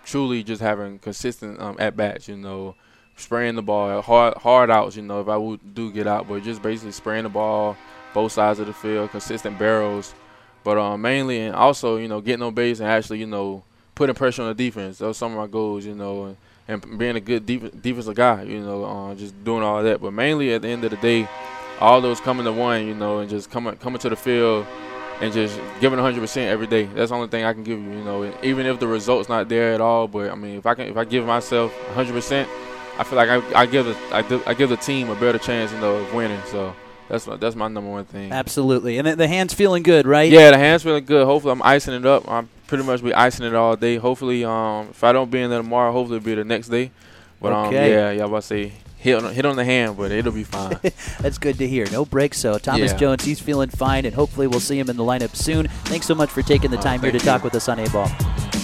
truly 0.04 0.42
just 0.42 0.62
having 0.62 0.98
consistent 0.98 1.60
um, 1.60 1.76
at 1.78 1.96
bats. 1.96 2.28
You 2.28 2.36
know, 2.36 2.74
spraying 3.16 3.56
the 3.56 3.62
ball 3.62 4.00
hard 4.02 4.36
hard 4.38 4.70
outs. 4.70 4.96
You 4.96 5.02
know, 5.02 5.20
if 5.20 5.28
I 5.28 5.36
would 5.36 5.74
do 5.74 5.92
get 5.92 6.06
out, 6.06 6.28
but 6.28 6.42
just 6.42 6.62
basically 6.62 6.92
spraying 6.92 7.24
the 7.24 7.28
ball 7.28 7.76
both 8.14 8.32
sides 8.32 8.60
of 8.60 8.66
the 8.66 8.72
field, 8.72 9.10
consistent 9.10 9.58
barrels. 9.58 10.14
But 10.62 10.78
um, 10.78 11.02
mainly 11.02 11.40
and 11.40 11.54
also 11.54 11.96
you 11.96 12.08
know 12.08 12.22
getting 12.22 12.42
on 12.42 12.54
base 12.54 12.80
and 12.80 12.88
actually 12.88 13.18
you 13.18 13.26
know 13.26 13.64
putting 13.94 14.14
pressure 14.14 14.42
on 14.42 14.48
the 14.48 14.54
defense. 14.54 14.98
Those 14.98 15.10
are 15.10 15.18
some 15.18 15.32
of 15.32 15.38
my 15.38 15.46
goals. 15.46 15.84
You 15.84 15.94
know. 15.94 16.24
And, 16.24 16.36
and 16.66 16.98
being 16.98 17.16
a 17.16 17.20
good 17.20 17.44
def- 17.46 17.82
defensive 17.82 18.14
guy, 18.14 18.42
you 18.42 18.60
know, 18.60 18.84
uh, 18.84 19.14
just 19.14 19.42
doing 19.44 19.62
all 19.62 19.82
that. 19.82 20.00
But 20.00 20.12
mainly 20.12 20.52
at 20.54 20.62
the 20.62 20.68
end 20.68 20.84
of 20.84 20.90
the 20.90 20.96
day, 20.96 21.28
all 21.80 22.00
those 22.00 22.20
coming 22.20 22.44
to 22.44 22.52
one, 22.52 22.86
you 22.86 22.94
know, 22.94 23.18
and 23.18 23.28
just 23.28 23.50
coming 23.50 23.76
coming 23.76 23.98
to 24.00 24.08
the 24.08 24.16
field 24.16 24.66
and 25.20 25.32
just 25.32 25.58
giving 25.80 25.98
100% 25.98 26.36
every 26.48 26.66
day. 26.66 26.84
That's 26.86 27.10
the 27.10 27.16
only 27.16 27.28
thing 27.28 27.44
I 27.44 27.52
can 27.52 27.62
give 27.62 27.78
you, 27.78 27.90
you 27.90 28.04
know. 28.04 28.32
Even 28.42 28.66
if 28.66 28.80
the 28.80 28.88
result's 28.88 29.28
not 29.28 29.48
there 29.48 29.72
at 29.74 29.80
all, 29.80 30.08
but 30.08 30.30
I 30.30 30.34
mean, 30.34 30.56
if 30.56 30.66
I 30.66 30.74
can, 30.74 30.86
if 30.86 30.96
I 30.96 31.04
give 31.04 31.24
myself 31.24 31.72
100%, 31.94 32.48
I 32.96 33.04
feel 33.04 33.16
like 33.16 33.28
I, 33.28 33.60
I 33.60 33.66
give 33.66 33.86
the 33.86 33.96
I, 34.12 34.50
I 34.50 34.54
give 34.54 34.70
the 34.70 34.76
team 34.76 35.10
a 35.10 35.14
better 35.14 35.38
chance, 35.38 35.72
you 35.72 35.78
know, 35.78 35.96
of 35.96 36.14
winning. 36.14 36.40
So. 36.50 36.74
That's 37.06 37.26
my, 37.26 37.36
that's 37.36 37.54
my 37.54 37.68
number 37.68 37.90
one 37.90 38.06
thing. 38.06 38.32
Absolutely, 38.32 38.96
and 38.96 39.06
the, 39.06 39.14
the 39.14 39.28
hands 39.28 39.52
feeling 39.52 39.82
good, 39.82 40.06
right? 40.06 40.32
Yeah, 40.32 40.50
the 40.50 40.56
hands 40.56 40.82
feeling 40.84 41.04
good. 41.04 41.26
Hopefully, 41.26 41.52
I'm 41.52 41.62
icing 41.62 41.92
it 41.92 42.06
up. 42.06 42.26
I'm 42.26 42.48
pretty 42.66 42.84
much 42.84 43.02
be 43.02 43.14
icing 43.14 43.46
it 43.46 43.54
all 43.54 43.76
day. 43.76 43.96
Hopefully, 43.96 44.44
um, 44.44 44.88
if 44.90 45.02
I 45.04 45.12
don't 45.12 45.30
be 45.30 45.40
in 45.40 45.50
there 45.50 45.60
tomorrow, 45.60 45.92
hopefully 45.92 46.16
it'll 46.16 46.26
be 46.26 46.34
the 46.34 46.44
next 46.44 46.68
day. 46.68 46.90
But 47.40 47.52
um, 47.52 47.68
okay. 47.68 47.84
um, 47.84 47.90
yeah, 47.90 48.10
yeah, 48.10 48.24
about 48.24 48.36
to 48.36 48.42
say 48.42 48.72
hit 49.04 49.22
on, 49.22 49.34
hit 49.34 49.44
on 49.44 49.56
the 49.56 49.64
hand, 49.64 49.96
but 49.96 50.10
it'll 50.10 50.32
be 50.32 50.44
fine. 50.44 50.78
That's 51.20 51.36
good 51.36 51.58
to 51.58 51.68
hear. 51.68 51.86
No 51.90 52.04
breaks, 52.04 52.38
so 52.38 52.58
Thomas 52.58 52.92
yeah. 52.92 52.98
Jones, 52.98 53.24
he's 53.24 53.38
feeling 53.38 53.68
fine, 53.68 54.06
and 54.06 54.14
hopefully 54.14 54.46
we'll 54.46 54.60
see 54.60 54.78
him 54.78 54.88
in 54.88 54.96
the 54.96 55.04
lineup 55.04 55.36
soon. 55.36 55.68
Thanks 55.84 56.06
so 56.06 56.14
much 56.14 56.30
for 56.30 56.42
taking 56.42 56.70
the 56.70 56.78
time 56.78 57.00
uh, 57.00 57.04
here 57.04 57.12
to 57.12 57.18
you. 57.18 57.24
talk 57.24 57.44
with 57.44 57.54
us 57.54 57.68
on 57.68 57.78
A 57.78 57.88
Ball. 57.90 58.63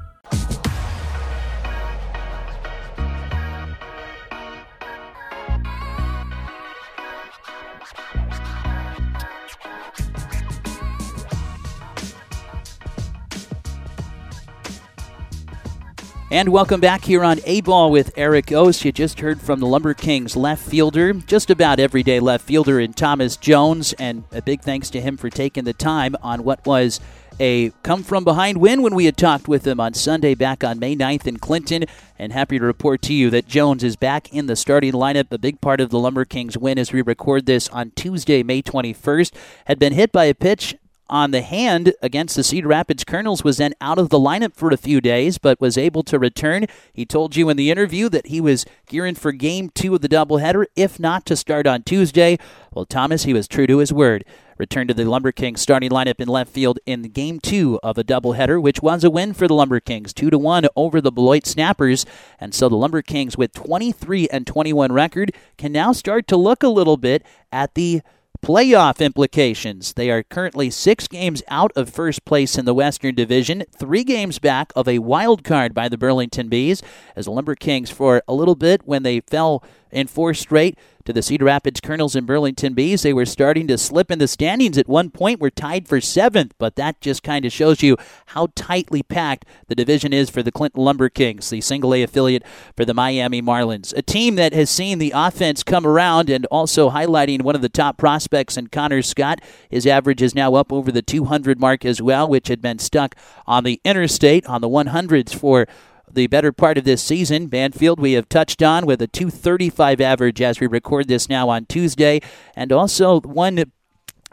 And 16.31 16.47
welcome 16.47 16.79
back 16.79 17.03
here 17.03 17.25
on 17.25 17.41
A 17.45 17.59
Ball 17.59 17.91
with 17.91 18.13
Eric 18.15 18.53
Ose. 18.53 18.85
You 18.85 18.93
just 18.93 19.19
heard 19.19 19.41
from 19.41 19.59
the 19.59 19.65
Lumber 19.65 19.93
Kings 19.93 20.37
left 20.37 20.65
fielder, 20.65 21.11
just 21.11 21.49
about 21.49 21.77
everyday 21.77 22.21
left 22.21 22.45
fielder 22.45 22.79
in 22.79 22.93
Thomas 22.93 23.35
Jones. 23.35 23.91
And 23.99 24.23
a 24.31 24.41
big 24.41 24.61
thanks 24.61 24.89
to 24.91 25.01
him 25.01 25.17
for 25.17 25.29
taking 25.29 25.65
the 25.65 25.73
time 25.73 26.15
on 26.23 26.45
what 26.45 26.65
was 26.65 27.01
a 27.37 27.71
come 27.83 28.01
from 28.01 28.23
behind 28.23 28.59
win 28.59 28.81
when 28.81 28.95
we 28.95 29.03
had 29.03 29.17
talked 29.17 29.49
with 29.49 29.67
him 29.67 29.81
on 29.81 29.93
Sunday 29.93 30.33
back 30.33 30.63
on 30.63 30.79
May 30.79 30.95
9th 30.95 31.27
in 31.27 31.35
Clinton. 31.35 31.83
And 32.17 32.31
happy 32.31 32.57
to 32.59 32.63
report 32.63 33.01
to 33.03 33.13
you 33.13 33.29
that 33.31 33.49
Jones 33.49 33.83
is 33.83 33.97
back 33.97 34.33
in 34.33 34.45
the 34.45 34.55
starting 34.55 34.93
lineup. 34.93 35.33
A 35.33 35.37
big 35.37 35.59
part 35.59 35.81
of 35.81 35.89
the 35.89 35.99
Lumber 35.99 36.23
Kings 36.23 36.57
win 36.57 36.79
as 36.79 36.93
we 36.93 37.01
record 37.01 37.45
this 37.45 37.67
on 37.69 37.91
Tuesday, 37.91 38.41
May 38.41 38.61
21st. 38.61 39.33
Had 39.65 39.79
been 39.79 39.91
hit 39.91 40.13
by 40.13 40.25
a 40.25 40.33
pitch 40.33 40.77
on 41.11 41.31
the 41.31 41.41
hand 41.41 41.93
against 42.01 42.37
the 42.37 42.43
Cedar 42.43 42.69
Rapids 42.69 43.03
Kernels 43.03 43.43
was 43.43 43.57
then 43.57 43.73
out 43.81 43.99
of 43.99 44.07
the 44.07 44.17
lineup 44.17 44.55
for 44.55 44.71
a 44.71 44.77
few 44.77 45.01
days, 45.01 45.37
but 45.37 45.59
was 45.59 45.77
able 45.77 46.03
to 46.03 46.17
return. 46.17 46.65
He 46.93 47.05
told 47.05 47.35
you 47.35 47.49
in 47.49 47.57
the 47.57 47.69
interview 47.69 48.07
that 48.09 48.27
he 48.27 48.39
was 48.39 48.65
gearing 48.87 49.15
for 49.15 49.33
game 49.33 49.69
two 49.69 49.93
of 49.93 50.01
the 50.01 50.07
doubleheader, 50.07 50.65
if 50.77 51.01
not 51.01 51.25
to 51.25 51.35
start 51.35 51.67
on 51.67 51.83
Tuesday. 51.83 52.39
Well, 52.73 52.85
Thomas, 52.85 53.23
he 53.23 53.33
was 53.33 53.49
true 53.49 53.67
to 53.67 53.79
his 53.79 53.91
word. 53.91 54.23
Returned 54.57 54.87
to 54.87 54.93
the 54.93 55.03
Lumber 55.03 55.33
Kings 55.33 55.59
starting 55.59 55.89
lineup 55.89 56.21
in 56.21 56.29
left 56.29 56.51
field 56.51 56.79
in 56.85 57.01
game 57.01 57.39
two 57.41 57.77
of 57.83 57.97
a 57.97 58.03
doubleheader, 58.03 58.61
which 58.61 58.81
was 58.81 59.03
a 59.03 59.09
win 59.09 59.33
for 59.33 59.47
the 59.47 59.55
Lumber 59.55 59.81
Kings, 59.81 60.13
two 60.13 60.29
to 60.29 60.37
one 60.37 60.67
over 60.77 61.01
the 61.01 61.11
Beloit 61.11 61.45
Snappers. 61.45 62.05
And 62.39 62.53
so 62.53 62.69
the 62.69 62.77
Lumber 62.77 63.01
Kings, 63.01 63.35
with 63.35 63.51
23 63.53 64.29
and 64.29 64.47
21 64.47 64.93
record, 64.93 65.33
can 65.57 65.73
now 65.73 65.91
start 65.91 66.27
to 66.27 66.37
look 66.37 66.63
a 66.63 66.69
little 66.69 66.95
bit 66.95 67.25
at 67.51 67.73
the 67.73 68.01
playoff 68.41 68.99
implications. 68.99 69.93
They 69.93 70.09
are 70.09 70.23
currently 70.23 70.69
six 70.69 71.07
games 71.07 71.43
out 71.47 71.71
of 71.75 71.89
first 71.89 72.25
place 72.25 72.57
in 72.57 72.65
the 72.65 72.73
Western 72.73 73.13
Division, 73.13 73.63
three 73.77 74.03
games 74.03 74.39
back 74.39 74.73
of 74.75 74.87
a 74.87 74.99
wild 74.99 75.43
card 75.43 75.73
by 75.73 75.87
the 75.87 75.97
Burlington 75.97 76.49
Bees, 76.49 76.81
as 77.15 77.25
the 77.25 77.31
Lumber 77.31 77.55
Kings, 77.55 77.91
for 77.91 78.23
a 78.27 78.33
little 78.33 78.55
bit 78.55 78.81
when 78.85 79.03
they 79.03 79.21
fell 79.21 79.63
in 79.91 80.07
four 80.07 80.33
straight 80.33 80.77
to 81.05 81.13
the 81.13 81.21
Cedar 81.21 81.45
Rapids 81.45 81.81
Kernels 81.81 82.15
and 82.15 82.27
Burlington 82.27 82.73
Bees. 82.73 83.01
They 83.01 83.13
were 83.13 83.25
starting 83.25 83.67
to 83.67 83.77
slip 83.77 84.11
in 84.11 84.19
the 84.19 84.27
standings 84.27 84.77
at 84.77 84.87
one 84.87 85.09
point. 85.09 85.39
We're 85.39 85.49
tied 85.49 85.87
for 85.87 85.99
seventh, 85.99 86.53
but 86.57 86.75
that 86.75 87.01
just 87.01 87.23
kind 87.23 87.45
of 87.45 87.51
shows 87.51 87.81
you 87.81 87.97
how 88.27 88.49
tightly 88.55 89.03
packed 89.03 89.45
the 89.67 89.75
division 89.75 90.13
is 90.13 90.29
for 90.29 90.43
the 90.43 90.51
Clinton 90.51 90.83
Lumber 90.83 91.09
Kings, 91.09 91.49
the 91.49 91.61
single 91.61 91.93
A 91.93 92.03
affiliate 92.03 92.43
for 92.75 92.85
the 92.85 92.93
Miami 92.93 93.41
Marlins. 93.41 93.95
A 93.97 94.01
team 94.01 94.35
that 94.35 94.53
has 94.53 94.69
seen 94.69 94.99
the 94.99 95.13
offense 95.15 95.63
come 95.63 95.85
around 95.85 96.29
and 96.29 96.45
also 96.47 96.89
highlighting 96.89 97.41
one 97.41 97.55
of 97.55 97.61
the 97.61 97.69
top 97.69 97.97
prospects 97.97 98.57
in 98.57 98.67
Connor 98.67 99.01
Scott. 99.01 99.41
His 99.69 99.87
average 99.87 100.21
is 100.21 100.35
now 100.35 100.55
up 100.55 100.71
over 100.71 100.91
the 100.91 101.01
200 101.01 101.59
mark 101.59 101.85
as 101.85 102.01
well, 102.01 102.27
which 102.27 102.47
had 102.47 102.61
been 102.61 102.79
stuck 102.79 103.15
on 103.47 103.63
the 103.63 103.81
interstate 103.83 104.45
on 104.45 104.61
the 104.61 104.69
100s 104.69 105.33
for 105.33 105.67
the 106.13 106.27
better 106.27 106.51
part 106.51 106.77
of 106.77 106.83
this 106.83 107.01
season. 107.01 107.47
Banfield, 107.47 107.99
we 107.99 108.13
have 108.13 108.29
touched 108.29 108.61
on 108.61 108.85
with 108.85 109.01
a 109.01 109.07
235 109.07 110.01
average 110.01 110.41
as 110.41 110.59
we 110.59 110.67
record 110.67 111.07
this 111.07 111.29
now 111.29 111.49
on 111.49 111.65
Tuesday. 111.65 112.21
And 112.55 112.71
also 112.71 113.21
one 113.21 113.65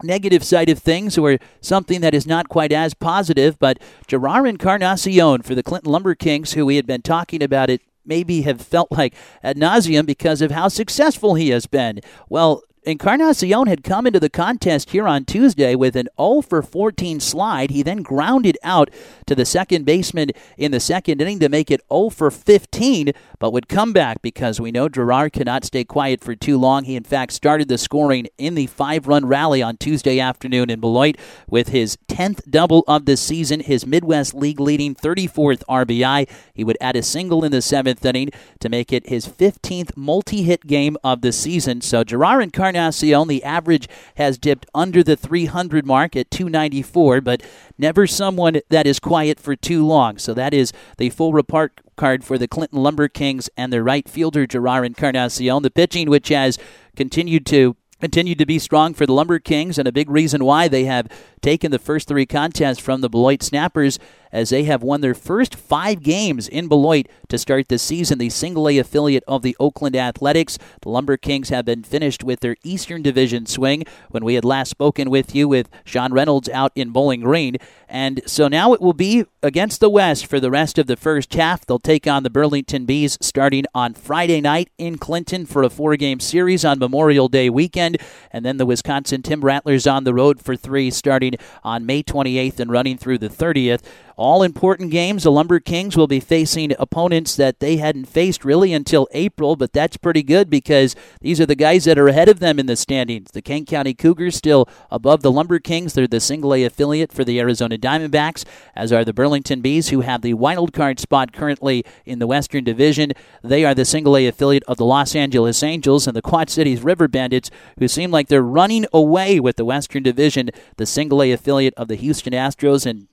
negative 0.03 0.45
side 0.45 0.69
of 0.69 0.79
things 0.79 1.19
or 1.19 1.39
something 1.61 2.01
that 2.01 2.15
is 2.15 2.27
not 2.27 2.49
quite 2.49 2.73
as 2.73 2.95
positive, 2.95 3.59
but 3.59 3.79
Jerar 4.07 4.49
Encarnacion 4.49 5.43
for 5.43 5.55
the 5.55 5.63
Clinton 5.63 5.91
Lumber 5.91 6.15
Kings, 6.15 6.53
who 6.53 6.67
we 6.67 6.77
had 6.77 6.87
been 6.87 7.03
talking 7.03 7.43
about 7.43 7.71
it 7.71 7.83
maybe 8.09 8.43
have 8.43 8.61
felt 8.61 8.91
like 8.91 9.15
ad 9.43 9.57
nauseum 9.57 10.07
because 10.07 10.41
of 10.41 10.51
how 10.51 10.69
successful 10.69 11.35
he 11.35 11.51
has 11.51 11.67
been. 11.67 12.01
Well, 12.29 12.63
Encarnacion 12.85 13.67
had 13.67 13.83
come 13.83 14.07
into 14.07 14.21
the 14.21 14.31
contest 14.31 14.91
here 14.91 15.07
on 15.07 15.25
Tuesday 15.25 15.75
with 15.75 15.97
an 15.97 16.09
0 16.19 16.43
for 16.43 16.63
14 16.63 17.21
slide. 17.21 17.71
He 17.71 17.83
then 17.83 18.03
grounded 18.03 18.57
out 18.63 18.91
to 19.27 19.35
the 19.35 19.45
second 19.45 19.85
baseman 19.85 20.31
in 20.57 20.71
the 20.71 20.81
second 20.81 21.21
inning 21.21 21.39
to 21.41 21.49
make 21.49 21.71
it 21.71 21.81
0 21.93 22.11
for 22.11 22.31
15, 22.31 23.13
but 23.39 23.53
would 23.53 23.69
come 23.69 23.93
back 23.93 24.23
because 24.23 24.61
we 24.61 24.71
know 24.71 24.89
Jerar 24.89 25.31
cannot 25.31 25.65
stay 25.65 25.85
quiet 25.85 26.23
for 26.23 26.35
too 26.35 26.57
long. 26.57 26.85
He, 26.85 26.97
in 26.97 27.05
fact, 27.05 27.33
started 27.33 27.69
the 27.69 27.79
scoring 27.79 28.29
in 28.39 28.55
the 28.55 28.67
five 28.67 29.07
run 29.07 29.27
rally 29.27 29.61
on 29.63 29.77
Tuesday 29.77 30.21
afternoon 30.21 30.71
in 30.71 30.81
Beloit 30.81 31.17
with 31.49 31.69
his 31.69 31.99
10th 32.09 32.49
double 32.51 32.85
of 32.87 33.05
the 33.05 33.17
season, 33.17 33.61
his 33.61 33.87
Midwest 33.87 34.35
League 34.35 34.61
leading 34.61 34.95
34th 34.95 35.63
RBI. 35.69 36.29
He 36.55 36.65
would 36.65 36.79
add 36.81 36.97
a 36.97 37.03
single 37.03 37.45
in 37.45 37.53
the 37.53 37.63
seventh 37.63 38.05
inning 38.05 38.31
to 38.61 38.69
make 38.69 38.93
it 38.93 39.09
his 39.09 39.27
15th 39.27 39.97
multi 39.97 40.43
hit 40.43 40.67
game 40.67 40.97
of 41.05 41.21
the 41.21 41.33
season. 41.33 41.81
So 41.81 42.05
Jerar 42.05 42.43
Encarnacion 42.43 42.68
Encarnacion. 42.69 43.29
The 43.29 43.45
average 43.45 43.89
has 44.17 44.39
dipped 44.39 44.67
under 44.75 45.03
the 45.03 45.17
300 45.17 45.87
mark 45.87 46.17
at 46.17 46.31
294, 46.31 47.21
but 47.21 47.43
never 47.77 48.07
someone 48.07 48.61
that 48.69 48.87
is 48.87 49.01
quiet 49.01 49.41
for 49.41 49.57
too 49.57 49.87
long. 49.87 50.19
So 50.19 50.35
that 50.35 50.55
is 50.55 50.73
the 50.97 51.11
full 51.11 51.33
report 51.33 51.81
card 51.97 52.25
for 52.25 52.39
the 52.39 52.49
Clinton 52.49 52.83
Lumber 52.83 53.09
Kings 53.09 53.51
and 53.57 53.73
their 53.73 53.83
right 53.83 54.09
fielder, 54.09 54.47
Jerar 54.47 54.85
Encarnacion. 54.85 55.63
The 55.63 55.71
pitching, 55.71 56.09
which 56.09 56.29
has 56.29 56.59
continued 56.97 57.47
to 57.47 57.77
continued 58.01 58.39
to 58.39 58.47
be 58.47 58.59
strong 58.59 58.95
for 58.95 59.07
the 59.07 59.13
Lumber 59.13 59.39
Kings, 59.39 59.79
and 59.79 59.89
a 59.89 59.93
big 59.93 60.09
reason 60.09 60.45
why 60.45 60.69
they 60.69 60.85
have 60.85 61.09
taken 61.41 61.71
the 61.71 61.79
first 61.79 62.07
three 62.07 62.27
contests 62.27 62.79
from 62.79 63.01
the 63.01 63.09
Beloit 63.09 63.43
Snappers 63.43 63.99
as 64.33 64.51
they 64.51 64.65
have 64.65 64.83
won 64.83 65.01
their 65.01 65.15
first 65.15 65.55
five 65.55 66.03
games 66.03 66.49
in 66.49 66.69
Beloit 66.69 67.07
to 67.29 67.39
start 67.39 67.69
the 67.69 67.79
season. 67.79 68.19
The 68.19 68.31
single 68.31 68.69
A 68.69 68.79
affiliate 68.79 69.25
of 69.27 69.43
the 69.43 69.57
Oakland 69.59 69.97
Athletics. 69.97 70.59
The 70.83 70.89
Lumber 70.89 71.17
Kings 71.17 71.49
have 71.49 71.65
been 71.65 71.83
finished 71.83 72.25
with 72.25 72.41
their 72.41 72.57
Eastern 72.63 73.03
Division 73.03 73.47
swing 73.47 73.85
when 74.11 74.25
we 74.25 74.35
had 74.35 74.45
last 74.45 74.71
spoken 74.71 75.11
with 75.11 75.35
you 75.35 75.49
with 75.49 75.69
Sean 75.85 76.13
Reynolds 76.13 76.49
out 76.49 76.73
in 76.75 76.91
Bowling 76.91 77.23
Green. 77.23 77.57
And 77.89 78.21
so 78.27 78.49
now 78.49 78.73
it 78.75 78.81
will 78.81 78.93
be 78.93 79.25
against 79.43 79.81
the 79.81 79.91
West 79.91 80.27
for 80.27 80.41
the 80.41 80.51
rest 80.51 80.79
of 80.79 80.87
the 80.87 80.97
first 80.97 81.33
half. 81.35 81.65
They'll 81.65 81.79
take 81.79 82.07
on 82.07 82.23
the 82.23 82.31
Burlington 82.31 82.85
Bees 82.85 83.17
starting 83.21 83.65
on 83.75 83.95
Friday 83.95 84.41
night 84.41 84.69
in 84.79 84.99
Clinton 84.99 85.47
for 85.47 85.63
a 85.63 85.71
four 85.71 85.97
game 85.97 86.21
series 86.21 86.65
on 86.65 86.79
Memorial 86.79 87.29
Day 87.29 87.49
weekend. 87.49 87.99
And 88.31 88.45
then 88.45 88.59
the 88.59 88.67
Wisconsin 88.67 89.23
Timber 89.23 89.49
Rattlers 89.49 89.87
on 89.87 90.05
the 90.05 90.13
road 90.13 90.43
for 90.43 90.57
three 90.57 90.91
starting 90.91 91.35
on 91.65 91.87
May 91.87 92.03
28th 92.03 92.61
and 92.61 92.71
running 92.71 92.99
through 92.99 93.19
the 93.19 93.31
30th. 93.31 93.83
All 94.19 94.43
important 94.43 94.91
games. 94.91 95.23
The 95.23 95.31
Lumber 95.31 95.61
Kings 95.61 95.97
will 95.97 96.09
be 96.09 96.19
facing 96.19 96.75
opponents 96.77 97.37
that 97.37 97.61
they 97.61 97.77
hadn't 97.77 98.07
faced 98.07 98.45
really 98.45 98.73
until 98.73 99.07
April, 99.13 99.55
but 99.55 99.73
that's 99.73 99.97
pretty 99.97 100.25
good 100.25 100.51
because 100.51 100.97
these 101.21 101.41
are 101.41 101.47
the 101.47 101.55
guys 101.55 101.85
that 101.85 102.01
are 102.01 102.09
ahead 102.09 102.29
of 102.29 102.41
them 102.41 102.59
in 102.59 102.67
the 102.67 102.75
standings. 102.75 103.31
The 103.31 103.41
Kane 103.41 103.65
County 103.65 103.95
Cougars 103.95 104.35
still 104.35 104.69
above 104.91 105.23
the 105.23 105.31
Lumber 105.31 105.61
Kings. 105.61 105.93
They're 105.93 106.09
the 106.09 106.19
single 106.19 106.53
A 106.53 106.65
affiliate 106.65 107.13
for 107.13 107.23
the 107.23 107.39
Arizona 107.39 107.79
Diamondbacks, 107.79 108.45
as 108.75 108.93
are 108.93 109.05
the 109.05 109.13
Burlington 109.13 109.61
Bees, 109.61 109.91
who 109.91 110.01
have 110.01 110.23
the 110.23 110.35
wild 110.35 110.73
card 110.73 110.99
spot 110.99 111.33
currently 111.33 111.85
in 112.05 112.19
the 112.19 112.27
Western 112.27 112.65
Division. 112.65 113.13
They 113.45 113.65
are 113.65 113.75
the 113.75 113.85
single 113.85 114.17
A 114.17 114.27
affiliate 114.27 114.65
of 114.67 114.79
the 114.79 114.85
Los 114.85 115.15
Angeles 115.15 115.63
Angels 115.63 116.09
and 116.09 116.17
the 116.17 116.23
Quad 116.23 116.51
Cities 116.51 116.83
River 116.83 117.07
Bandits, 117.07 117.53
who 117.79 117.87
seem 117.87 118.11
like 118.11 118.27
they're 118.27 118.43
running 118.43 118.85
away 118.93 119.39
with 119.39 119.55
the 119.55 119.65
Western 119.65 120.03
Division, 120.03 120.51
the 120.77 120.87
single 120.87 121.23
A 121.23 121.31
affiliate 121.31 121.75
of 121.77 121.87
the 121.87 121.95
Houston 121.95 122.33
Astros 122.33 122.85
and 122.85 123.07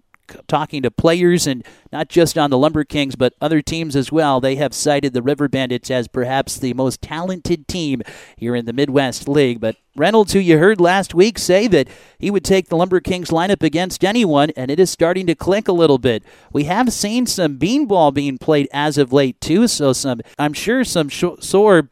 talking 0.47 0.81
to 0.83 0.91
players 0.91 1.47
and 1.47 1.65
not 1.91 2.09
just 2.09 2.37
on 2.37 2.49
the 2.49 2.57
Lumber 2.57 2.83
Kings, 2.83 3.15
but 3.15 3.33
other 3.41 3.61
teams 3.61 3.95
as 3.95 4.11
well. 4.11 4.39
They 4.39 4.55
have 4.55 4.73
cited 4.73 5.13
the 5.13 5.21
River 5.21 5.47
Bandits 5.47 5.91
as 5.91 6.07
perhaps 6.07 6.57
the 6.57 6.73
most 6.73 7.01
talented 7.01 7.67
team 7.67 8.01
here 8.37 8.55
in 8.55 8.65
the 8.65 8.73
Midwest 8.73 9.27
League. 9.27 9.59
But 9.59 9.77
Reynolds, 9.95 10.33
who 10.33 10.39
you 10.39 10.57
heard 10.57 10.81
last 10.81 11.13
week 11.13 11.39
say 11.39 11.67
that 11.67 11.87
he 12.19 12.29
would 12.29 12.43
take 12.43 12.67
the 12.67 12.75
Lumber 12.75 12.99
Kings 12.99 13.29
lineup 13.29 13.63
against 13.63 14.03
anyone, 14.03 14.49
and 14.57 14.69
it 14.69 14.79
is 14.79 14.89
starting 14.89 15.25
to 15.27 15.35
click 15.35 15.67
a 15.67 15.73
little 15.73 15.97
bit. 15.97 16.23
We 16.51 16.65
have 16.65 16.91
seen 16.91 17.25
some 17.25 17.57
beanball 17.57 18.13
being 18.13 18.37
played 18.37 18.67
as 18.73 18.97
of 18.97 19.13
late, 19.13 19.39
too, 19.39 19.67
so 19.67 19.93
some, 19.93 20.21
I'm 20.37 20.53
sure 20.53 20.83
some 20.83 21.09
sh- 21.09 21.23
sore 21.39 21.89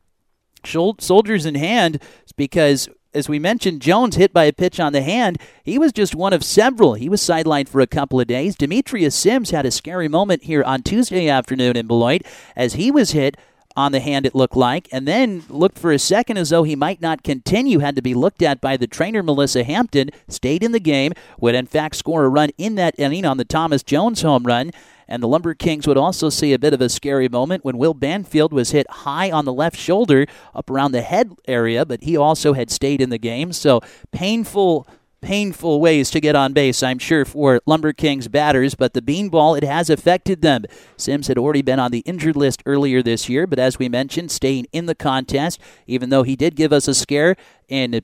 soldiers 0.65 1.45
in 1.45 1.55
hand 1.55 2.01
because 2.35 2.89
as 3.13 3.29
we 3.29 3.39
mentioned, 3.39 3.81
Jones 3.81 4.15
hit 4.15 4.33
by 4.33 4.45
a 4.45 4.53
pitch 4.53 4.79
on 4.79 4.93
the 4.93 5.01
hand. 5.01 5.37
He 5.63 5.77
was 5.77 5.91
just 5.91 6.15
one 6.15 6.33
of 6.33 6.43
several. 6.43 6.95
He 6.95 7.09
was 7.09 7.21
sidelined 7.21 7.69
for 7.69 7.81
a 7.81 7.87
couple 7.87 8.19
of 8.19 8.27
days. 8.27 8.55
Demetrius 8.55 9.15
Sims 9.15 9.51
had 9.51 9.65
a 9.65 9.71
scary 9.71 10.07
moment 10.07 10.43
here 10.43 10.63
on 10.63 10.83
Tuesday 10.83 11.29
afternoon 11.29 11.77
in 11.77 11.87
Beloit 11.87 12.23
as 12.55 12.73
he 12.73 12.91
was 12.91 13.11
hit 13.11 13.37
on 13.75 13.91
the 13.91 13.99
hand, 13.99 14.25
it 14.25 14.35
looked 14.35 14.55
like, 14.55 14.87
and 14.91 15.07
then 15.07 15.43
looked 15.49 15.79
for 15.79 15.91
a 15.91 15.99
second 15.99 16.37
as 16.37 16.49
though 16.49 16.63
he 16.63 16.75
might 16.75 17.01
not 17.01 17.23
continue. 17.23 17.79
Had 17.79 17.95
to 17.95 18.01
be 18.01 18.13
looked 18.13 18.43
at 18.43 18.61
by 18.61 18.77
the 18.77 18.87
trainer, 18.87 19.23
Melissa 19.23 19.63
Hampton. 19.63 20.11
Stayed 20.27 20.63
in 20.63 20.73
the 20.73 20.79
game, 20.79 21.13
would 21.39 21.55
in 21.55 21.65
fact 21.65 21.95
score 21.95 22.25
a 22.25 22.29
run 22.29 22.49
in 22.57 22.75
that 22.75 22.95
inning 22.99 23.25
on 23.25 23.37
the 23.37 23.45
Thomas 23.45 23.81
Jones 23.81 24.21
home 24.21 24.43
run. 24.43 24.71
And 25.13 25.21
the 25.21 25.27
Lumber 25.27 25.53
Kings 25.53 25.85
would 25.85 25.95
also 25.95 26.31
see 26.31 26.53
a 26.53 26.57
bit 26.59 26.73
of 26.73 26.81
a 26.81 26.89
scary 26.89 27.29
moment 27.29 27.63
when 27.63 27.77
Will 27.77 27.93
Banfield 27.93 28.51
was 28.51 28.71
hit 28.71 28.89
high 28.89 29.29
on 29.29 29.45
the 29.45 29.53
left 29.53 29.77
shoulder 29.77 30.25
up 30.55 30.71
around 30.71 30.91
the 30.91 31.03
head 31.03 31.35
area, 31.47 31.85
but 31.85 32.01
he 32.01 32.17
also 32.17 32.53
had 32.53 32.71
stayed 32.71 32.99
in 32.99 33.11
the 33.11 33.19
game. 33.19 33.53
So 33.53 33.81
painful 34.11 34.87
painful 35.21 35.79
ways 35.79 36.09
to 36.09 36.19
get 36.19 36.35
on 36.35 36.51
base, 36.51 36.81
I'm 36.81 36.97
sure, 36.97 37.25
for 37.25 37.61
Lumber 37.67 37.93
Kings 37.93 38.27
batters, 38.27 38.73
but 38.73 38.95
the 38.95 39.03
beanball, 39.03 39.55
it 39.55 39.63
has 39.63 39.91
affected 39.91 40.41
them. 40.41 40.65
Sims 40.97 41.27
had 41.27 41.37
already 41.37 41.61
been 41.61 41.79
on 41.79 41.91
the 41.91 41.99
injured 41.99 42.35
list 42.35 42.63
earlier 42.65 43.03
this 43.03 43.29
year, 43.29 43.45
but 43.45 43.59
as 43.59 43.77
we 43.77 43.87
mentioned, 43.87 44.31
staying 44.31 44.65
in 44.71 44.87
the 44.87 44.95
contest, 44.95 45.61
even 45.85 46.09
though 46.09 46.23
he 46.23 46.35
did 46.35 46.55
give 46.55 46.73
us 46.73 46.87
a 46.87 46.95
scare 46.95 47.35
in 47.69 48.01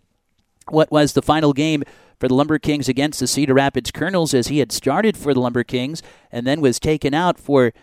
what 0.69 0.91
was 0.91 1.13
the 1.13 1.23
final 1.23 1.53
game 1.53 1.83
for 2.19 2.27
the 2.27 2.33
Lumber 2.33 2.59
Kings 2.59 2.89
against 2.89 3.19
the 3.19 3.27
Cedar 3.27 3.53
Rapids 3.53 3.91
Kernels 3.91 4.33
as 4.33 4.47
he 4.47 4.59
had 4.59 4.71
started 4.71 5.17
for 5.17 5.33
the 5.33 5.39
Lumber 5.39 5.63
Kings 5.63 6.03
and 6.31 6.45
then 6.45 6.61
was 6.61 6.79
taken 6.79 7.13
out 7.13 7.39
for 7.39 7.73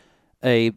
a 0.44 0.72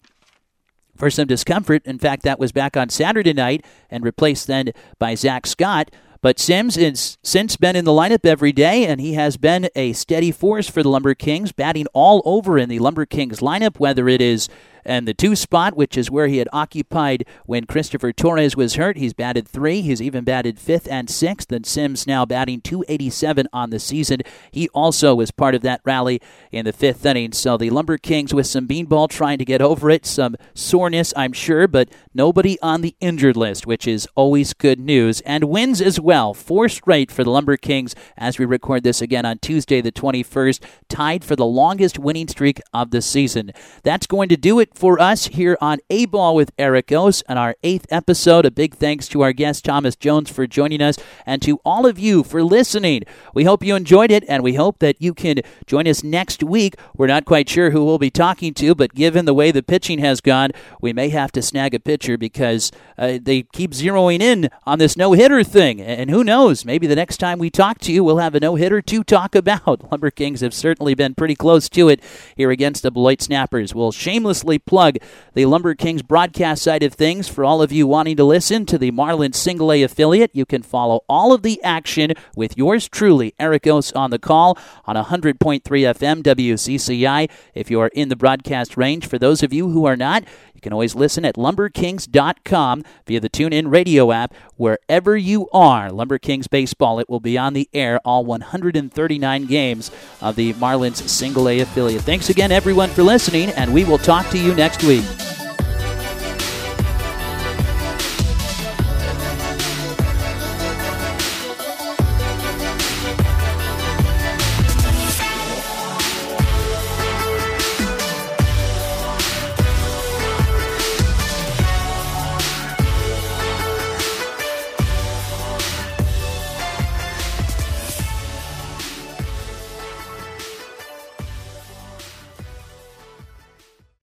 for 0.95 1.10
some 1.10 1.28
discomfort. 1.28 1.82
In 1.86 1.98
fact, 1.98 2.24
that 2.24 2.39
was 2.39 2.52
back 2.52 2.76
on 2.76 2.89
Saturday 2.89 3.34
night 3.34 3.65
and 3.89 4.04
replaced 4.04 4.48
then 4.48 4.72
by 5.00 5.15
Zach 5.15 5.48
Scott. 5.48 5.91
But 6.22 6.38
Sims 6.38 6.76
has 6.76 7.17
since 7.24 7.56
been 7.56 7.78
in 7.78 7.86
the 7.86 7.91
lineup 7.91 8.26
every 8.26 8.52
day, 8.52 8.86
and 8.86 9.00
he 9.00 9.13
has 9.13 9.38
been 9.38 9.69
a 9.74 9.93
steady 9.93 10.32
force 10.32 10.69
for 10.69 10.84
the 10.84 10.89
Lumber 10.89 11.15
Kings, 11.15 11.54
batting 11.54 11.88
all 11.93 12.22
over 12.26 12.58
in 12.58 12.67
the 12.67 12.80
Lumber 12.80 13.06
Kings 13.06 13.39
lineup, 13.39 13.80
whether 13.80 14.10
it 14.10 14.19
is 14.19 14.50
and 14.89 15.08
the 15.08 15.13
two 15.13 15.36
spot, 15.36 15.75
which 15.75 15.97
is 15.97 16.12
where 16.12 16.28
he 16.28 16.38
had 16.38 16.49
occupied 16.54 17.25
when 17.45 17.65
Christopher 17.65 18.13
Torres 18.13 18.56
was 18.56 18.75
hurt. 18.75 18.97
He's 18.97 19.13
batted 19.13 19.47
three. 19.47 19.82
He's 19.82 20.02
even 20.02 20.23
batted 20.23 20.60
fifth 20.60 20.88
and 20.89 21.10
sixth. 21.10 21.52
And 21.52 21.65
Sims 21.65 22.08
now 22.08 22.25
batting 22.25 22.62
287 22.62 23.47
on 23.52 23.71
the 23.71 23.80
season. 23.80 24.21
He 24.52 24.69
also 24.69 25.15
was 25.15 25.32
part 25.32 25.56
of 25.56 25.62
that 25.62 25.82
rally 25.84 26.21
in 26.52 26.65
the 26.65 26.73
fifth 26.73 27.06
inning. 27.06 27.34
So 27.34 27.58
the 27.58 27.69
Lumber 27.69 27.97
Kings 27.97 28.34
with 28.34 28.47
some 28.47 28.67
beanball 28.67 29.10
trying 29.10 29.38
to 29.39 29.45
get 29.45 29.62
over 29.62 29.89
it, 29.89 30.06
some 30.06 30.36
soreness, 30.54 31.13
I'm 31.15 31.34
sure, 31.34 31.67
but 31.67 31.89
nobody 32.13 32.58
on 32.62 32.82
the 32.82 32.95
injured 32.99 33.38
list, 33.38 33.67
which 33.67 33.88
is 33.88 34.07
always 34.16 34.53
good 34.53 34.80
news. 34.80 35.22
And 35.22 35.45
wins 35.45 35.82
as 35.82 35.99
well. 35.99 36.34
Four 36.34 36.70
straight 36.70 37.11
for 37.11 37.24
the 37.24 37.32
Lumber 37.32 37.57
Kings 37.57 37.95
as 38.18 38.39
we 38.39 38.45
record 38.45 38.84
this 38.84 39.01
again 39.01 39.26
on 39.26 39.39
Tuesday, 39.39 39.82
the 39.82 39.91
21st, 39.91 40.63
tied 40.88 41.24
for 41.24 41.36
the 41.36 41.45
longest 41.45 41.99
winning 41.99 42.28
streak 42.28 42.61
of 42.74 42.91
the 42.91 43.01
season. 43.01 43.51
That's 43.84 44.07
going 44.07 44.30
to 44.30 44.38
do 44.38 44.59
it 44.59 44.70
it 44.70 44.78
for 44.80 44.97
us 45.01 45.25
here 45.25 45.57
on 45.59 45.80
A 45.89 46.05
Ball 46.05 46.34
with 46.34 46.51
Eric 46.57 46.89
Ose 46.93 47.21
on 47.27 47.38
our 47.38 47.53
eighth 47.63 47.86
episode. 47.89 48.45
A 48.45 48.51
big 48.51 48.75
thanks 48.75 49.09
to 49.09 49.19
our 49.19 49.34
guest, 49.34 49.65
Thomas 49.65 49.97
Jones, 49.97 50.30
for 50.30 50.47
joining 50.47 50.82
us, 50.82 50.97
and 51.25 51.41
to 51.41 51.59
all 51.65 51.86
of 51.86 51.99
you 51.99 52.23
for 52.23 52.41
listening. 52.41 53.03
We 53.34 53.43
hope 53.43 53.61
you 53.61 53.75
enjoyed 53.75 54.09
it, 54.09 54.23
and 54.30 54.41
we 54.41 54.53
hope 54.53 54.80
that 54.80 55.01
you 55.01 55.13
can 55.13 55.41
join 55.65 55.86
us 55.86 56.01
next 56.01 56.43
week. 56.43 56.75
We're 56.95 57.07
not 57.07 57.25
quite 57.25 57.49
sure 57.49 57.71
who 57.71 57.84
we'll 57.84 57.97
be 57.97 58.09
talking 58.09 58.53
to, 58.53 58.73
but 58.73 58.95
given 58.95 59.25
the 59.25 59.34
way 59.34 59.51
the 59.51 59.61
pitching 59.61 59.99
has 59.99 60.21
gone, 60.21 60.51
we 60.80 60.93
may 60.93 61.09
have 61.09 61.34
to 61.34 61.41
snag 61.41 61.73
a 61.73 61.80
pitcher 61.82 62.17
because 62.17 62.71
uh, 62.97 63.19
they 63.21 63.43
keep 63.43 63.71
zeroing 63.71 64.21
in 64.21 64.49
on 64.65 64.80
this 64.80 64.95
no 64.95 65.11
hitter 65.11 65.43
thing. 65.43 65.82
And 65.82 66.09
who 66.09 66.23
knows? 66.23 66.63
Maybe 66.63 66.88
the 66.88 66.95
next 66.95 67.17
time 67.17 67.38
we 67.38 67.49
talk 67.49 67.80
to 67.80 67.91
you, 67.91 68.01
we'll 68.01 68.19
have 68.19 68.34
a 68.34 68.39
no 68.39 68.55
hitter 68.55 68.82
to 68.82 69.03
talk 69.03 69.36
about. 69.36 69.91
Lumber 69.91 70.09
Kings 70.09 70.39
have 70.39 70.53
certainly 70.53 70.93
been 70.93 71.15
pretty 71.15 71.36
close 71.36 71.67
to 71.67 71.89
it 71.89 72.01
here 72.38 72.49
against 72.49 72.82
the 72.82 72.91
Beloit 72.91 73.21
Snappers. 73.21 73.75
We'll 73.75 73.91
shamelessly 73.91 74.57
plug 74.60 74.97
the 75.34 75.45
Lumber 75.45 75.76
Kings 75.76 76.01
broadcast 76.01 76.64
side 76.64 76.84
of 76.84 76.93
things 76.93 77.28
for 77.28 77.43
all 77.43 77.62
of 77.62 77.72
you 77.72 77.88
wanting 77.88 78.18
to 78.18 78.24
listen 78.24 78.66
to 78.68 78.78
the 78.78 78.91
Marlins 78.91 79.36
single 79.36 79.72
A 79.72 79.84
affiliate. 79.84 80.32
You 80.34 80.45
can 80.45 80.62
follow 80.62 81.01
all 81.07 81.34
of 81.34 81.41
the 81.41 81.62
action 81.64 82.14
with 82.36 82.57
yours 82.57 82.88
truly, 82.88 83.34
Eric 83.39 83.68
Ose, 83.68 83.91
on 83.93 84.12
the 84.12 84.20
call 84.20 84.57
on 84.86 84.95
100.3 84.95 85.62
FM 85.62 86.24
WCCI 86.24 87.30
if 87.53 87.72
you 87.72 87.80
are 87.80 87.89
in 87.89 88.10
the 88.10 88.16
broadcast 88.16 88.78
range. 88.78 89.07
For 89.07 89.18
those 89.18 89.43
of 89.43 89.53
you 89.53 89.70
who 89.70 89.86
are 89.86 89.97
not, 89.97 90.24
you 90.60 90.62
can 90.62 90.74
always 90.74 90.93
listen 90.93 91.24
at 91.24 91.36
lumberkings.com 91.36 92.84
via 93.07 93.20
the 93.22 93.30
TuneIn 93.30 93.72
radio 93.72 94.12
app 94.12 94.34
wherever 94.57 95.16
you 95.16 95.47
are. 95.53 95.89
Lumber 95.89 96.18
Kings 96.18 96.47
baseball, 96.47 96.99
it 96.99 97.10
will 97.10 97.22
be 97.22 97.38
on 97.38 97.53
the 97.53 97.70
air 97.74 97.97
all 98.03 98.26
139 98.26 99.45
games 99.45 99.89
of 100.20 100.36
the 100.36 100.51
Marlins 100.55 101.07
single 101.07 101.47
A 101.47 101.62
affiliate. 101.62 102.01
Thanks 102.01 102.30
again, 102.30 102.51
everyone, 102.51 102.89
for 102.89 103.03
listening, 103.03 103.51
and 103.51 103.74
we 103.74 103.86
will 103.86 103.97
talk 103.97 104.30
to 104.32 104.38
you 104.38 104.53
next 104.53 104.84
week. 104.84 105.05